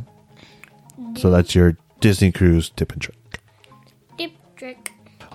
So 1.16 1.30
that's 1.30 1.56
your 1.56 1.78
Disney 2.02 2.34
cruise 2.34 2.70
tip 2.70 2.92
and 2.92 3.02
trick. 3.02 3.16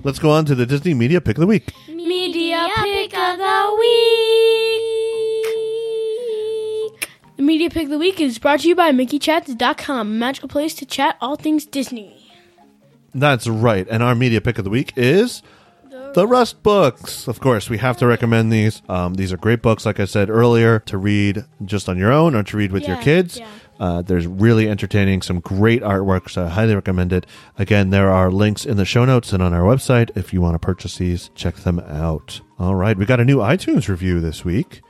Let's 0.06 0.20
go 0.20 0.30
on 0.30 0.44
to 0.44 0.54
the 0.54 0.66
Disney 0.66 0.94
Media 0.94 1.20
Pick 1.20 1.36
of 1.36 1.40
the 1.40 1.48
Week. 1.48 1.72
Media 1.88 2.68
pick 2.76 3.12
of 3.12 3.38
the 3.38 3.76
week. 3.76 3.90
The 7.36 7.42
media 7.42 7.68
pick 7.70 7.86
of 7.86 7.90
the 7.90 7.98
week 7.98 8.20
is 8.20 8.38
brought 8.38 8.60
to 8.60 8.68
you 8.68 8.76
by 8.76 8.92
MickeyChats.com, 8.92 9.98
a 9.98 10.04
magical 10.04 10.48
place 10.48 10.74
to 10.74 10.86
chat 10.86 11.16
all 11.20 11.34
things 11.34 11.66
Disney. 11.66 12.30
That's 13.16 13.48
right. 13.48 13.84
And 13.90 14.00
our 14.00 14.14
media 14.14 14.40
pick 14.40 14.58
of 14.58 14.64
the 14.64 14.70
week 14.70 14.92
is 14.94 15.42
the 16.16 16.26
Rust 16.26 16.62
books. 16.62 17.28
Of 17.28 17.40
course, 17.40 17.68
we 17.68 17.76
have 17.76 17.98
to 17.98 18.06
recommend 18.06 18.50
these. 18.50 18.80
Um, 18.88 19.14
these 19.14 19.34
are 19.34 19.36
great 19.36 19.60
books, 19.60 19.84
like 19.84 20.00
I 20.00 20.06
said 20.06 20.30
earlier, 20.30 20.78
to 20.86 20.96
read 20.96 21.44
just 21.62 21.90
on 21.90 21.98
your 21.98 22.10
own 22.10 22.34
or 22.34 22.42
to 22.42 22.56
read 22.56 22.72
with 22.72 22.88
your 22.88 22.96
kids. 23.02 23.38
Uh, 23.78 24.00
there's 24.00 24.26
really 24.26 24.66
entertaining, 24.66 25.20
some 25.20 25.40
great 25.40 25.82
artwork, 25.82 26.30
so 26.30 26.46
I 26.46 26.48
highly 26.48 26.74
recommend 26.74 27.12
it. 27.12 27.26
Again, 27.58 27.90
there 27.90 28.10
are 28.10 28.30
links 28.30 28.64
in 28.64 28.78
the 28.78 28.86
show 28.86 29.04
notes 29.04 29.34
and 29.34 29.42
on 29.42 29.52
our 29.52 29.60
website. 29.60 30.10
If 30.16 30.32
you 30.32 30.40
want 30.40 30.54
to 30.54 30.58
purchase 30.58 30.96
these, 30.96 31.28
check 31.34 31.56
them 31.56 31.80
out. 31.80 32.40
All 32.58 32.74
right, 32.74 32.96
we 32.96 33.04
got 33.04 33.20
a 33.20 33.24
new 33.26 33.36
iTunes 33.36 33.86
review 33.86 34.18
this 34.18 34.42
week. 34.42 34.80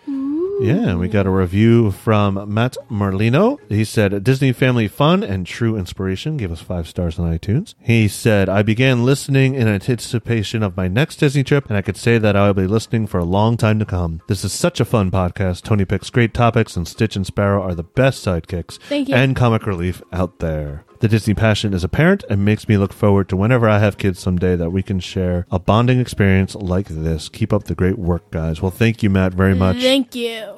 Yeah, 0.58 0.94
we 0.96 1.08
got 1.08 1.26
a 1.26 1.30
review 1.30 1.90
from 1.90 2.52
Matt 2.52 2.78
Marlino. 2.90 3.58
He 3.68 3.84
said, 3.84 4.24
Disney 4.24 4.52
family 4.52 4.88
fun 4.88 5.22
and 5.22 5.46
true 5.46 5.76
inspiration. 5.76 6.38
Gave 6.38 6.50
us 6.50 6.62
five 6.62 6.88
stars 6.88 7.18
on 7.18 7.30
iTunes. 7.38 7.74
He 7.78 8.08
said, 8.08 8.48
I 8.48 8.62
began 8.62 9.04
listening 9.04 9.54
in 9.54 9.68
anticipation 9.68 10.62
of 10.62 10.74
my 10.76 10.88
next 10.88 11.16
Disney 11.16 11.44
trip, 11.44 11.68
and 11.68 11.76
I 11.76 11.82
could 11.82 11.98
say 11.98 12.16
that 12.18 12.36
I'll 12.36 12.54
be 12.54 12.66
listening 12.66 13.06
for 13.06 13.18
a 13.18 13.24
long 13.24 13.58
time 13.58 13.78
to 13.80 13.84
come. 13.84 14.22
This 14.28 14.44
is 14.44 14.52
such 14.52 14.80
a 14.80 14.86
fun 14.86 15.10
podcast. 15.10 15.62
Tony 15.62 15.84
picks 15.84 16.08
great 16.08 16.32
topics, 16.32 16.74
and 16.74 16.88
Stitch 16.88 17.16
and 17.16 17.26
Sparrow 17.26 17.62
are 17.62 17.74
the 17.74 17.82
best 17.84 18.24
sidekicks 18.24 18.78
Thank 18.88 19.08
you. 19.10 19.14
and 19.14 19.36
comic 19.36 19.66
relief 19.66 20.02
out 20.10 20.38
there. 20.38 20.84
The 21.00 21.08
Disney 21.08 21.34
passion 21.34 21.74
is 21.74 21.84
apparent 21.84 22.24
and 22.30 22.44
makes 22.44 22.68
me 22.68 22.76
look 22.76 22.92
forward 22.92 23.28
to 23.28 23.36
whenever 23.36 23.68
I 23.68 23.78
have 23.78 23.98
kids 23.98 24.18
someday 24.18 24.56
that 24.56 24.70
we 24.70 24.82
can 24.82 25.00
share 25.00 25.46
a 25.50 25.58
bonding 25.58 26.00
experience 26.00 26.54
like 26.54 26.88
this. 26.88 27.28
Keep 27.28 27.52
up 27.52 27.64
the 27.64 27.74
great 27.74 27.98
work, 27.98 28.30
guys. 28.30 28.62
Well, 28.62 28.70
thank 28.70 29.02
you, 29.02 29.10
Matt, 29.10 29.34
very 29.34 29.54
much. 29.54 29.78
Thank 29.78 30.14
you. 30.14 30.54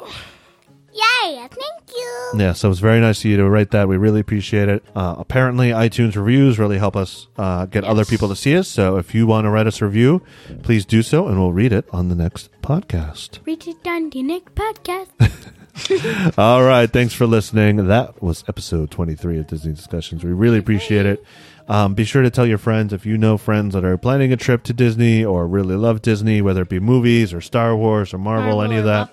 Yay! 0.92 1.36
Thank 1.36 1.96
you. 1.96 2.30
Yeah, 2.36 2.52
so 2.52 2.70
it's 2.70 2.80
very 2.80 3.00
nice 3.00 3.20
of 3.20 3.26
you 3.26 3.36
to 3.36 3.48
write 3.48 3.70
that. 3.70 3.88
We 3.88 3.96
really 3.96 4.20
appreciate 4.20 4.68
it. 4.68 4.84
Uh, 4.96 5.14
apparently, 5.18 5.70
iTunes 5.70 6.16
reviews 6.16 6.58
really 6.58 6.78
help 6.78 6.96
us 6.96 7.28
uh, 7.36 7.66
get 7.66 7.84
other 7.84 8.04
people 8.04 8.28
to 8.28 8.36
see 8.36 8.56
us. 8.56 8.68
So 8.68 8.96
if 8.96 9.14
you 9.14 9.26
want 9.26 9.44
to 9.44 9.50
write 9.50 9.66
us 9.66 9.80
a 9.80 9.84
review, 9.86 10.22
please 10.62 10.84
do 10.84 11.02
so, 11.02 11.28
and 11.28 11.38
we'll 11.38 11.52
read 11.52 11.72
it 11.72 11.88
on 11.92 12.08
the 12.08 12.14
next 12.14 12.50
podcast. 12.62 13.38
Richard 13.46 13.82
Dundee 13.82 14.22
Nick 14.22 14.54
podcast. 14.54 15.52
All 16.38 16.62
right, 16.64 16.90
thanks 16.90 17.14
for 17.14 17.26
listening. 17.26 17.88
That 17.88 18.22
was 18.22 18.44
episode 18.48 18.90
23 18.90 19.38
of 19.38 19.46
Disney 19.46 19.72
Discussions. 19.72 20.24
We 20.24 20.32
really 20.32 20.58
appreciate 20.58 21.06
it. 21.06 21.24
Um, 21.68 21.94
be 21.94 22.04
sure 22.04 22.22
to 22.22 22.30
tell 22.30 22.46
your 22.46 22.58
friends 22.58 22.92
if 22.92 23.04
you 23.04 23.18
know 23.18 23.36
friends 23.36 23.74
that 23.74 23.84
are 23.84 23.96
planning 23.98 24.32
a 24.32 24.36
trip 24.36 24.62
to 24.64 24.72
Disney 24.72 25.24
or 25.24 25.46
really 25.46 25.76
love 25.76 26.00
Disney, 26.02 26.40
whether 26.40 26.62
it 26.62 26.68
be 26.68 26.80
movies 26.80 27.32
or 27.34 27.40
Star 27.40 27.76
Wars 27.76 28.14
or 28.14 28.18
Marvel, 28.18 28.62
any 28.62 28.76
of 28.76 28.84
that. 28.86 29.10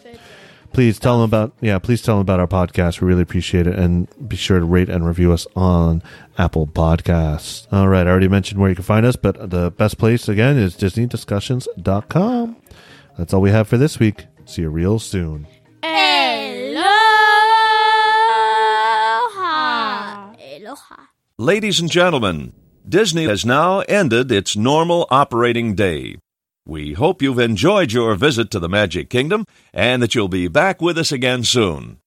please 0.74 1.00
tell 1.00 1.20
them 1.22 1.24
about 1.30 1.54
yeah 1.62 1.80
please 1.80 2.02
tell 2.02 2.16
them 2.16 2.22
about 2.22 2.38
our 2.42 2.48
podcast 2.48 3.00
we 3.00 3.08
really 3.08 3.22
appreciate 3.22 3.66
it 3.66 3.80
and 3.80 4.10
be 4.28 4.36
sure 4.36 4.60
to 4.60 4.66
rate 4.66 4.90
and 4.90 5.08
review 5.08 5.32
us 5.32 5.48
on 5.56 6.04
apple 6.38 6.68
podcasts 6.68 7.66
all 7.72 7.88
right 7.88 8.08
i 8.08 8.10
already 8.10 8.28
mentioned 8.28 8.60
where 8.60 8.70
you 8.70 8.76
can 8.76 8.84
find 8.84 9.06
us 9.06 9.16
but 9.16 9.50
the 9.52 9.72
best 9.72 9.98
place 9.98 10.28
again 10.28 10.58
is 10.58 10.76
disneydiscussions.com 10.76 12.58
that's 13.18 13.34
all 13.34 13.40
we 13.40 13.52
have 13.52 13.70
for 13.70 13.78
this 13.78 14.00
week 14.00 14.26
see 14.44 14.64
you 14.64 14.70
real 14.70 15.00
soon 15.00 15.48
Aloha. 15.82 16.15
Aloha. 20.76 21.08
Ladies 21.38 21.80
and 21.80 21.90
gentlemen, 21.90 22.54
Disney 22.88 23.26
has 23.26 23.46
now 23.46 23.80
ended 23.82 24.32
its 24.32 24.58
normal 24.58 25.08
operating 25.10 25.74
day. 25.74 26.18
We 26.66 26.94
hope 26.94 27.22
you've 27.22 27.40
enjoyed 27.40 27.94
your 27.94 28.16
visit 28.16 28.52
to 28.52 28.60
the 28.60 28.68
Magic 28.68 29.10
Kingdom 29.10 29.46
and 29.74 30.02
that 30.02 30.16
you'll 30.16 30.28
be 30.28 30.48
back 30.48 30.82
with 30.82 30.98
us 30.98 31.12
again 31.12 31.44
soon. 31.44 32.00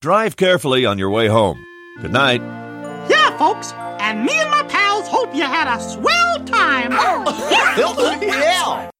Drive 0.00 0.36
carefully 0.36 0.84
on 0.84 0.98
your 0.98 1.10
way 1.10 1.28
home. 1.28 1.64
Good 2.00 2.12
night. 2.12 2.40
Yeah, 3.08 3.36
folks, 3.38 3.72
and 4.00 4.24
me 4.24 4.32
and 4.34 4.50
my 4.50 4.64
pals 4.64 5.06
hope 5.06 5.34
you 5.34 5.42
had 5.42 5.68
a 5.68 5.80
swell 5.80 6.44
time. 6.44 6.90
Oh, 6.92 8.18
yeah. 8.22 8.90